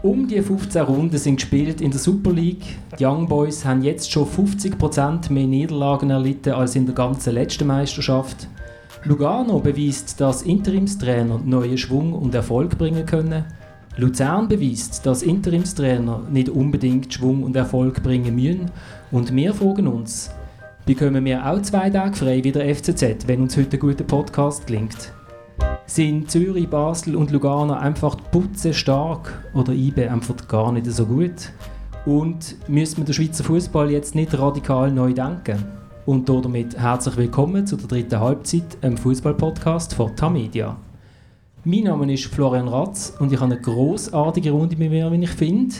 Um 0.00 0.28
die 0.28 0.40
15 0.40 0.82
Runden 0.82 1.18
sind 1.18 1.36
gespielt 1.36 1.80
in 1.80 1.90
der 1.90 1.98
Super 1.98 2.32
League. 2.32 2.78
Die 2.96 3.04
Young 3.04 3.26
Boys 3.26 3.64
haben 3.64 3.82
jetzt 3.82 4.12
schon 4.12 4.28
50% 4.28 5.32
mehr 5.32 5.46
Niederlagen 5.48 6.10
erlitten 6.10 6.52
als 6.52 6.76
in 6.76 6.86
der 6.86 6.94
ganzen 6.94 7.34
letzten 7.34 7.66
Meisterschaft. 7.66 8.46
Lugano 9.02 9.58
beweist, 9.58 10.20
dass 10.20 10.42
Interimstrainer 10.42 11.40
neuen 11.44 11.78
Schwung 11.78 12.12
und 12.12 12.32
Erfolg 12.32 12.78
bringen 12.78 13.06
können. 13.06 13.44
Luzern 13.96 14.46
beweist, 14.46 15.04
dass 15.04 15.24
Interimstrainer 15.24 16.22
nicht 16.30 16.48
unbedingt 16.48 17.12
Schwung 17.12 17.42
und 17.42 17.56
Erfolg 17.56 18.00
bringen 18.00 18.36
müssen. 18.36 18.70
Und 19.10 19.34
wir 19.34 19.52
fragen 19.52 19.88
uns, 19.88 20.30
bekommen 20.86 21.24
wir 21.24 21.44
auch 21.44 21.60
zwei 21.62 21.90
Tage 21.90 22.14
frei 22.14 22.44
wie 22.44 22.52
der 22.52 22.72
FCZ, 22.72 23.26
wenn 23.26 23.42
uns 23.42 23.56
heute 23.56 23.76
ein 23.76 23.80
guter 23.80 24.04
Podcast 24.04 24.68
gelingt? 24.68 25.12
Sind 25.90 26.30
Zürich, 26.30 26.68
Basel 26.68 27.16
und 27.16 27.30
Lugano 27.30 27.72
einfach 27.72 28.14
putze 28.30 28.74
stark 28.74 29.42
oder 29.54 29.72
IBE 29.72 30.10
einfach 30.10 30.46
gar 30.46 30.70
nicht 30.70 30.84
so 30.84 31.06
gut? 31.06 31.50
Und 32.04 32.56
müssen 32.68 32.98
wir 32.98 33.04
den 33.06 33.14
Schweizer 33.14 33.42
Fußball 33.42 33.90
jetzt 33.90 34.14
nicht 34.14 34.38
radikal 34.38 34.92
neu 34.92 35.14
denken? 35.14 35.64
Und 36.04 36.28
damit 36.28 36.78
herzlich 36.78 37.16
willkommen 37.16 37.66
zu 37.66 37.76
der 37.76 37.88
dritten 37.88 38.20
Halbzeit 38.20 38.76
im 38.82 38.98
Fußball-Podcast 38.98 39.94
von 39.94 40.14
Tamedia. 40.14 40.76
Mein 41.64 41.84
Name 41.84 42.12
ist 42.12 42.26
Florian 42.26 42.68
Ratz 42.68 43.14
und 43.18 43.32
ich 43.32 43.40
habe 43.40 43.52
eine 43.52 43.60
großartige 43.60 44.50
Runde 44.50 44.76
mit 44.76 44.90
mir, 44.90 45.10
wie 45.10 45.24
ich 45.24 45.30
finde. 45.30 45.74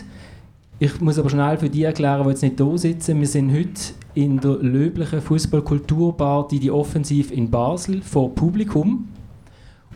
Ich 0.79 1.03
muss 1.03 1.19
aber 1.19 1.29
schnell 1.29 1.59
für 1.59 1.69
die 1.69 1.83
erklären, 1.83 2.23
die 2.23 2.31
jetzt 2.31 2.43
nicht 2.43 2.59
da 2.59 2.79
sitzen. 2.79 3.21
Wir 3.21 3.29
sind 3.29 3.53
heute 3.53 3.93
in 4.15 4.41
der 4.41 4.57
löblichen 4.57 5.21
Fußballkulturbar 5.21 6.49
die 6.49 6.71
Offensiv 6.71 7.31
in 7.31 7.51
Basel 7.51 8.01
vor 8.01 8.35
Publikum. 8.35 9.07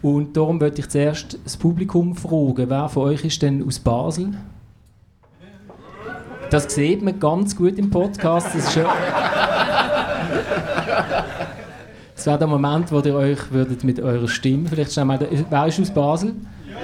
Und 0.02 0.37
darum 0.37 0.61
wollte 0.61 0.80
ich 0.80 0.88
zuerst 0.88 1.38
das 1.45 1.56
Publikum 1.56 2.17
fragen, 2.17 2.69
wer 2.69 2.89
von 2.89 3.05
euch 3.05 3.25
ist 3.25 3.41
denn 3.41 3.64
aus 3.67 3.78
Basel? 3.78 4.34
Das 6.50 6.75
sieht 6.75 7.03
man 7.03 7.19
ganz 7.19 7.56
gut 7.56 7.78
im 7.78 7.89
Podcast. 7.89 8.48
Das 8.48 8.56
ist 8.56 8.72
schon 8.72 8.84
das 12.14 12.27
wäre 12.27 12.39
der 12.39 12.47
Moment, 12.47 12.92
wo 12.92 13.00
ihr 13.00 13.14
euch 13.14 13.50
würdet 13.50 13.83
mit 13.84 13.98
eurer 13.98 14.28
Stimme 14.28 14.69
vielleicht 14.69 14.92
schnell 14.92 15.06
mal... 15.06 15.19
Wer 15.19 15.67
ist 15.67 15.81
aus 15.81 15.91
Basel? 15.91 16.34
Ja! 16.69 16.77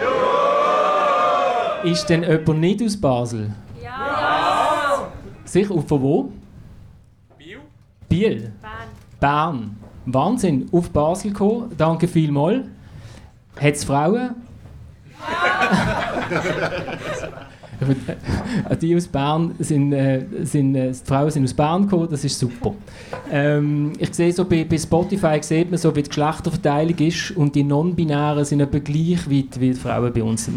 Ist 1.85 2.07
denn 2.07 2.23
jemand 2.25 2.59
nicht 2.59 2.83
aus 2.83 3.01
Basel? 3.01 3.53
Ja! 3.81 5.11
Sicher? 5.45 5.75
Und 5.75 5.89
von 5.89 6.03
wo? 6.03 6.33
Biel. 7.37 7.59
Biel? 8.09 8.53
Bern. 8.61 8.89
Bern. 9.21 9.77
Wahnsinn. 10.07 10.69
Auf 10.73 10.91
Basel 10.91 11.31
gekommen. 11.31 11.73
Danke 11.77 12.09
vielmals. 12.09 12.65
Hat 13.61 13.75
es 13.75 13.85
Frauen? 13.85 14.35
die 18.81 18.97
aus 18.97 19.07
Bern 19.07 19.55
sind, 19.59 19.93
äh, 19.93 20.25
sind 20.43 20.75
äh, 20.75 20.91
die 20.91 20.99
Frauen 21.05 21.31
sind 21.31 21.45
aus 21.45 21.55
Bern 21.55 21.83
gekommen, 21.83 22.09
das 22.11 22.25
ist 22.25 22.39
super. 22.39 22.75
Ähm, 23.31 23.93
ich 23.99 24.13
sehe 24.15 24.33
so 24.33 24.45
bei, 24.45 24.65
bei, 24.65 24.79
Spotify 24.79 25.39
sieht 25.41 25.71
man 25.71 25.79
so, 25.79 25.95
wie 25.95 26.03
die 26.03 26.09
Geschlechterverteilung 26.09 26.99
ist 26.99 27.31
und 27.33 27.55
die 27.55 27.63
Non-Binären 27.63 28.45
sind 28.45 28.61
etwa 28.61 28.79
gleich 28.79 29.31
weit 29.31 29.61
wie 29.61 29.71
die 29.71 29.75
Frauen 29.75 30.13
bei 30.13 30.23
uns. 30.23 30.51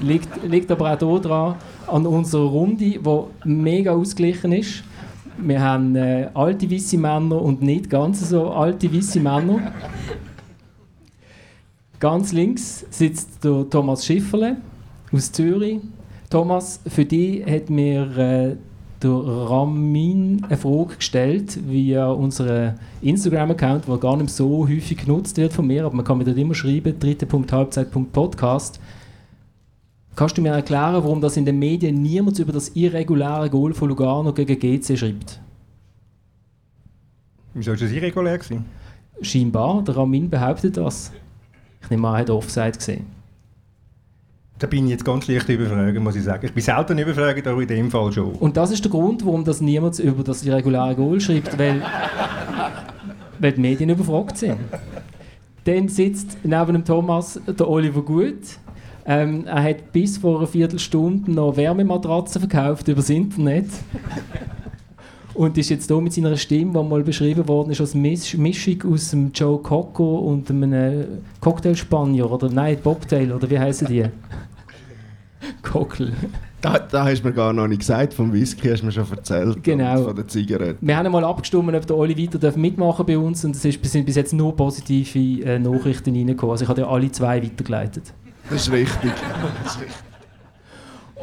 Liegt, 0.00 0.28
liegt 0.44 0.70
aber 0.70 0.92
auch 0.92 1.20
daran, 1.20 1.54
an 1.86 2.06
unserer 2.06 2.46
Runde, 2.46 2.84
die 2.84 3.00
mega 3.44 3.92
ausgeglichen 3.92 4.52
ist. 4.52 4.84
Wir 5.38 5.60
haben 5.60 5.96
äh, 5.96 6.28
alte 6.34 6.70
weiße 6.70 6.96
Männer 6.98 7.40
und 7.40 7.62
nicht 7.62 7.90
ganz 7.90 8.28
so 8.28 8.50
alte 8.50 8.92
weiße 8.92 9.20
Männer. 9.20 9.72
Ganz 11.98 12.32
links 12.32 12.84
sitzt 12.90 13.42
der 13.42 13.68
Thomas 13.70 14.04
Schifferle 14.04 14.58
aus 15.12 15.32
Zürich. 15.32 15.80
Thomas, 16.28 16.80
für 16.86 17.04
dich 17.04 17.46
hat 17.46 17.70
mir 17.70 18.18
äh, 18.18 18.56
der 19.02 19.10
Ramin 19.10 20.44
eine 20.44 20.56
Frage 20.56 20.96
gestellt 20.96 21.58
via 21.68 22.08
unseren 22.08 22.78
Instagram-Account, 23.00 23.88
der 23.88 23.96
gar 23.98 24.16
nicht 24.16 24.30
so 24.30 24.66
häufig 24.68 24.98
genutzt 24.98 25.36
wird 25.36 25.52
von 25.52 25.66
mir, 25.66 25.86
aber 25.86 25.94
man 25.94 26.04
kann 26.04 26.18
mir 26.18 26.24
dort 26.24 26.36
immer 26.36 26.54
schreiben, 26.54 26.98
dritte.halbzeit.podcast. 26.98 28.80
Kannst 30.16 30.36
du 30.38 30.42
mir 30.42 30.52
erklären, 30.52 30.94
warum 30.94 31.20
das 31.20 31.36
in 31.36 31.44
den 31.44 31.58
Medien 31.58 32.02
niemand 32.02 32.38
über 32.38 32.52
das 32.52 32.70
irreguläre 32.70 33.50
Goal 33.50 33.74
von 33.74 33.88
Lugano 33.88 34.32
gegen 34.32 34.58
GC 34.58 34.98
schreibt? 34.98 35.40
Wieso 37.54 37.70
war 37.70 37.78
das 37.78 37.90
irregulär? 37.90 38.38
Gewesen? 38.38 38.64
Scheinbar, 39.22 39.82
der 39.82 39.96
Ramin 39.96 40.28
behauptet 40.28 40.76
das. 40.76 41.12
Ich 41.82 41.90
nehme 41.90 42.08
an, 42.08 42.14
er 42.14 42.20
hat 42.20 42.30
Offside 42.30 42.72
gesehen. 42.72 43.06
Da 44.58 44.66
bin 44.66 44.86
ich 44.86 44.92
jetzt 44.92 45.04
ganz 45.04 45.28
leicht 45.28 45.48
überfragt, 45.50 45.98
muss 46.00 46.16
ich 46.16 46.24
sagen. 46.24 46.46
Ich 46.46 46.52
bin 46.52 46.62
selten 46.62 46.98
überfragt, 46.98 47.46
aber 47.46 47.60
in 47.60 47.68
dem 47.68 47.90
Fall 47.90 48.10
schon. 48.10 48.32
Und 48.32 48.56
das 48.56 48.70
ist 48.70 48.82
der 48.82 48.90
Grund, 48.90 49.24
warum 49.26 49.44
das 49.44 49.60
niemand 49.60 49.98
über 49.98 50.24
das 50.24 50.44
irreguläre 50.44 50.94
Goal 50.94 51.20
schreibt, 51.20 51.58
weil, 51.58 51.82
weil 53.38 53.52
die 53.52 53.60
Medien 53.60 53.90
überfragt 53.90 54.38
sind. 54.38 54.56
Dann 55.64 55.88
sitzt 55.88 56.38
neben 56.42 56.72
dem 56.72 56.84
Thomas 56.84 57.38
der 57.46 57.68
Oliver 57.68 58.02
Gut. 58.02 58.58
Ähm, 59.04 59.46
er 59.46 59.62
hat 59.62 59.92
bis 59.92 60.16
vor 60.18 60.38
einer 60.38 60.46
Viertelstunde 60.46 61.30
noch 61.30 61.56
Wärmematratzen 61.56 62.40
verkauft 62.40 62.88
übers 62.88 63.10
Internet 63.10 63.68
und 65.36 65.58
ist 65.58 65.68
jetzt 65.68 65.88
hier 65.88 66.00
mit 66.00 66.12
seiner 66.12 66.36
Stimme, 66.36 66.72
die 66.72 66.88
mal 66.88 67.02
beschrieben 67.02 67.46
worden 67.46 67.70
ist, 67.70 67.80
als 67.80 67.94
Mischung 67.94 68.82
aus 68.92 69.10
dem 69.10 69.30
Joe 69.32 69.58
Coco 69.58 70.18
und 70.18 70.50
einem 70.50 71.04
Cocktail-Spanier 71.40 72.30
oder 72.30 72.48
nein, 72.48 72.78
Bobtail 72.82 73.32
oder 73.32 73.48
wie 73.50 73.58
heißen 73.58 73.86
die? 73.88 74.04
Cockle. 75.62 76.12
Da, 76.60 76.78
da 76.78 77.04
hast 77.04 77.22
du 77.22 77.28
mir 77.28 77.34
gar 77.34 77.52
noch 77.52 77.68
nicht 77.68 77.80
gesagt, 77.80 78.14
vom 78.14 78.32
Whisky 78.32 78.68
hast 78.68 78.80
du 78.80 78.86
mir 78.86 78.92
schon 78.92 79.08
erzählt. 79.10 79.62
Genau. 79.62 80.04
Von 80.04 80.16
der 80.16 80.26
Zigarette. 80.26 80.78
Wir 80.80 80.96
haben 80.96 81.12
mal 81.12 81.24
abgestimmt, 81.24 81.74
ob 81.74 81.86
der 81.86 81.96
Oli 81.96 82.16
weiter 82.16 82.56
mitmachen 82.56 83.06
bei 83.06 83.18
uns 83.18 83.44
und 83.44 83.54
es 83.54 83.62
sind 83.62 84.06
bis 84.06 84.16
jetzt 84.16 84.32
nur 84.32 84.56
positive 84.56 85.44
äh, 85.44 85.58
Nachrichten 85.58 86.14
reingekommen. 86.14 86.52
Also 86.52 86.64
ich 86.64 86.68
habe 86.68 86.80
ja 86.80 86.88
alle 86.88 87.12
zwei 87.12 87.42
weitergeleitet. 87.42 88.12
Das 88.48 88.62
ist 88.62 88.72
richtig. 88.72 89.12
Das 89.62 89.74
ist 89.74 89.80
richtig. 89.82 90.15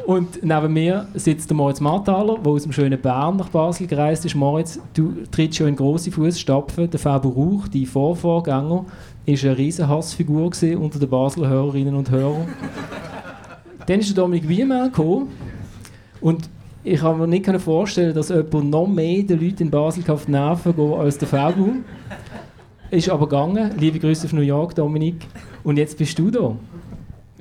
Und 0.06 0.44
neben 0.44 0.72
mir 0.72 1.06
sitzt 1.14 1.48
der 1.48 1.56
Moritz 1.56 1.80
Marthaler, 1.80 2.38
der 2.38 2.52
aus 2.52 2.64
dem 2.64 2.72
schönen 2.72 3.00
Bern 3.00 3.36
nach 3.36 3.48
Basel 3.48 3.86
gereist 3.86 4.26
ist. 4.26 4.34
Moritz, 4.34 4.78
du 4.92 5.14
trittst 5.30 5.58
schon 5.58 5.68
in 5.68 5.76
grosse 5.76 6.10
Fußstapfen. 6.10 6.90
Der 6.90 7.00
Fabio 7.00 7.30
Rauch, 7.30 7.68
dein 7.68 7.86
Vorvorgänger, 7.86 8.68
war 8.68 8.84
eine 9.26 9.58
riesen 9.58 9.88
Hassfigur 9.88 10.50
unter 10.78 10.98
den 10.98 11.08
Basler 11.08 11.48
Hörerinnen 11.48 11.94
und 11.94 12.10
Hörern. 12.10 12.48
Dann 13.86 14.00
ist 14.00 14.10
der 14.10 14.22
Dominik 14.22 14.46
Wiemann 14.46 14.90
gekommen 14.90 15.28
und 16.20 16.48
ich 16.82 17.00
kann 17.00 17.18
mir 17.18 17.26
nicht 17.26 17.46
vorstellen, 17.60 18.14
dass 18.14 18.28
jemand 18.28 18.70
noch 18.70 18.86
mehr 18.86 19.22
den 19.22 19.40
Leuten 19.40 19.64
in 19.64 19.70
Basel 19.70 20.04
auf 20.10 20.26
die 20.26 20.32
Nerven 20.32 20.76
geht 20.76 20.98
als 20.98 21.16
der 21.16 21.28
Fabio. 21.28 21.76
Ist 22.90 23.08
aber 23.08 23.26
gegangen. 23.26 23.70
Liebe 23.78 23.98
Grüße 23.98 24.26
auf 24.26 24.34
New 24.34 24.42
York, 24.42 24.74
Dominik. 24.74 25.26
Und 25.64 25.78
jetzt 25.78 25.96
bist 25.96 26.18
du 26.18 26.30
da. 26.30 26.54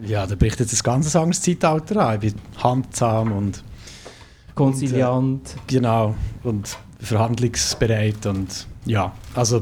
Ja, 0.02 0.26
da 0.26 0.36
bricht 0.36 0.60
jetzt 0.60 0.74
ein 0.74 0.84
ganz 0.84 1.16
anderes 1.16 1.42
Zeitalter 1.42 2.08
an. 2.08 2.16
Ich 2.16 2.34
bin 2.34 2.42
handsam 2.58 3.32
und... 3.32 3.64
Konziliant. 4.56 5.18
Und, 5.18 5.56
äh, 5.56 5.60
genau. 5.68 6.16
Und 6.44 6.78
verhandlungsbereit 7.00 8.26
und 8.26 8.68
ja, 8.86 9.12
also 9.36 9.62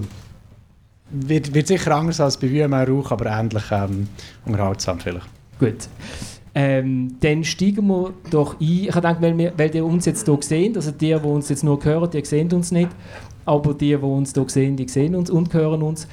wird, 1.10 1.54
wird 1.54 1.68
sicher 1.68 1.96
anders 1.96 2.20
als 2.20 2.38
bei 2.38 2.50
Wümer 2.50 2.88
Rauch, 2.88 3.12
aber 3.12 3.26
ähnlich 3.26 3.64
ähm, 3.72 4.08
unterhaltsam 4.46 5.00
vielleicht. 5.00 5.28
Gut. 5.60 5.88
Ähm, 6.54 7.16
dann 7.22 7.44
steigen 7.44 7.88
wir 7.88 8.14
doch 8.30 8.60
ein. 8.60 8.68
Ich 8.68 8.92
denke, 8.94 9.22
weil, 9.22 9.38
wir, 9.38 9.54
weil 9.58 9.74
ihr 9.76 9.86
uns 9.86 10.06
jetzt 10.06 10.26
hier 10.26 10.38
sehen, 10.42 10.76
also 10.76 10.92
die, 10.92 11.08
die 11.08 11.14
uns 11.14 11.50
jetzt 11.50 11.64
nur 11.64 11.84
hören, 11.84 12.10
die 12.12 12.26
sehen 12.26 12.52
uns 12.52 12.72
nicht, 12.72 12.90
aber 13.46 13.74
die, 13.74 13.88
die 13.88 13.96
uns 13.96 14.34
hier 14.34 14.46
sehen, 14.48 14.76
die 14.76 14.88
sehen 14.88 15.16
uns 15.16 15.30
und 15.30 15.54
hören 15.54 15.82
uns. 15.82 16.08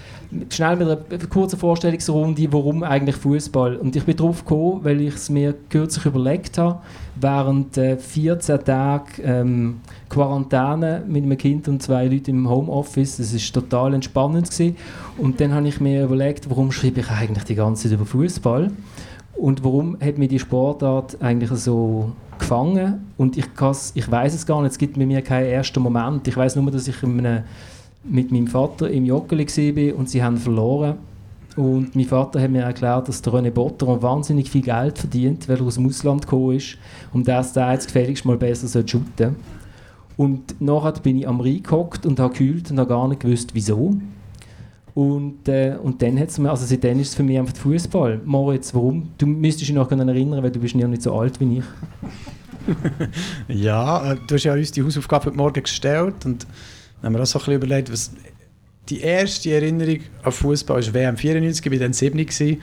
Schnell 0.50 0.76
mit 0.76 0.88
einer 0.88 1.26
kurzen 1.28 1.58
Vorstellungsrunde, 1.58 2.52
warum 2.52 2.82
eigentlich 2.82 3.16
Fußball. 3.16 3.76
Und 3.76 3.96
ich 3.96 4.04
bin 4.04 4.16
darauf 4.16 4.44
gekommen, 4.44 4.80
weil 4.82 5.00
ich 5.00 5.14
es 5.14 5.30
mir 5.30 5.54
kürzlich 5.69 6.06
überlegt 6.06 6.58
habe, 6.58 6.80
während 7.16 7.76
äh, 7.76 7.96
14 7.96 8.64
Tagen 8.64 9.06
ähm, 9.22 9.80
Quarantäne 10.08 11.04
mit 11.06 11.25
einem 11.25 11.36
Kind 11.36 11.69
und 11.69 11.82
zwei 11.82 12.06
Leuten 12.06 12.30
im 12.30 12.48
Homeoffice. 12.48 13.19
Das 13.19 13.32
ist 13.32 13.52
total 13.52 13.94
entspannend 13.94 14.50
gewesen. 14.50 14.76
Und 15.19 15.40
dann 15.40 15.52
habe 15.52 15.69
ich 15.69 15.81
mir 15.81 16.04
überlegt, 16.04 16.48
warum 16.48 16.72
schreibe 16.72 17.00
ich 17.00 17.10
eigentlich 17.10 17.44
die 17.44 17.54
ganze 17.54 17.84
Zeit 17.84 17.92
über 17.92 18.06
Fußball? 18.06 18.70
Und 19.34 19.62
warum 19.62 19.96
hat 20.00 20.19
mich 20.19 20.28
die 20.28 20.38
Sportart 20.38 21.20
eigentlich 21.22 21.50
so 21.50 22.12
gefangen? 22.38 23.06
Und 23.17 23.37
ich, 23.37 23.46
ich 23.94 24.11
weiß 24.11 24.35
es 24.35 24.46
gar 24.46 24.62
nicht, 24.62 24.73
es 24.73 24.79
gibt 24.79 24.99
bei 24.99 25.06
mir 25.06 25.23
keinen 25.23 25.46
ersten 25.46 25.81
Moment. 25.81 26.26
Ich 26.29 26.37
weiß 26.37 26.56
nur, 26.56 26.70
dass 26.70 26.88
ich 26.88 27.02
einem, 27.02 27.43
mit 28.05 28.32
meinem 28.32 28.46
Vater 28.46 28.90
im 28.90 29.05
Joggeli 29.05 29.46
war 29.46 29.99
und 29.99 30.08
sie 30.08 30.23
haben 30.23 30.37
verloren. 30.37 30.94
Und 31.56 31.96
mein 31.96 32.05
Vater 32.05 32.40
hat 32.40 32.50
mir 32.50 32.62
erklärt, 32.62 33.08
dass 33.08 33.20
der 33.20 33.32
René 33.32 33.50
Botter 33.50 34.00
wahnsinnig 34.00 34.49
viel 34.49 34.62
Geld 34.62 34.96
verdient, 34.96 35.49
weil 35.49 35.58
er 35.58 35.64
aus 35.64 35.75
dem 35.75 35.87
Ausland 35.87 36.23
gekommen 36.23 36.56
ist 36.56 36.79
und 37.12 37.26
dass 37.26 37.52
der 37.52 37.73
jetzt 37.73 37.87
gefälligst 37.87 38.25
mal 38.25 38.37
besser 38.37 38.69
shooten 38.87 39.12
sollte. 39.19 39.34
Und 40.17 40.61
nachher 40.61 40.93
bin 41.00 41.19
ich 41.19 41.26
am 41.26 41.41
Rhein 41.41 41.62
gehockt 41.62 42.06
und 42.06 42.20
habe 42.20 42.32
gekühlt 42.32 42.70
und 42.70 42.79
habe 42.79 42.88
gar 42.88 43.08
nicht 43.08 43.20
gewusst, 43.20 43.50
wieso. 43.55 43.96
Und, 44.98 45.46
äh, 45.46 45.76
und 45.80 46.02
dann 46.02 46.18
hat's 46.18 46.38
mir, 46.38 46.50
also 46.50 46.66
seitdem 46.66 46.98
ist 46.98 47.10
es 47.10 47.14
für 47.14 47.22
mich 47.22 47.38
einfach 47.38 47.54
Fußball. 47.54 48.20
Moritz, 48.24 48.74
warum? 48.74 49.10
Du 49.16 49.26
müsstest 49.26 49.68
dich 49.68 49.76
noch 49.76 49.88
erinnern, 49.92 50.42
weil 50.42 50.50
du 50.50 50.58
bist 50.58 50.74
ja 50.74 50.88
nicht 50.88 51.02
so 51.02 51.16
alt 51.16 51.38
wie 51.38 51.58
ich. 51.58 51.64
ja, 53.62 54.14
äh, 54.14 54.16
du 54.26 54.34
hast 54.34 54.42
ja 54.42 54.54
uns 54.54 54.72
die 54.72 54.82
Hausaufgabe 54.82 55.26
heute 55.26 55.36
Morgen 55.36 55.62
gestellt 55.62 56.24
und 56.24 56.48
dann 57.00 57.06
haben 57.06 57.14
wir 57.14 57.22
auch 57.22 57.26
so 57.26 57.38
ein 57.38 57.44
bisschen 57.44 57.62
überlegt, 57.62 57.92
was 57.92 58.10
die 58.88 58.98
erste 58.98 59.52
Erinnerung 59.52 60.00
an 60.24 60.32
Fußball 60.32 60.80
ist 60.80 60.92
WM 60.92 61.16
94, 61.16 61.64
ich 61.64 61.70
war 61.70 61.78
dann 61.78 61.92
7 61.92 62.18
gewesen. 62.18 62.60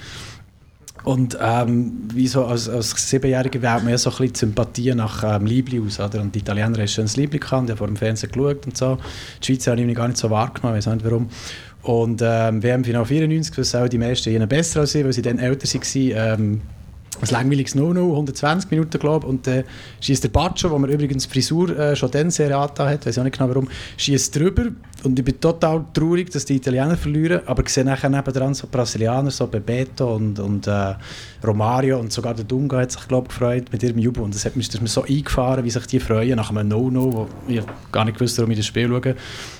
Und 1.05 1.37
ähm, 1.39 2.09
wie 2.13 2.27
so 2.27 2.43
als, 2.43 2.67
als 2.67 2.91
Siebenjähriger 3.09 3.61
wählt 3.61 3.83
man 3.83 3.89
ja 3.89 3.97
so 3.97 4.09
ein 4.09 4.17
bisschen 4.17 4.35
Sympathie 4.35 4.93
nach 4.95 5.23
ähm, 5.23 5.45
Liebli 5.45 5.79
aus. 5.79 5.99
Oder? 5.99 6.19
Und 6.19 6.33
die 6.33 6.39
Italiener 6.39 6.79
haben 6.79 6.87
schon 6.87 7.05
das 7.05 7.15
Liebli 7.15 7.37
gehabt, 7.37 7.69
die 7.69 7.71
haben 7.71 7.77
vor 7.77 7.87
dem 7.87 7.95
Fernsehen 7.95 8.31
geschaut 8.31 8.65
und 8.65 8.75
so. 8.75 8.97
Die 9.41 9.45
Schweizer 9.45 9.71
haben 9.71 9.87
ich 9.87 9.95
gar 9.95 10.07
nicht 10.07 10.17
so 10.17 10.29
wahrgenommen, 10.31 10.79
ich 10.79 10.85
weiß 10.85 10.95
nicht 10.95 11.05
warum. 11.05 11.29
Und 11.85 12.19
ähm, 12.23 12.63
WM-Final 12.63 13.05
94, 13.05 13.55
was 13.59 13.75
auch 13.75 13.87
die 13.87 13.99
meisten 13.99 14.31
ihnen 14.31 14.49
besser 14.49 14.79
als 14.79 14.95
ich, 14.95 15.05
weil 15.05 15.13
sie 15.13 15.21
dann 15.21 15.37
älter 15.37 15.67
waren, 15.67 16.39
ähm, 16.39 16.61
ein 17.21 17.27
langweiliges 17.29 17.75
No-No, 17.75 18.12
120 18.12 18.71
Minuten, 18.71 19.00
glaube 19.00 19.25
ich. 19.25 19.29
Und 19.29 19.47
dann 19.47 19.59
äh, 19.59 19.63
schießt 20.01 20.23
der 20.23 20.29
Baccio, 20.29 20.71
wo 20.71 20.77
man 20.77 20.89
übrigens 20.89 21.25
Frisur 21.25 21.77
äh, 21.77 21.95
schon 21.95 22.12
dann 22.12 22.31
sehr 22.31 22.57
hat, 22.59 23.06
weiß 23.06 23.19
auch 23.19 23.23
nicht 23.23 23.38
genau 23.38 23.50
warum, 23.50 23.69
schießt 23.97 24.35
drüber. 24.35 24.65
Und 25.03 25.19
ich 25.19 25.25
bin 25.25 25.39
total 25.39 25.85
traurig, 25.94 26.31
dass 26.31 26.45
die 26.45 26.56
Italiener 26.56 26.97
verlieren. 26.97 27.41
Aber 27.45 27.63
ich 27.63 27.69
sehe 27.69 27.85
nachher 27.85 28.09
nebenan 28.09 28.53
so 28.53 28.67
Brasilianer, 28.69 29.31
so 29.31 29.47
Bebeto 29.47 30.15
und, 30.15 30.39
und 30.39 30.67
äh, 30.67 30.95
Romario 31.45 32.00
und 32.00 32.12
sogar 32.12 32.33
der 32.33 32.45
Dunga 32.45 32.79
hat 32.79 32.91
sich, 32.91 33.07
glaube 33.07 33.27
gefreut 33.27 33.65
mit 33.71 33.83
ihrem 33.83 34.00
Jubel. 34.00 34.23
Und 34.23 34.33
das 34.33 34.45
hat 34.45 34.56
mich, 34.56 34.68
das 34.68 34.75
ist 34.75 34.81
mir 34.81 34.88
so 34.88 35.03
eingefahren, 35.03 35.63
wie 35.63 35.69
sich 35.69 35.85
die 35.88 36.00
freuen 36.00 36.35
nach 36.38 36.50
einem 36.50 36.68
No-No, 36.68 37.13
wo 37.13 37.27
ich 37.47 37.61
gar 37.91 38.06
nicht 38.06 38.18
gewusst 38.18 38.38
warum 38.38 38.51
ich 38.51 38.57
das 38.57 38.65
Spiel 38.65 38.88
schaue. 38.88 39.15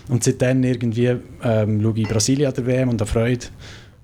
Und 0.10 0.24
seitdem 0.24 0.64
irgendwie 0.64 1.16
ähm, 1.44 1.82
schaue 1.82 2.00
ich 2.00 2.08
Brasilien 2.08 2.48
an 2.50 2.56
der 2.56 2.66
WM 2.66 2.90
und 2.90 3.00
da 3.00 3.06
Freude. 3.06 3.46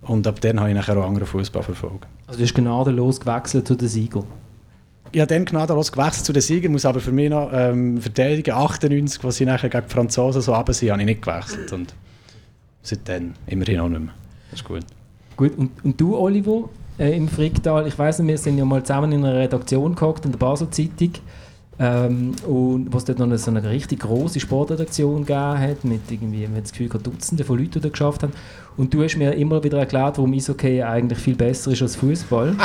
Und 0.01 0.25
ab 0.25 0.41
dann 0.41 0.59
habe 0.59 0.69
ich 0.69 0.75
nachher 0.75 0.97
auch 0.97 1.07
anderen 1.07 1.27
Fußball 1.27 1.63
verfolgt. 1.63 2.07
Also 2.31 2.39
du 2.39 2.45
hast 2.45 2.53
gnadenlos 2.55 3.19
gewechselt 3.19 3.67
zu 3.67 3.75
den 3.75 3.89
Siegern? 3.89 4.23
Habe 5.13 5.27
dann 5.27 5.43
gnadenlos 5.43 5.91
gewechselt 5.91 6.25
zu 6.25 6.31
den 6.31 6.41
Siegern, 6.41 6.71
muss 6.71 6.85
aber 6.85 7.01
für 7.01 7.11
mich 7.11 7.29
noch 7.29 7.49
ähm, 7.51 7.99
verteidigen. 7.99 8.53
98, 8.53 9.21
was 9.21 9.35
sie 9.35 9.43
nachher 9.43 9.69
gegen 9.69 9.85
die 9.85 9.93
Franzosen 9.93 10.41
so 10.41 10.55
runter 10.55 10.71
sind, 10.71 10.91
habe 10.91 11.01
ich 11.01 11.07
nicht 11.07 11.21
gewechselt. 11.21 11.73
Und 11.73 11.93
seitdem 12.83 13.33
immerhin 13.47 13.81
auch 13.81 13.89
nicht 13.89 13.99
mehr. 13.99 14.13
Das 14.49 14.61
ist 14.61 14.65
gut. 14.65 14.85
Gut, 15.35 15.57
und, 15.57 15.71
und 15.83 15.99
du, 15.99 16.17
Oliver, 16.17 16.69
äh, 16.97 17.17
im 17.17 17.27
Fricktal, 17.27 17.85
ich 17.85 17.99
weiss 17.99 18.19
nicht, 18.19 18.29
wir 18.29 18.37
sind 18.37 18.57
ja 18.57 18.63
mal 18.63 18.81
zusammen 18.81 19.11
in 19.11 19.25
einer 19.25 19.37
Redaktion 19.37 19.93
gehockt, 19.93 20.23
in 20.23 20.31
der 20.31 20.39
Basel 20.39 20.69
Zeitung. 20.69 21.11
Ähm, 21.83 22.33
und 22.45 22.93
was 22.93 23.05
dort 23.05 23.17
noch 23.17 23.25
eine, 23.25 23.39
so 23.39 23.49
eine 23.49 23.67
richtig 23.67 24.01
große 24.01 24.39
Sportredaktion 24.39 25.25
gegeben 25.25 25.57
hat, 25.57 25.83
mit 25.83 26.01
irgendwie, 26.11 26.45
man 26.45 26.57
hat 26.57 26.65
das 26.65 26.73
Gefühl, 26.73 26.89
Dutzende 26.89 27.43
von 27.43 27.57
Leuten, 27.57 27.71
die 27.71 27.79
das 27.79 27.91
geschafft 27.91 28.21
haben. 28.21 28.33
Und 28.77 28.93
du 28.93 29.01
hast 29.03 29.17
mir 29.17 29.33
immer 29.33 29.63
wieder 29.63 29.79
erklärt, 29.79 30.19
warum 30.19 30.31
Eishockey 30.31 30.83
eigentlich 30.83 31.17
viel 31.17 31.33
besser 31.33 31.71
ist 31.71 31.81
als 31.81 31.95
Fußball. 31.95 32.55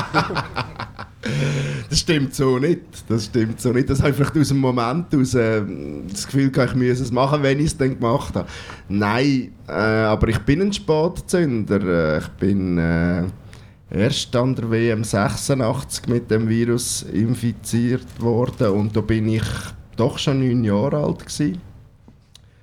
das 1.88 1.98
stimmt 1.98 2.34
so 2.34 2.58
nicht. 2.58 2.82
Das 3.08 3.24
stimmt 3.24 3.58
so 3.58 3.72
nicht. 3.72 3.88
Das 3.88 4.00
habe 4.00 4.10
ich 4.10 4.16
vielleicht 4.16 4.36
aus 4.36 4.48
dem 4.48 4.58
Moment 4.58 5.14
aus 5.14 5.32
äh, 5.32 5.62
das 6.10 6.26
Gefühl, 6.26 6.52
ich 6.54 6.74
müsse 6.74 7.02
es 7.02 7.10
machen, 7.10 7.42
wenn 7.42 7.58
ich 7.58 7.66
es 7.66 7.76
dann 7.78 7.98
gemacht 7.98 8.34
habe. 8.34 8.46
Nein, 8.90 9.52
äh, 9.66 9.72
aber 9.72 10.28
ich 10.28 10.38
bin 10.40 10.60
ein 10.60 10.74
Sportzünder. 10.74 12.16
Äh, 12.16 12.18
ich 12.18 12.28
bin 12.38 12.76
äh, 12.76 13.22
erst 13.90 14.34
an 14.34 14.54
der 14.54 14.70
WM 14.70 15.04
86 15.04 16.08
mit 16.08 16.30
dem 16.30 16.48
Virus 16.48 17.02
infiziert 17.02 18.20
worden 18.20 18.68
und 18.68 18.96
da 18.96 19.00
bin 19.00 19.28
ich 19.28 19.44
doch 19.96 20.18
schon 20.18 20.40
neun 20.40 20.64
Jahre 20.64 20.98
alt 20.98 21.20
gewesen. 21.20 21.60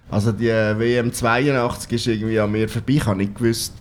Also 0.10 0.32
die 0.32 0.48
WM 0.48 1.12
82 1.12 1.92
ist 1.94 2.08
irgendwie 2.08 2.40
an 2.40 2.52
mir 2.52 2.70
vorbei. 2.70 2.94
Ich 2.94 3.06
habe 3.06 3.18
nicht 3.18 3.36
gewusst, 3.36 3.74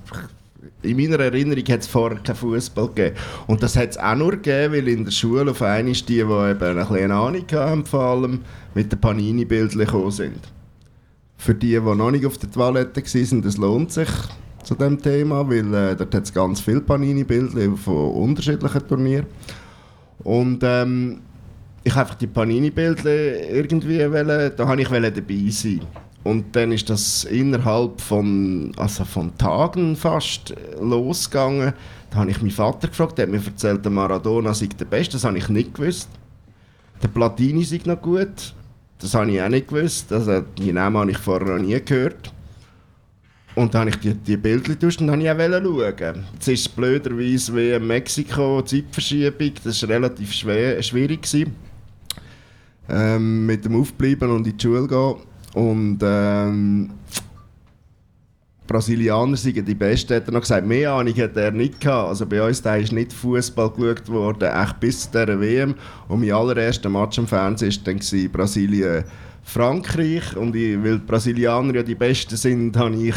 in 0.80 0.96
meiner 0.96 1.20
Erinnerung 1.20 1.64
hat 1.64 1.80
es 1.80 1.86
vorher 1.86 2.18
keinen 2.20 2.36
Fußball 2.36 2.88
gegeben. 2.88 3.16
Und 3.46 3.62
das 3.62 3.76
hat 3.76 3.90
es 3.90 3.98
auch 3.98 4.14
nur 4.14 4.32
gegeben, 4.32 4.72
weil 4.72 4.88
in 4.88 5.04
der 5.04 5.12
Schule 5.12 5.50
auf 5.50 5.60
einmal 5.60 5.92
die, 5.92 6.04
die 6.04 6.20
eben 6.20 6.30
eine 6.30 6.86
kleine 6.86 7.14
Ahnung 7.14 7.44
haben, 7.52 7.84
vor 7.84 8.02
allem 8.02 8.40
mit 8.74 8.90
den 8.90 9.00
Panini-Bildern 9.00 9.78
gekommen 9.78 10.10
sind. 10.10 10.40
Für 11.36 11.54
die, 11.54 11.72
die 11.72 11.80
noch 11.80 12.10
nicht 12.10 12.24
auf 12.24 12.38
der 12.38 12.50
Toilette 12.50 13.02
waren, 13.02 13.42
das 13.42 13.56
lohnt 13.58 13.92
sich 13.92 14.08
zu 14.64 14.74
dem 14.74 15.00
Thema, 15.00 15.48
weil 15.48 15.72
äh, 15.74 15.96
dort 15.96 16.14
hat 16.14 16.24
es 16.24 16.32
ganz 16.32 16.60
viele 16.60 16.80
Panini-Bilder 16.80 17.76
von 17.76 18.12
unterschiedlichen 18.12 18.86
Turnieren. 18.86 19.26
Und 20.24 20.60
ähm, 20.62 21.20
ich 21.84 21.96
einfach 21.96 22.14
die 22.14 22.26
Panini-Bilder 22.26 23.50
irgendwie 23.50 23.98
wollen, 24.10 24.52
da 24.56 24.66
habe 24.66 24.80
ich 24.80 24.88
dabei 24.88 25.50
sein. 25.50 25.80
Und 26.24 26.54
dann 26.54 26.70
ist 26.70 26.88
das 26.88 27.24
innerhalb 27.24 28.00
von, 28.00 28.72
also 28.76 29.04
von 29.04 29.36
Tagen 29.36 29.96
fast 29.96 30.54
losgegangen. 30.80 31.72
Da 32.10 32.18
habe 32.18 32.30
ich 32.30 32.38
meinen 32.38 32.52
Vater 32.52 32.88
gefragt, 32.88 33.18
der 33.18 33.26
hat 33.26 33.32
mir 33.32 33.44
erzählt, 33.44 33.84
der 33.84 33.90
Maradona 33.90 34.54
sei 34.54 34.68
der 34.78 34.84
Beste, 34.84 35.14
das 35.14 35.24
habe 35.24 35.38
ich 35.38 35.48
nicht 35.48 35.74
gewusst. 35.74 36.08
Der 37.02 37.08
Platini 37.08 37.64
sei 37.64 37.80
noch 37.84 38.00
gut, 38.00 38.54
das 39.00 39.14
habe 39.14 39.30
ich 39.32 39.42
auch 39.42 39.48
nicht 39.48 39.66
gewusst. 39.66 40.12
Also, 40.12 40.42
die 40.58 40.72
Namen 40.72 40.98
habe 40.98 41.10
ich 41.10 41.18
vorher 41.18 41.56
noch 41.56 41.64
nie 41.64 41.80
gehört. 41.80 42.32
Und 43.54 43.74
dann 43.74 43.82
habe 43.82 43.90
ich 43.90 43.98
die, 43.98 44.14
die 44.14 44.36
Bilder 44.36 44.70
getauscht 44.70 45.00
und 45.00 45.08
dann 45.08 45.20
wollte 45.20 45.98
ich 45.98 46.00
schauen. 46.00 46.24
Jetzt 46.34 46.48
ist 46.48 46.60
es 46.60 46.68
blöderweise 46.68 47.54
wie 47.54 47.72
in 47.72 47.86
Mexiko, 47.86 48.62
Zeitverschiebung, 48.62 49.52
das 49.62 49.82
war 49.82 49.90
relativ 49.90 50.32
schwer, 50.32 50.82
schwierig. 50.82 51.28
Ähm, 52.88 53.46
mit 53.46 53.64
dem 53.64 53.80
Aufbleiben 53.80 54.30
und 54.30 54.46
in 54.46 54.56
die 54.56 54.62
Schule 54.62 54.88
gehen. 54.88 55.14
Und 55.54 55.98
ähm, 56.02 56.90
Brasilianer 58.66 59.36
sind 59.36 59.68
die 59.68 59.74
Besten, 59.74 60.16
hat 60.16 60.26
er 60.26 60.32
noch 60.32 60.40
gesagt. 60.40 60.66
Mehr 60.66 60.92
Ahnung 60.92 61.14
hat 61.14 61.36
er 61.36 61.50
nicht 61.50 61.80
gehabt. 61.80 62.08
Also 62.08 62.26
bei 62.26 62.42
uns 62.42 62.62
da 62.62 62.76
ist 62.76 62.92
nicht 62.92 63.12
Fußball 63.12 63.70
geschaut 63.70 64.08
worden, 64.08 64.48
echt 64.50 64.80
bis 64.80 65.02
zu 65.02 65.10
dieser 65.10 65.38
WM. 65.38 65.74
Und 66.08 66.20
mein 66.20 66.32
allererster 66.32 66.88
Match 66.88 67.18
am 67.18 67.26
Fernsehen 67.26 67.70
war 67.70 67.92
dann 67.92 68.32
Brasilien 68.32 69.04
Frankreich 69.42 70.36
und 70.36 70.54
ich, 70.56 70.82
weil 70.82 70.98
die 70.98 71.06
Brasilianer 71.06 71.74
ja 71.74 71.82
die 71.82 71.94
Besten 71.94 72.36
sind, 72.36 72.76
habe 72.76 72.94
ich 72.94 73.14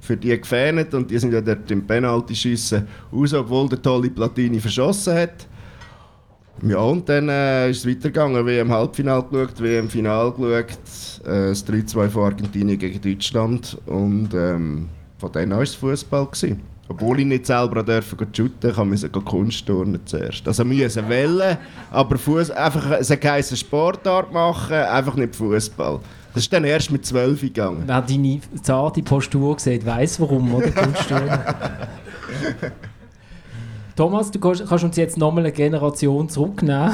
für 0.00 0.16
die 0.16 0.38
gefähnet 0.40 0.94
und 0.94 1.10
die 1.10 1.18
sind 1.18 1.32
ja 1.32 1.40
dort 1.40 1.70
im 1.70 1.86
Penalty-Schiessen 1.86 2.86
raus, 3.12 3.34
obwohl 3.34 3.68
der 3.68 3.82
tolle 3.82 4.10
Platini 4.10 4.60
verschossen 4.60 5.14
hat. 5.14 5.46
Ja, 6.62 6.78
und 6.78 7.06
dann 7.08 7.28
äh, 7.28 7.70
ist 7.70 7.84
es 7.84 7.86
weitergegangen. 7.86 8.36
Haben 8.38 8.48
im 8.48 8.72
Halbfinale 8.72 9.22
geschaut, 9.22 9.58
haben 9.58 9.78
im 9.78 9.90
Finale 9.90 10.32
geschaut. 10.32 11.26
Äh, 11.26 11.48
das 11.48 11.66
3-2 11.66 12.08
von 12.08 12.24
Argentinien 12.24 12.78
gegen 12.78 13.00
Deutschland. 13.00 13.76
Und 13.84 14.30
ähm, 14.32 14.88
von 15.18 15.32
dann 15.32 15.52
an 15.52 15.58
war 15.58 15.62
es 15.62 15.74
Fußball. 15.74 16.26
Gewesen. 16.26 16.75
Obwohl 16.88 17.20
ich 17.20 17.26
nicht 17.26 17.46
selber 17.46 17.82
dürfen 17.82 18.16
shooten, 18.32 18.72
kann 18.72 18.88
man 18.88 19.12
Kunstturnen 19.24 20.00
zuerst. 20.04 20.46
Also 20.46 20.64
müssen 20.64 21.08
wählen, 21.08 21.56
aber 21.90 22.16
Fuß, 22.16 22.52
einfach 22.52 22.92
es 22.92 23.10
heisst 23.10 23.58
Sportart 23.58 24.32
machen, 24.32 24.74
einfach 24.74 25.16
nicht 25.16 25.34
Fußball. 25.34 25.98
Das 26.32 26.44
ist 26.44 26.52
dann 26.52 26.64
erst 26.64 26.90
mit 26.92 27.04
12 27.04 27.40
gegangen. 27.40 27.82
Wer 27.86 28.02
deine 28.02 28.40
zarte 28.62 29.02
Postur 29.02 29.58
sieht, 29.58 29.84
weiß 29.84 30.20
warum, 30.20 30.54
oder? 30.54 30.70
Kunstturnen. 30.70 31.40
Thomas, 33.96 34.30
du 34.30 34.38
kannst 34.38 34.84
uns 34.84 34.96
jetzt 34.96 35.16
nochmal 35.16 35.44
eine 35.44 35.52
Generation 35.52 36.28
zurücknehmen. 36.28 36.92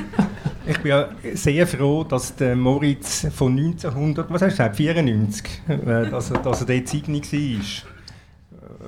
ich 0.66 0.78
bin 0.78 0.90
ja 0.90 1.08
sehr 1.32 1.66
froh, 1.66 2.04
dass 2.04 2.36
der 2.36 2.54
Moritz 2.54 3.26
von 3.34 3.56
1900, 3.56 4.30
was 4.30 4.42
hast 4.42 4.52
du 4.52 4.56
gesagt, 4.56 4.76
94, 4.76 5.62
äh, 5.68 6.10
dass, 6.10 6.30
er, 6.30 6.38
dass 6.40 6.60
er 6.60 6.66
dort 6.66 6.88
Signing 6.88 7.22
war 7.22 7.95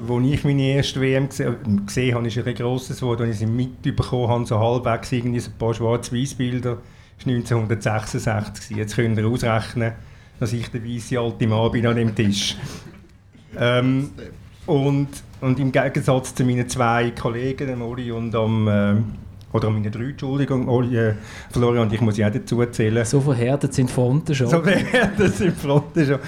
als 0.08 0.26
ich 0.26 0.44
meine 0.44 0.62
erste 0.62 1.00
WM 1.00 1.28
gesehen, 1.28 2.14
habe, 2.14 2.28
ist 2.28 2.38
ein 2.38 2.54
grosses 2.54 3.02
Wort, 3.02 3.20
als 3.20 3.30
ich 3.30 3.38
sie 3.38 3.46
mitbekommen 3.46 4.28
habe, 4.28 4.46
so 4.46 4.58
halbwegs 4.58 5.12
irgendwie 5.12 5.40
so 5.40 5.50
ein 5.50 5.58
paar 5.58 5.74
Schwarz-Weiß-Bilder, 5.74 6.78
das 7.16 7.26
war 7.26 7.34
1966. 7.34 8.76
Jetzt 8.76 8.96
könnt 8.96 9.18
ihr 9.18 9.26
ausrechnen, 9.26 9.92
dass 10.38 10.52
ich 10.52 10.68
der 10.68 10.84
weiße 10.84 11.18
alte 11.18 11.46
Mann 11.46 11.70
bin 11.72 11.86
an 11.86 11.96
dem 11.96 12.14
Tisch. 12.14 12.56
Ähm, 13.56 14.10
und, 14.66 15.08
und 15.40 15.58
im 15.58 15.72
Gegensatz 15.72 16.34
zu 16.34 16.44
meinen 16.44 16.68
zwei 16.68 17.10
Kollegen, 17.10 17.66
dem 17.66 17.82
Ori 17.82 18.12
und 18.12 18.34
am... 18.34 18.68
Äh, 18.68 18.96
oder 19.52 19.70
meine 19.70 19.90
drei, 19.90 20.10
Entschuldigung, 20.10 20.68
oh, 20.68 20.82
äh, 20.82 21.14
Florian 21.50 21.92
ich 21.92 22.00
muss 22.00 22.18
ja 22.18 22.28
dazu 22.28 22.60
erzählen. 22.60 23.04
So 23.04 23.20
verhärtet 23.20 23.72
sind 23.72 23.90
Fronten 23.90 24.34
schon. 24.34 24.48
So 24.48 24.62
verhärtet 24.62 25.34
sind 25.34 25.56
Fronten 25.56 26.06
schon. 26.06 26.18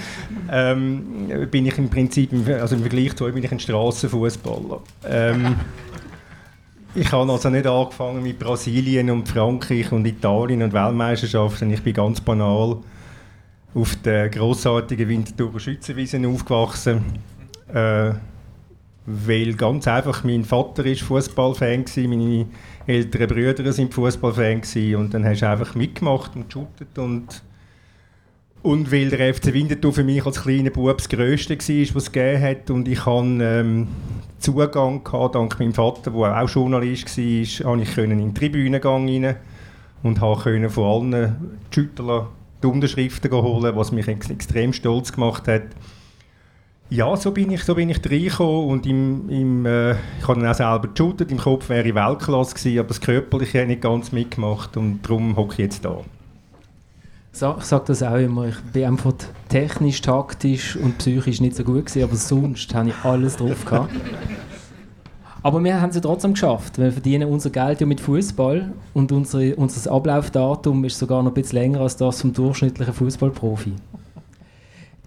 Ähm, 0.50 1.48
bin 1.50 1.66
ich 1.66 1.76
im 1.76 1.90
Prinzip, 1.90 2.32
also 2.48 2.76
im 2.76 2.80
Vergleich 2.80 3.14
zu 3.14 3.24
euch, 3.24 3.34
bin 3.34 3.44
ich 3.44 3.52
ein 3.52 3.60
Strassenfußballer. 3.60 4.80
Ähm, 5.06 5.56
ich 6.94 7.12
habe 7.12 7.30
also 7.30 7.50
nicht 7.50 7.66
angefangen 7.66 8.22
mit 8.22 8.38
Brasilien 8.38 9.10
und 9.10 9.28
Frankreich 9.28 9.92
und 9.92 10.06
Italien 10.06 10.62
und 10.62 10.72
Weltmeisterschaften. 10.72 11.70
Ich 11.70 11.82
bin 11.82 11.94
ganz 11.94 12.20
banal 12.20 12.78
auf 13.74 13.96
der 13.96 14.28
grossartigen 14.30 15.08
Winterthurer 15.08 15.60
Schützenwiese 15.60 16.26
aufgewachsen. 16.26 17.04
Äh, 17.72 18.12
weil 19.06 19.54
ganz 19.54 19.88
einfach 19.88 20.24
mein 20.24 20.44
Vater 20.44 20.84
ist 20.84 21.02
Fußballfan 21.02 21.84
meine 22.08 22.46
älteren 22.90 23.28
Brüder 23.28 23.72
sind 23.72 23.94
Fußballfan 23.94 24.62
und 24.96 25.14
dann 25.14 25.24
hast 25.24 25.42
du 25.42 25.48
einfach 25.48 25.74
mitgemacht 25.74 26.34
und 26.34 26.48
geshootet 26.48 26.98
und 26.98 27.42
Und 28.62 28.92
weil 28.92 29.08
der 29.08 29.34
FC 29.34 29.54
Winterthur 29.54 29.92
für 29.92 30.04
mich 30.04 30.26
als 30.26 30.42
kleiner 30.42 30.70
Bub 30.70 30.98
das 30.98 31.08
Größte 31.08 31.56
war, 31.56 31.94
was 31.94 32.02
es 32.02 32.12
gegeben 32.12 32.42
hat 32.42 32.70
und 32.70 32.88
ich 32.88 33.06
hatte 33.06 33.38
ähm, 33.40 33.88
Zugang 34.38 35.02
gehabt, 35.02 35.34
dank 35.34 35.58
meinem 35.58 35.72
Vater, 35.72 36.10
der 36.10 36.42
auch 36.42 36.48
Journalist 36.48 37.16
war, 37.16 37.64
konnte 37.64 37.84
ich 37.84 37.98
in 37.98 38.10
den 38.10 38.34
Tribünengang 38.34 39.08
rein 39.08 39.36
und 40.02 40.20
konnte 40.20 40.68
von 40.68 41.12
allen 41.14 41.36
Schüttlern 41.70 42.26
die 42.62 42.66
Unterschriften 42.66 43.32
holen, 43.32 43.76
was 43.76 43.92
mich 43.92 44.08
extrem 44.08 44.72
stolz 44.72 45.12
gemacht 45.12 45.48
hat. 45.48 45.62
Ja, 46.92 47.16
so 47.16 47.30
bin 47.30 47.52
ich, 47.52 47.62
so 47.62 47.76
bin 47.76 47.88
ich 47.88 48.04
reingekommen 48.04 48.68
und 48.68 48.84
im, 48.84 49.28
im, 49.30 49.64
äh, 49.64 49.92
ich 49.92 50.26
habe 50.26 50.40
dann 50.40 50.50
auch 50.50 50.54
selber 50.54 50.88
geshootet, 50.88 51.30
im 51.30 51.38
Kopf 51.38 51.68
wäre 51.68 51.86
ich 51.86 51.94
Weltklasse 51.94 52.56
gewesen, 52.56 52.78
aber 52.80 52.88
das 52.88 53.00
Körperliche 53.00 53.60
hat 53.60 53.68
nicht 53.68 53.80
ganz 53.80 54.10
mitgemacht 54.10 54.76
und 54.76 55.00
darum 55.02 55.36
hocke 55.36 55.52
ich 55.52 55.58
jetzt 55.58 55.84
da. 55.84 55.98
So, 57.30 57.54
ich 57.58 57.64
sage 57.64 57.84
das 57.86 58.02
auch 58.02 58.16
immer, 58.16 58.48
ich 58.48 58.60
bin 58.72 58.86
einfach 58.86 59.12
technisch, 59.48 60.02
taktisch 60.02 60.74
und 60.74 60.98
psychisch 60.98 61.40
nicht 61.40 61.54
so 61.54 61.62
gut 61.62 61.86
gewesen, 61.86 62.02
aber 62.02 62.16
sonst 62.16 62.74
habe 62.74 62.88
ich 62.88 63.04
alles 63.04 63.36
drauf 63.36 63.64
gehabt. 63.64 63.92
Aber 65.44 65.62
wir 65.62 65.80
haben 65.80 65.90
es 65.90 65.94
ja 65.94 66.02
trotzdem 66.02 66.32
geschafft. 66.32 66.76
Wir 66.76 66.90
verdienen 66.90 67.28
unser 67.28 67.50
Geld 67.50 67.80
ja 67.80 67.86
mit 67.86 68.00
Fußball 68.00 68.72
und 68.94 69.12
unsere, 69.12 69.54
unser 69.54 69.92
Ablaufdatum 69.92 70.84
ist 70.84 70.98
sogar 70.98 71.22
noch 71.22 71.30
ein 71.30 71.34
bisschen 71.34 71.60
länger 71.60 71.80
als 71.82 71.96
das 71.96 72.20
vom 72.20 72.32
durchschnittlichen 72.32 72.92
Fußballprofi. 72.92 73.74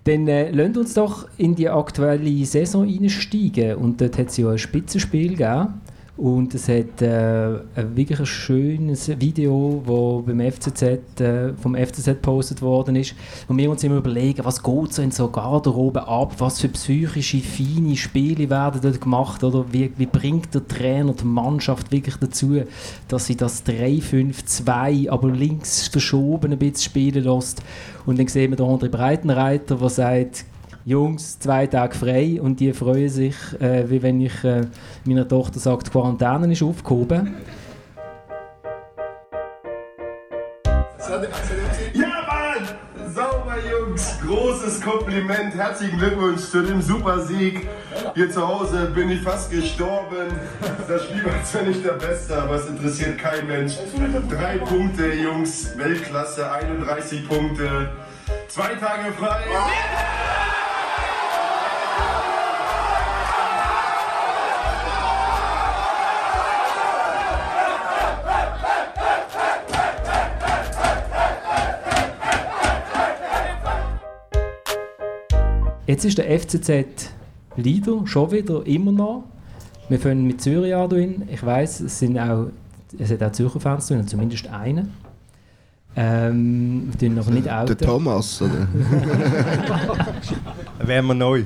Dann 0.05 0.27
äh, 0.27 0.51
lasst 0.51 0.77
uns 0.77 0.93
doch 0.93 1.27
in 1.37 1.55
die 1.55 1.69
aktuelle 1.69 2.45
Saison 2.45 2.87
einsteigen. 2.87 3.75
Und 3.75 4.01
dort 4.01 4.17
hat 4.17 4.29
es 4.29 4.37
ja 4.37 4.49
ein 4.49 4.57
Spitzenspiel 4.57 5.37
gegeben. 5.37 5.81
Und 6.15 6.53
es 6.53 6.69
hat 6.69 7.01
äh, 7.01 7.59
ein 7.75 7.95
wirklich 7.95 8.19
ein 8.19 8.27
schönes 8.27 9.09
Video, 9.19 9.81
das 9.83 10.25
beim 10.27 10.51
FCZ, 10.51 11.19
äh, 11.19 11.53
vom 11.55 11.75
FCZ 11.75 12.05
gepostet 12.05 12.61
worden 12.61 12.95
ist, 12.95 13.15
wo 13.47 13.57
wir 13.57 13.71
uns 13.71 13.83
immer 13.83 13.95
überlegen, 13.95 14.45
was 14.45 14.61
geht 14.61 14.93
so 14.93 15.01
in 15.01 15.09
so 15.09 15.29
Garderobe 15.29 16.07
ab, 16.07 16.35
was 16.37 16.61
für 16.61 16.69
psychische, 16.69 17.39
feine 17.39 17.97
Spiele 17.97 18.47
werden 18.47 18.79
dort 18.81 19.01
gemacht, 19.01 19.43
oder 19.43 19.65
wie, 19.71 19.91
wie 19.97 20.05
bringt 20.05 20.53
der 20.53 20.67
Trainer 20.67 21.13
die 21.13 21.25
Mannschaft 21.25 21.91
wirklich 21.91 22.17
dazu, 22.17 22.61
dass 23.07 23.25
sie 23.25 23.35
das 23.35 23.65
3-5-2 23.65 25.09
aber 25.09 25.31
links 25.31 25.87
verschoben 25.87 26.51
ein 26.51 26.59
bisschen 26.59 26.91
spielen 26.91 27.23
lässt. 27.23 27.63
Und 28.05 28.19
dann 28.19 28.27
sehen 28.27 28.51
wir 28.51 28.57
da 28.57 28.65
André 28.65 28.89
Breitenreiter, 28.89 29.77
der 29.77 29.89
sagt, 29.89 30.45
Jungs 30.85 31.39
zwei 31.39 31.67
Tage 31.67 31.95
frei 31.95 32.41
und 32.41 32.59
die 32.59 32.73
freuen 32.73 33.09
sich, 33.09 33.35
äh, 33.59 33.89
wie 33.89 34.01
wenn 34.03 34.19
ich 34.19 34.43
äh, 34.43 34.61
meiner 35.05 35.27
Tochter 35.27 35.59
sage, 35.59 35.83
die 35.85 35.91
Quarantäne 35.91 36.51
ist 36.51 36.61
aufgehoben. 36.61 37.35
Ja, 41.93 42.07
Mann! 42.27 43.13
Sauber, 43.13 43.55
Jungs! 43.69 44.19
Großes 44.25 44.81
Kompliment. 44.81 45.53
Herzlichen 45.53 45.99
Glückwunsch 45.99 46.41
zu 46.41 46.63
dem 46.63 46.81
Supersieg. 46.81 47.67
Hier 48.15 48.31
zu 48.31 48.45
Hause 48.45 48.91
bin 48.93 49.09
ich 49.11 49.21
fast 49.21 49.51
gestorben. 49.51 50.33
Das 50.87 51.05
Spiel 51.05 51.23
war 51.25 51.43
zwar 51.43 51.61
nicht 51.63 51.85
der 51.85 51.93
Beste, 51.93 52.41
aber 52.41 52.55
es 52.55 52.67
interessiert 52.67 53.17
kein 53.19 53.47
Mensch. 53.47 53.73
Drei 54.29 54.57
Punkte, 54.57 55.13
Jungs. 55.13 55.77
Weltklasse, 55.77 56.51
31 56.51 57.27
Punkte. 57.27 57.89
Zwei 58.47 58.75
Tage 58.75 59.11
frei. 59.17 59.43
Jetzt 75.85 76.05
ist 76.05 76.17
der 76.17 76.39
FCZ 76.39 77.11
Leader, 77.57 78.05
schon 78.05 78.31
wieder, 78.31 78.65
immer 78.65 78.91
noch. 78.91 79.25
Wir 79.89 79.99
fangen 79.99 80.25
mit 80.25 80.41
Zürich 80.41 80.73
an. 80.73 80.89
Drin. 80.89 81.23
Ich 81.29 81.45
weiß, 81.45 81.81
es, 81.81 81.99
sind 81.99 82.17
auch, 82.17 82.47
es 82.97 83.11
hat 83.11 83.21
auch 83.21 83.31
Zürcher 83.31 83.59
Fans 83.59 83.87
drin, 83.87 84.07
zumindest 84.07 84.47
einen. 84.47 84.93
Ähm, 85.95 86.89
wir 86.89 86.97
tun 86.97 87.15
noch 87.15 87.27
nicht 87.27 87.45
Der 87.45 87.61
outen. 87.61 87.77
Thomas, 87.77 88.41
oder? 88.41 88.67
Wären 90.79 91.05
wir 91.05 91.13
neu. 91.13 91.43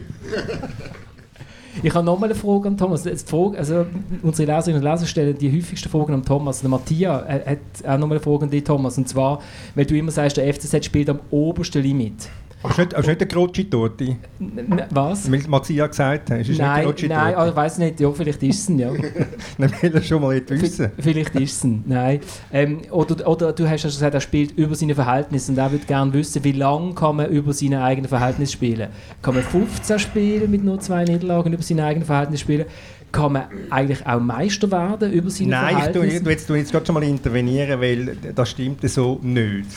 Ich 1.84 1.94
habe 1.94 2.06
nochmal 2.06 2.30
eine 2.30 2.40
Frage 2.40 2.70
an 2.70 2.78
Thomas. 2.78 3.04
Frage, 3.26 3.58
also 3.58 3.86
unsere 4.22 4.56
Leserinnen 4.56 4.82
und 4.82 4.90
Leser 4.90 5.06
stellen 5.06 5.38
die 5.38 5.52
häufigsten 5.52 5.90
Fragen 5.90 6.14
an 6.14 6.24
Thomas. 6.24 6.62
Der 6.62 6.70
Matthias 6.70 7.24
äh, 7.28 7.42
hat 7.46 7.60
auch 7.86 7.98
nochmal 7.98 8.18
eine 8.18 8.24
Frage 8.24 8.44
an 8.44 8.50
dich, 8.52 8.64
Thomas. 8.64 8.98
Und 8.98 9.10
zwar, 9.10 9.42
weil 9.76 9.86
du 9.86 9.98
immer 9.98 10.12
sagst, 10.12 10.38
der 10.38 10.54
FCZ 10.54 10.86
spielt 10.86 11.10
am 11.10 11.20
obersten 11.32 11.82
Limit. 11.82 12.30
Aber 12.64 12.72
ist 12.72 12.78
nicht, 12.80 12.94
aber 12.96 13.08
ist 13.08 13.18
nicht? 13.18 13.74
N 13.74 14.18
n- 14.40 14.84
was? 14.90 15.32
Weil 15.32 15.42
Matthias 15.48 15.90
gesagt 15.92 16.32
hat, 16.32 16.40
ist 16.40 16.50
es 16.50 16.58
Nein, 16.58 16.88
nicht 16.88 17.08
nein, 17.10 17.36
ah, 17.36 17.48
ich 17.48 17.56
weiß 17.56 17.78
nicht. 17.78 18.00
Ja, 18.00 18.12
vielleicht 18.12 18.42
ist 18.44 18.60
es 18.62 18.70
ein, 18.70 18.80
ja. 18.80 18.92
Dann 19.58 19.72
will 19.82 19.94
er 19.96 20.02
schon 20.02 20.22
mal 20.22 20.34
nicht 20.36 20.50
wissen. 20.50 20.92
Vielleicht 20.98 21.36
ist 21.36 21.54
es 21.58 21.64
ein, 21.64 21.84
nein. 21.86 22.20
Ähm, 22.52 22.80
oder, 22.92 23.28
oder 23.28 23.54
du 23.54 23.70
hast 23.70 23.84
ja 23.84 23.90
gesagt, 23.90 24.14
er 24.16 24.22
spielt 24.22 24.58
über 24.58 24.74
seine 24.76 24.96
Verhältnisse 24.96 25.52
und 25.52 25.58
er 25.60 25.72
würde 25.72 25.86
gerne 25.86 26.12
wissen, 26.14 26.44
wie 26.44 26.52
lange 26.54 26.94
kann 26.96 27.18
man 27.18 27.30
über 27.30 27.54
seine 27.54 27.84
eigenen 27.84 28.10
Verhältnisse 28.10 28.54
spielen. 28.54 28.90
Kann 29.22 29.36
man 29.36 29.44
15 29.44 30.00
spielen 30.00 30.50
mit 30.50 30.64
nur 30.64 30.80
zwei 30.80 31.04
Niederlagen 31.04 31.54
über 31.54 31.64
seine 31.64 31.86
eigenen 31.86 32.06
Verhältnisse 32.08 32.42
spielen? 32.42 32.66
Kann 33.12 33.34
man 33.34 33.44
eigentlich 33.70 34.06
auch 34.06 34.20
Meister 34.20 34.70
werden 34.72 35.14
über 35.14 35.30
seine 35.30 35.52
Nein, 35.52 35.76
Verhältnisse? 35.76 36.08
ich 36.18 36.24
tue 36.24 36.32
jetzt, 36.32 36.48
tue 36.48 36.58
jetzt 36.58 36.72
gerade 36.72 36.86
schon 36.86 36.96
mal 36.96 37.04
intervenieren, 37.04 37.80
weil 37.80 38.18
das 38.36 38.50
stimmt 38.50 38.88
so 38.90 39.20
nicht. 39.22 39.68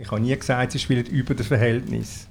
Ich 0.00 0.10
habe 0.12 0.20
nie 0.20 0.36
gesagt, 0.36 0.72
sie 0.72 0.78
spielen 0.78 1.04
über 1.06 1.34
das 1.34 1.48
Verhältnis. 1.48 2.28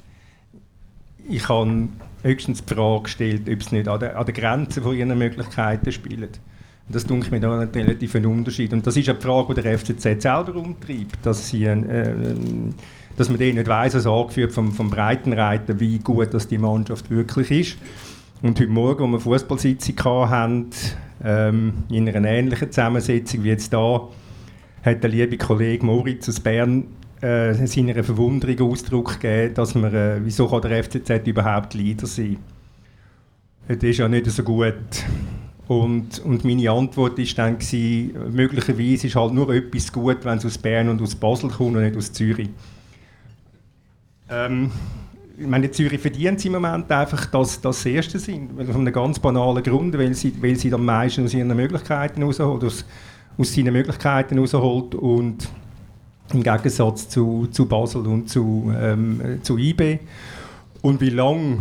Ich 1.28 1.50
habe 1.50 1.90
höchstens 2.24 2.64
die 2.64 2.74
Frage 2.74 3.04
gestellt, 3.04 3.50
ob 3.52 3.62
sie 3.62 3.76
nicht 3.76 3.90
an 3.90 4.00
der, 4.00 4.18
an 4.18 4.26
der 4.26 4.34
Grenze 4.34 4.82
von 4.82 4.96
ihren 4.96 5.18
Möglichkeiten 5.18 5.92
spielen. 5.92 6.30
Und 6.88 6.96
das 6.96 7.06
denke 7.06 7.26
ich 7.26 7.32
mir 7.32 7.42
da 7.42 7.60
einen 7.60 7.70
relativ 7.70 8.16
einen 8.16 8.28
Unterschied. 8.28 8.72
Und 8.72 8.88
das 8.88 8.96
ist 8.96 9.10
eine 9.10 9.20
Frage, 9.20 9.54
die 9.54 9.62
der 9.62 9.78
FCZ 9.78 10.22
selber 10.22 10.56
umtreibt, 10.56 11.18
dass, 11.24 11.50
sie, 11.50 11.66
äh, 11.66 12.14
dass 13.18 13.28
man 13.28 13.38
denen 13.38 13.58
nicht 13.58 13.68
weiss, 13.68 13.96
also 13.96 14.22
angeführt 14.22 14.54
vom, 14.54 14.72
vom 14.72 14.90
Breitenreiter, 14.90 15.78
wie 15.82 16.00
gut 16.00 16.34
das 16.34 16.48
die 16.48 16.58
Mannschaft 16.58 17.10
wirklich 17.10 17.52
ist. 17.52 17.78
Und 18.42 18.58
heute 18.62 18.72
Morgen, 18.72 19.04
als 19.04 19.12
wir 19.12 19.20
Fußballsitzung 19.20 20.30
hatten, 20.30 20.70
ähm, 21.22 21.74
in 21.90 22.08
einer 22.08 22.30
ähnlichen 22.30 22.72
Zusammensetzung 22.72 23.44
wie 23.44 23.50
jetzt 23.50 23.74
da, 23.74 24.08
hat 24.84 25.04
der 25.04 25.10
liebe 25.10 25.38
Kollege 25.38 25.86
Moritz 25.86 26.30
aus 26.30 26.40
Bern 26.40 26.86
äh, 27.22 27.54
seiner 27.66 28.04
Verwunderung 28.04 28.72
Ausdruck 28.72 29.20
gegeben, 29.20 29.54
dass 29.56 29.76
man, 29.76 29.94
äh, 29.94 30.20
wieso 30.24 30.48
kann 30.48 30.62
der 30.62 30.84
FCZ 30.84 31.28
überhaupt 31.28 31.74
Leader 31.74 32.08
sein? 32.08 32.38
Das 33.68 33.84
ist 33.84 33.98
ja 33.98 34.08
nicht 34.08 34.26
so 34.28 34.44
gut. 34.44 34.74
Und, 35.68 36.20
und 36.20 36.46
meine 36.46 36.72
Antwort 36.72 37.18
war 37.18 37.26
dann, 37.36 37.60
gewesen, 37.60 38.34
möglicherweise 38.34 39.08
ist 39.08 39.16
halt 39.16 39.34
nur 39.34 39.54
etwas 39.54 39.92
gut, 39.92 40.24
wenn 40.24 40.38
es 40.38 40.46
aus 40.46 40.58
Bern 40.58 40.88
und 40.88 41.02
aus 41.02 41.16
Basel 41.16 41.50
kommt 41.50 41.76
und 41.76 41.84
nicht 41.84 41.98
aus 41.98 42.14
Zürich. 42.14 42.50
Ähm, 44.30 44.72
ich 45.38 45.46
meine, 45.46 45.70
Zürich 45.70 46.00
verdient 46.00 46.44
im 46.46 46.54
Moment 46.54 46.90
einfach, 46.92 47.26
das 47.28 47.60
das 47.60 47.86
Erste 47.86 48.18
sind. 48.18 48.52
Von 48.56 48.76
einem 48.76 48.94
ganz 48.94 49.20
banalen 49.20 49.62
Grund, 49.62 49.98
weil 49.98 50.14
sie, 50.14 50.34
weil 50.42 50.56
sie 50.56 50.74
am 50.74 50.86
meisten 50.86 51.26
aus 51.26 51.34
ihren 51.34 51.56
Möglichkeiten 51.56 52.24
rausholt, 52.24 52.64
aus, 52.64 52.86
aus 53.38 53.54
seinen 53.54 53.74
Möglichkeiten 53.74 54.40
rausholt 54.40 54.96
und 54.96 55.50
im 56.34 56.44
Gegensatz 56.44 57.10
zu, 57.10 57.48
zu 57.52 57.66
Basel 57.66 58.06
und 58.08 58.30
zu, 58.30 58.72
ähm, 58.76 59.22
äh, 59.22 59.42
zu 59.42 59.58
IB. 59.58 60.00
Und 60.82 61.02
wie 61.02 61.10
lange 61.10 61.60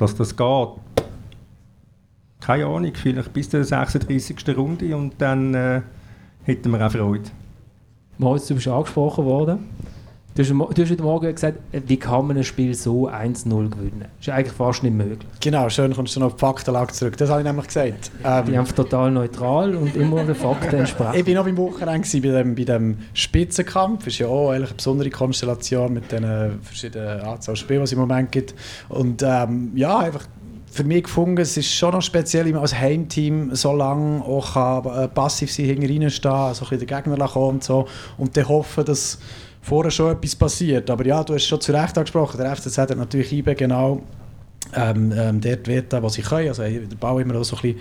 dass 0.00 0.14
das 0.14 0.34
geht, 0.34 0.68
keine 2.40 2.66
Ahnung, 2.66 2.92
vielleicht 2.94 3.32
bis 3.34 3.50
zur 3.50 3.62
36. 3.62 4.56
Runde 4.56 4.96
und 4.96 5.14
dann 5.18 5.54
äh, 5.54 5.82
hätten 6.44 6.72
wir 6.72 6.86
auch 6.86 6.90
Freude. 6.90 7.30
Moritz, 8.16 8.46
du 8.46 8.54
bist 8.54 8.66
angesprochen 8.66 9.24
worden. 9.26 9.68
Du 10.32 10.42
hast, 10.42 10.50
du 10.50 10.82
hast 10.82 10.90
heute 10.90 11.02
Morgen 11.02 11.34
gesagt, 11.34 11.58
wie 11.72 11.96
kann 11.96 12.28
man 12.28 12.36
ein 12.36 12.44
Spiel 12.44 12.72
so 12.72 13.08
1-0 13.08 13.68
gewinnen? 13.68 14.04
Das 14.18 14.28
ist 14.28 14.32
eigentlich 14.32 14.52
fast 14.52 14.84
nicht 14.84 14.94
möglich. 14.94 15.18
Genau, 15.40 15.68
schön 15.68 15.92
kommst 15.92 16.14
du 16.14 16.20
noch 16.20 16.28
auf 16.28 16.34
die 16.34 16.38
Faktenlage 16.40 16.92
zurück. 16.92 17.16
Das 17.16 17.30
habe 17.30 17.40
ich 17.40 17.46
nämlich 17.46 17.66
gesagt. 17.66 18.12
Ich 18.16 18.44
bin 18.44 18.54
Ähm, 18.54 18.60
einfach 18.60 18.74
total 18.76 19.10
neutral 19.10 19.74
und 19.74 19.96
immer 19.96 20.22
den 20.22 20.36
Fakten 20.36 20.66
ich 20.74 20.80
entsprechend. 20.80 21.24
bin 21.24 21.34
noch 21.34 21.44
beim 21.44 21.56
Wochenende 21.56 22.08
bei 22.12 22.28
dem, 22.28 22.54
bei 22.54 22.62
dem 22.62 22.98
Spitzenkampf. 23.12 24.04
Das 24.04 24.12
ist 24.14 24.20
ja 24.20 24.28
auch 24.28 24.50
eine 24.50 24.66
besondere 24.66 25.10
Konstellation 25.10 25.92
mit 25.92 26.12
den 26.12 26.22
äh, 26.22 26.50
verschiedenen 26.62 27.22
Anzahl 27.22 27.56
Spielen, 27.56 27.80
die 27.80 27.84
es 27.84 27.92
im 27.92 27.98
Moment 27.98 28.30
gibt. 28.30 28.54
Und 28.88 29.24
ähm, 29.26 29.72
ja, 29.74 29.98
einfach 29.98 30.26
für 30.70 30.84
mich 30.84 31.02
gefunden, 31.02 31.40
es 31.40 31.56
ist 31.56 31.74
schon 31.74 31.90
noch 31.92 32.02
speziell, 32.02 32.44
wenn 32.44 32.52
man 32.52 32.62
als 32.62 32.78
Heimteam 32.78 33.52
so 33.56 33.74
lange 33.74 34.22
auch 34.24 34.54
kann, 34.54 34.84
äh, 34.86 35.08
passiv 35.08 35.52
sein, 35.52 35.66
hinten 35.66 36.02
reinstehen, 36.02 36.32
also 36.32 36.64
ein 36.64 36.68
bisschen 36.70 36.86
den 36.86 37.02
Gegner 37.16 37.26
kommen 37.26 37.54
und 37.56 37.64
so. 37.64 37.88
Und 38.16 38.36
dann 38.36 38.48
hoffen, 38.48 38.84
dass 38.84 39.18
vorher 39.62 39.90
schon 39.90 40.12
etwas 40.12 40.36
passiert. 40.36 40.90
Aber 40.90 41.04
ja, 41.06 41.22
du 41.22 41.34
hast 41.34 41.46
schon 41.46 41.60
zu 41.60 41.72
Recht 41.72 41.96
angesprochen, 41.96 42.38
der 42.38 42.54
FCZ 42.56 42.78
hat 42.78 42.96
natürlich 42.96 43.32
IBE 43.32 43.54
genau 43.54 44.02
ähm, 44.74 45.12
ähm, 45.16 45.40
dort 45.40 45.66
Werte, 45.66 46.02
was 46.02 46.14
sie 46.14 46.22
können. 46.22 46.48
Also 46.48 46.62
den 46.62 46.88
Ball 46.98 47.20
immer 47.20 47.42
so 47.44 47.56
ein 47.56 47.62
bisschen 47.62 47.78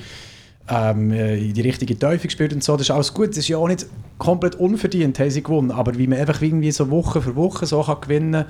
ähm, 0.70 1.12
in 1.12 1.54
die 1.54 1.62
richtige 1.62 1.98
Teufel 1.98 2.28
gespielt 2.28 2.54
und 2.54 2.64
so. 2.64 2.74
Das 2.74 2.88
ist 2.88 2.92
alles 2.92 3.14
gut. 3.14 3.30
Das 3.30 3.38
ist 3.38 3.48
ja 3.48 3.58
auch 3.58 3.68
nicht 3.68 3.86
komplett 4.18 4.56
unverdient, 4.56 5.20
haben 5.20 5.30
sie 5.30 5.44
gewonnen. 5.44 5.72
Aber 5.72 5.98
wie 5.98 6.08
man 6.08 6.20
einfach 6.20 6.42
irgendwie 6.42 6.72
so 6.72 6.90
Woche 6.90 7.22
für 7.22 7.36
Woche 7.36 7.66
so 7.66 7.82
kann 7.82 8.02
gewinnen 8.02 8.32
kann, 8.32 8.46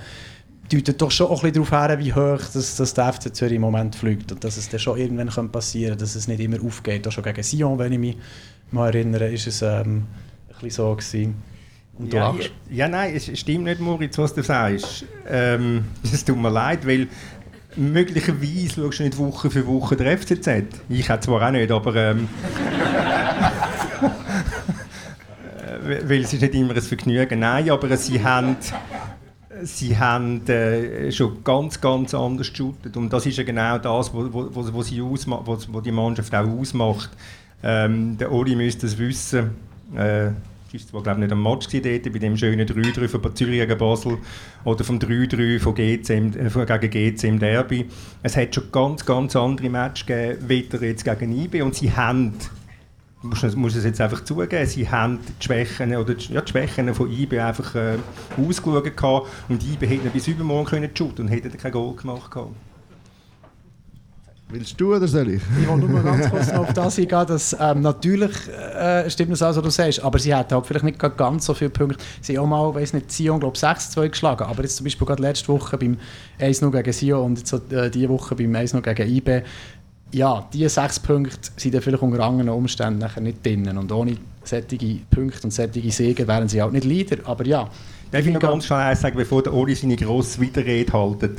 deutet 0.71 1.01
doch 1.01 1.11
schon 1.11 1.27
auch 1.27 1.43
ein 1.43 1.51
bisschen 1.51 1.69
darauf 1.69 1.89
her, 1.89 1.99
wie 1.99 2.13
hoch 2.13 2.41
das, 2.53 2.75
das 2.75 2.93
der 2.93 3.13
FC 3.13 3.35
Zürich 3.35 3.55
im 3.55 3.61
Moment 3.61 3.95
fliegt. 3.95 4.31
Und 4.31 4.43
dass 4.43 4.57
es 4.57 4.69
dann 4.69 4.79
schon 4.79 4.97
irgendwann 4.97 5.51
passieren 5.51 5.91
könnte, 5.91 6.03
dass 6.03 6.15
es 6.15 6.27
nicht 6.27 6.39
immer 6.39 6.63
aufgeht. 6.63 7.07
Auch 7.07 7.11
schon 7.11 7.23
gegen 7.23 7.43
Sion, 7.43 7.79
wenn 7.79 7.93
ich 7.93 7.99
mich 7.99 8.17
mal 8.71 8.87
erinnere, 8.87 9.29
ist 9.29 9.47
es 9.47 9.61
ähm, 9.61 9.69
ein 9.69 10.53
bisschen 10.61 10.69
so 10.71 10.95
gewesen. 10.95 11.35
Und 11.99 12.13
ja, 12.13 12.33
ja, 12.33 12.45
ja, 12.71 12.87
nein, 12.87 13.13
es 13.13 13.37
stimmt 13.37 13.65
nicht, 13.65 13.81
Moritz, 13.81 14.17
was 14.17 14.33
du 14.33 14.41
sagst. 14.41 15.05
Ähm, 15.27 15.83
es 16.03 16.23
tut 16.23 16.37
mir 16.37 16.49
leid, 16.49 16.87
weil 16.87 17.09
möglicherweise 17.75 18.81
schaust 18.81 18.99
du 18.99 19.03
nicht 19.03 19.17
Woche 19.17 19.51
für 19.51 19.67
Woche 19.67 19.97
der 19.97 20.17
FCZ. 20.17 20.47
Ich 20.87 21.05
zwar 21.05 21.45
auch 21.45 21.51
nicht, 21.51 21.71
aber... 21.71 21.95
Ähm, 21.95 22.29
weil 25.81 26.21
es 26.21 26.33
ist 26.33 26.41
nicht 26.41 26.55
immer 26.55 26.73
ein 26.73 26.81
Vergnügen. 26.81 27.39
Nein, 27.39 27.69
aber 27.69 27.95
sie 27.97 28.23
haben, 28.23 28.55
sie 29.63 29.97
haben 29.97 30.47
äh, 30.47 31.11
schon 31.11 31.43
ganz, 31.43 31.81
ganz 31.81 32.13
anders 32.13 32.49
geshootet. 32.49 32.95
Und 32.95 33.11
das 33.11 33.25
ist 33.25 33.37
ja 33.37 33.43
genau 33.43 33.77
das, 33.77 34.13
was 34.13 34.33
wo, 34.33 34.49
wo, 34.53 34.73
wo, 34.73 34.83
sie 34.83 35.01
ausma 35.01 35.41
wo, 35.43 35.57
wo 35.69 35.81
die 35.81 35.91
Mannschaft 35.91 36.33
auch 36.33 36.47
ausmacht. 36.47 37.09
Ähm, 37.61 38.17
der 38.17 38.31
Ori 38.31 38.55
müsste 38.55 38.85
es 38.87 38.97
wissen. 38.97 39.51
Äh, 39.95 40.31
ist 40.73 40.89
zwar 40.89 41.03
glaube 41.03 41.19
nicht 41.19 41.31
am 41.31 41.43
Match 41.43 41.67
dort, 41.71 41.83
bei 41.83 42.19
dem 42.19 42.37
schönen 42.37 42.67
3-3 42.67 43.07
von 43.07 43.35
Zürich 43.35 43.59
gegen 43.59 43.77
Basel 43.77 44.17
oder 44.63 44.83
vom 44.83 44.99
3-3 44.99 45.59
von 45.59 45.75
GC 45.75 46.09
äh, 46.09 46.79
gegen 46.79 47.15
GC 47.15 47.23
im 47.25 47.39
Derby. 47.39 47.85
Es 48.23 48.37
hat 48.37 48.53
schon 48.53 48.71
ganz, 48.71 49.05
ganz 49.05 49.35
andere 49.35 49.69
Matches 49.69 50.05
gegeben, 50.05 50.49
weder 50.49 50.83
jetzt 50.83 51.03
gegen 51.03 51.31
IB 51.31 51.61
und 51.61 51.75
sie 51.75 51.91
haben 51.91 52.33
muss, 53.21 53.55
muss 53.55 53.75
es 53.75 53.83
jetzt 53.83 53.99
einfach 53.99 54.23
zugeben, 54.23 54.65
sie 54.65 54.89
haben 54.89 55.19
die 55.39 55.43
Schwächen, 55.43 55.95
oder 55.95 56.13
die, 56.13 56.33
ja, 56.33 56.41
die 56.41 56.51
Schwächen 56.51 56.93
von 56.93 57.11
IB 57.11 57.39
einfach 57.39 57.75
äh, 57.75 57.97
ausgeschaut 58.37 59.27
und 59.49 59.63
IB 59.63 59.87
hätte 59.87 60.09
bis 60.09 60.27
übermorgen 60.27 60.69
können 60.69 60.89
shooten 60.95 61.25
und 61.25 61.27
hätte 61.27 61.49
kein 61.49 61.71
Goal 61.71 61.95
gemacht 61.95 62.31
gehabt. 62.31 62.55
Willst 64.51 64.81
du 64.81 64.95
oder 64.95 65.07
soll 65.07 65.29
ich? 65.29 65.41
Ich 65.61 65.67
wollte 65.67 65.85
nur 65.85 66.01
ganz 66.01 66.27
kurz 66.27 66.49
auf 66.49 66.73
das 66.73 66.97
eingehen, 66.97 67.27
dass 67.27 67.55
ähm, 67.59 67.81
natürlich 67.81 68.31
äh, 68.49 69.07
stimmt 69.07 69.33
das, 69.33 69.41
was 69.41 69.61
du 69.61 69.69
sagst, 69.69 70.03
aber 70.03 70.17
sie 70.17 70.33
hat 70.33 70.51
halt 70.51 70.65
vielleicht 70.65 70.85
nicht 70.85 70.97
ganz 70.97 71.45
so 71.45 71.53
viele 71.53 71.69
Punkte. 71.69 72.03
Sie 72.19 72.35
haben 72.35 72.51
auch 72.51 72.73
mal, 72.73 72.81
weiß 72.81 72.93
nicht, 72.93 73.11
Sion, 73.11 73.39
glaube 73.39 73.55
6-2 73.55 74.09
geschlagen, 74.09 74.45
aber 74.45 74.63
jetzt 74.63 74.77
zum 74.77 74.85
Beispiel 74.85 75.05
gerade 75.05 75.21
letzte 75.21 75.49
Woche 75.49 75.77
beim 75.77 75.97
1-0 76.39 76.71
gegen 76.71 76.93
Sion 76.93 77.25
und 77.25 77.37
jetzt 77.37 77.71
äh, 77.71 77.91
diese 77.91 78.09
Woche 78.09 78.33
beim 78.33 78.51
1-0 78.55 78.81
gegen 78.81 79.15
IB, 79.15 79.43
ja, 80.11 80.47
diese 80.51 80.69
sechs 80.69 80.99
Punkte 80.99 81.37
sind 81.55 81.75
dann 81.75 81.83
vielleicht 81.83 82.01
unter 82.01 82.23
anderen 82.23 82.49
Umständen 82.49 82.97
nachher 82.97 83.21
nicht 83.21 83.45
drin 83.45 83.77
und 83.77 83.91
ohne 83.91 84.17
solche 84.43 84.99
Punkte 85.11 85.43
und 85.43 85.51
solche 85.51 85.91
Siege 85.91 86.27
wären 86.27 86.47
sie 86.47 86.59
auch 86.63 86.71
nicht 86.71 86.85
Leader, 86.85 87.17
aber 87.25 87.45
ja. 87.45 87.69
Darf 88.11 88.25
ich 88.25 88.33
noch 88.33 88.39
ganz 88.39 88.65
schnell 88.65 88.95
sagen, 88.95 89.15
bevor 89.15 89.43
der 89.43 89.53
Ori 89.53 89.75
seine 89.75 89.95
grosse 89.95 90.41
Widerrede 90.41 90.91
haltet? 90.91 91.37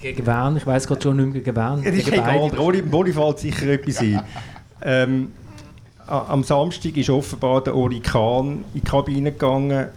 Gegen 0.00 0.26
wen? 0.26 0.56
Ich 0.56 0.66
weiß 0.66 0.86
gerade 0.86 1.02
schon 1.02 1.16
nicht 1.16 1.32
mehr 1.32 1.42
gegen 1.42 1.56
wen. 1.56 1.84
Das 1.84 1.94
ist 1.94 2.08
egal, 2.08 2.50
Oli, 2.58 2.82
Oli 2.90 3.12
fällt 3.12 3.38
sicher 3.38 3.68
etwas 3.68 3.98
ein. 3.98 4.22
ähm, 4.82 5.32
am 6.06 6.42
Samstag 6.42 6.96
ist 6.96 7.10
offenbar 7.10 7.62
der 7.62 7.74
Ori 7.74 8.00
Kahn 8.00 8.64
in 8.72 8.80
die 8.80 8.80
Kabine 8.80 9.32
gegangen, 9.32 9.88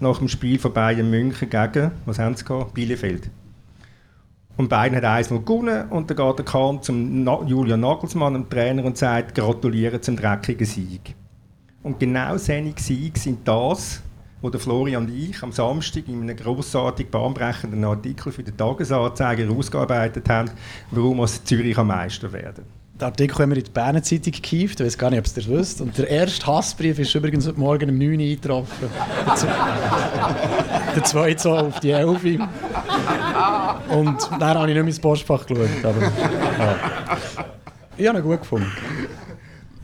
nach 0.00 0.18
dem 0.18 0.28
Spiel 0.28 0.58
von 0.58 0.72
Bayern 0.72 1.08
München 1.08 1.48
gegen, 1.48 1.92
was 2.06 2.18
haben 2.18 2.34
sie 2.34 2.44
gehabt? 2.44 2.74
Bielefeld. 2.74 3.30
Und 4.56 4.68
Bayern 4.68 4.96
hat 4.96 5.04
1-0 5.04 5.44
gewonnen 5.44 5.88
und 5.90 6.10
dann 6.10 6.16
geht 6.16 6.38
der 6.38 6.44
Kahn 6.44 6.82
zum 6.82 7.24
Na 7.24 7.40
Julian 7.44 7.80
Nagelsmann, 7.80 8.34
dem 8.34 8.48
Trainer, 8.48 8.84
und 8.84 8.96
sagt, 8.96 9.34
gratuliere 9.34 10.00
zum 10.00 10.16
dreckigen 10.16 10.66
Sieg. 10.66 11.14
Und 11.82 12.00
genau 12.00 12.36
solche 12.36 12.74
Siege 12.78 13.18
sind 13.18 13.46
das, 13.46 14.02
wo 14.44 14.50
der 14.50 14.60
Florian 14.60 15.06
und 15.06 15.10
ich 15.10 15.42
am 15.42 15.52
Samstag 15.52 16.06
in 16.06 16.20
einem 16.20 16.36
grossartig 16.36 17.10
bahnbrechenden 17.10 17.82
Artikel 17.82 18.30
für 18.30 18.42
den 18.42 18.54
Tagesanzeiger 18.54 19.50
ausgearbeitet 19.50 20.28
haben, 20.28 20.50
warum 20.90 21.20
aus 21.20 21.42
Zürich 21.44 21.78
am 21.78 21.86
Meister 21.86 22.30
werden. 22.30 22.66
Den 23.00 23.04
Artikel 23.06 23.38
haben 23.38 23.52
wir 23.52 23.56
in 23.56 23.64
die 23.64 23.70
Berner 23.70 24.02
Zeitung 24.02 24.34
gekieft, 24.34 24.80
ich 24.80 24.86
weiß 24.86 24.98
gar 24.98 25.08
nicht, 25.08 25.20
ob 25.20 25.26
ihr 25.26 25.32
das 25.34 25.48
wisst. 25.48 25.80
Und 25.80 25.96
der 25.96 26.10
erste 26.10 26.46
Hassbrief 26.46 26.98
ist 26.98 27.14
übrigens 27.14 27.46
heute 27.48 27.58
Morgen 27.58 27.88
um 27.88 27.96
9 27.96 28.06
Uhr 28.06 28.20
eingetroffen. 28.20 28.90
der 30.94 31.04
zweite 31.04 31.42
so 31.42 31.56
auf 31.56 31.80
die 31.80 31.92
11 31.92 32.24
Uhr. 32.24 32.48
Und 33.96 34.30
dann 34.38 34.58
habe 34.58 34.68
ich 34.68 34.74
nicht 34.74 34.74
mehr 34.74 34.84
ins 34.84 35.00
Postfach 35.00 35.46
geschaut. 35.46 35.68
Aber, 35.82 36.02
ja. 36.02 36.76
Ich 37.96 38.06
habe 38.06 38.18
ihn 38.18 38.24
gut 38.24 38.40
gefunden. 38.40 38.70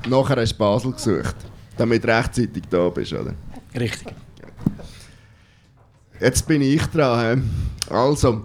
Nachher 0.06 0.37
hast 0.37 0.52
du 0.52 0.58
Basel 0.58 0.92
gesucht, 0.92 1.37
damit 1.78 2.04
du 2.04 2.08
rechtzeitig 2.08 2.64
da 2.68 2.90
bist, 2.90 3.14
oder? 3.14 3.32
Richtig. 3.74 4.14
Jetzt 6.20 6.46
bin 6.46 6.61
ich 6.61 6.85
dran. 6.87 7.48
Also, 7.88 8.42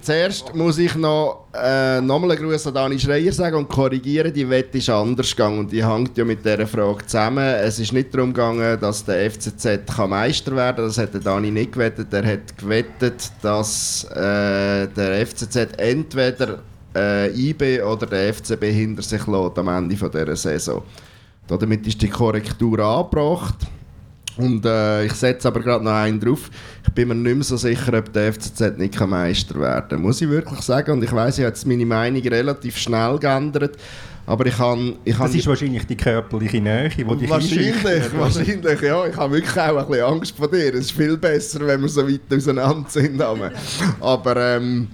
zuerst 0.00 0.54
muss 0.54 0.78
ich 0.78 0.94
noch 0.94 1.48
äh, 1.52 2.00
nochmal 2.00 2.30
einen 2.30 2.42
Gruß 2.42 2.68
an 2.68 2.74
Dani 2.74 2.98
Schreier 2.98 3.32
sagen 3.32 3.56
und 3.56 3.68
korrigieren, 3.68 4.32
die 4.32 4.48
Wette 4.48 4.78
ist 4.78 4.88
anders 4.88 5.30
gegangen 5.30 5.58
und 5.58 5.72
die 5.72 5.84
hängt 5.84 6.16
ja 6.16 6.24
mit 6.24 6.42
dieser 6.42 6.66
Frage 6.66 7.04
zusammen. 7.04 7.44
Es 7.44 7.78
ist 7.78 7.92
nicht 7.92 8.14
darum 8.14 8.32
gegangen, 8.32 8.80
dass 8.80 9.04
der 9.04 9.30
FCZ 9.30 9.94
kann 9.94 10.08
Meister 10.08 10.56
werden 10.56 10.76
kann, 10.76 10.86
das 10.86 10.96
hat 10.96 11.12
der 11.12 11.20
Dani 11.20 11.50
nicht 11.50 11.72
gewettet. 11.72 12.10
Er 12.10 12.24
hat 12.24 12.56
gewettet, 12.56 13.30
dass 13.42 14.04
äh, 14.04 14.88
der 14.88 15.26
FCZ 15.26 15.56
entweder 15.76 16.60
äh, 16.94 17.30
IB 17.38 17.82
oder 17.82 18.06
der 18.06 18.32
FCB 18.32 18.64
hinter 18.64 19.02
sich 19.02 19.26
lässt 19.26 19.58
am 19.58 19.68
Ende 19.68 19.94
dieser 19.94 20.36
Saison. 20.36 20.82
Damit 21.46 21.86
ist 21.86 22.00
die 22.00 22.08
Korrektur 22.08 22.78
angebracht. 22.78 23.66
Und 24.36 24.66
äh, 24.66 25.04
ich 25.04 25.12
setze 25.12 25.48
aber 25.48 25.60
gerade 25.60 25.84
noch 25.84 25.92
einen 25.92 26.20
drauf. 26.20 26.50
Ich 26.86 26.92
bin 26.92 27.08
mir 27.08 27.14
nicht 27.14 27.34
mehr 27.34 27.44
so 27.44 27.56
sicher, 27.56 27.98
ob 27.98 28.12
der 28.12 28.32
FCZ 28.32 28.76
nicht 28.76 28.98
Meister 29.00 29.58
werden 29.58 29.88
kann. 29.88 30.02
Muss 30.02 30.20
ich 30.20 30.28
wirklich 30.28 30.60
sagen. 30.60 30.92
Und 30.92 31.04
ich 31.04 31.12
weiß, 31.12 31.38
ich 31.38 31.44
habe 31.44 31.54
jetzt 31.54 31.66
meine 31.66 31.86
Meinung 31.86 32.22
relativ 32.22 32.76
schnell 32.76 33.18
geändert. 33.18 33.76
Aber 34.26 34.44
ich 34.44 34.56
kann, 34.56 34.96
ich 35.04 35.16
das 35.16 35.34
ist 35.34 35.46
wahrscheinlich 35.46 35.86
die 35.86 35.96
körperliche 35.96 36.60
Nähe, 36.60 36.88
die 36.88 37.04
dich 37.04 37.30
Wahrscheinlich, 37.30 38.12
wahrscheinlich, 38.18 38.80
ja. 38.82 39.06
Ich 39.06 39.16
habe 39.16 39.34
wirklich 39.34 39.56
auch 39.56 39.76
ein 39.76 39.86
bisschen 39.86 40.04
Angst 40.04 40.36
vor 40.36 40.50
dir. 40.50 40.74
Es 40.74 40.86
ist 40.86 40.92
viel 40.92 41.16
besser, 41.16 41.64
wenn 41.64 41.80
wir 41.80 41.88
so 41.88 42.06
weit 42.06 42.20
auseinander 42.32 42.90
sind. 42.90 43.22
Aber 44.00 44.36
ähm, 44.36 44.88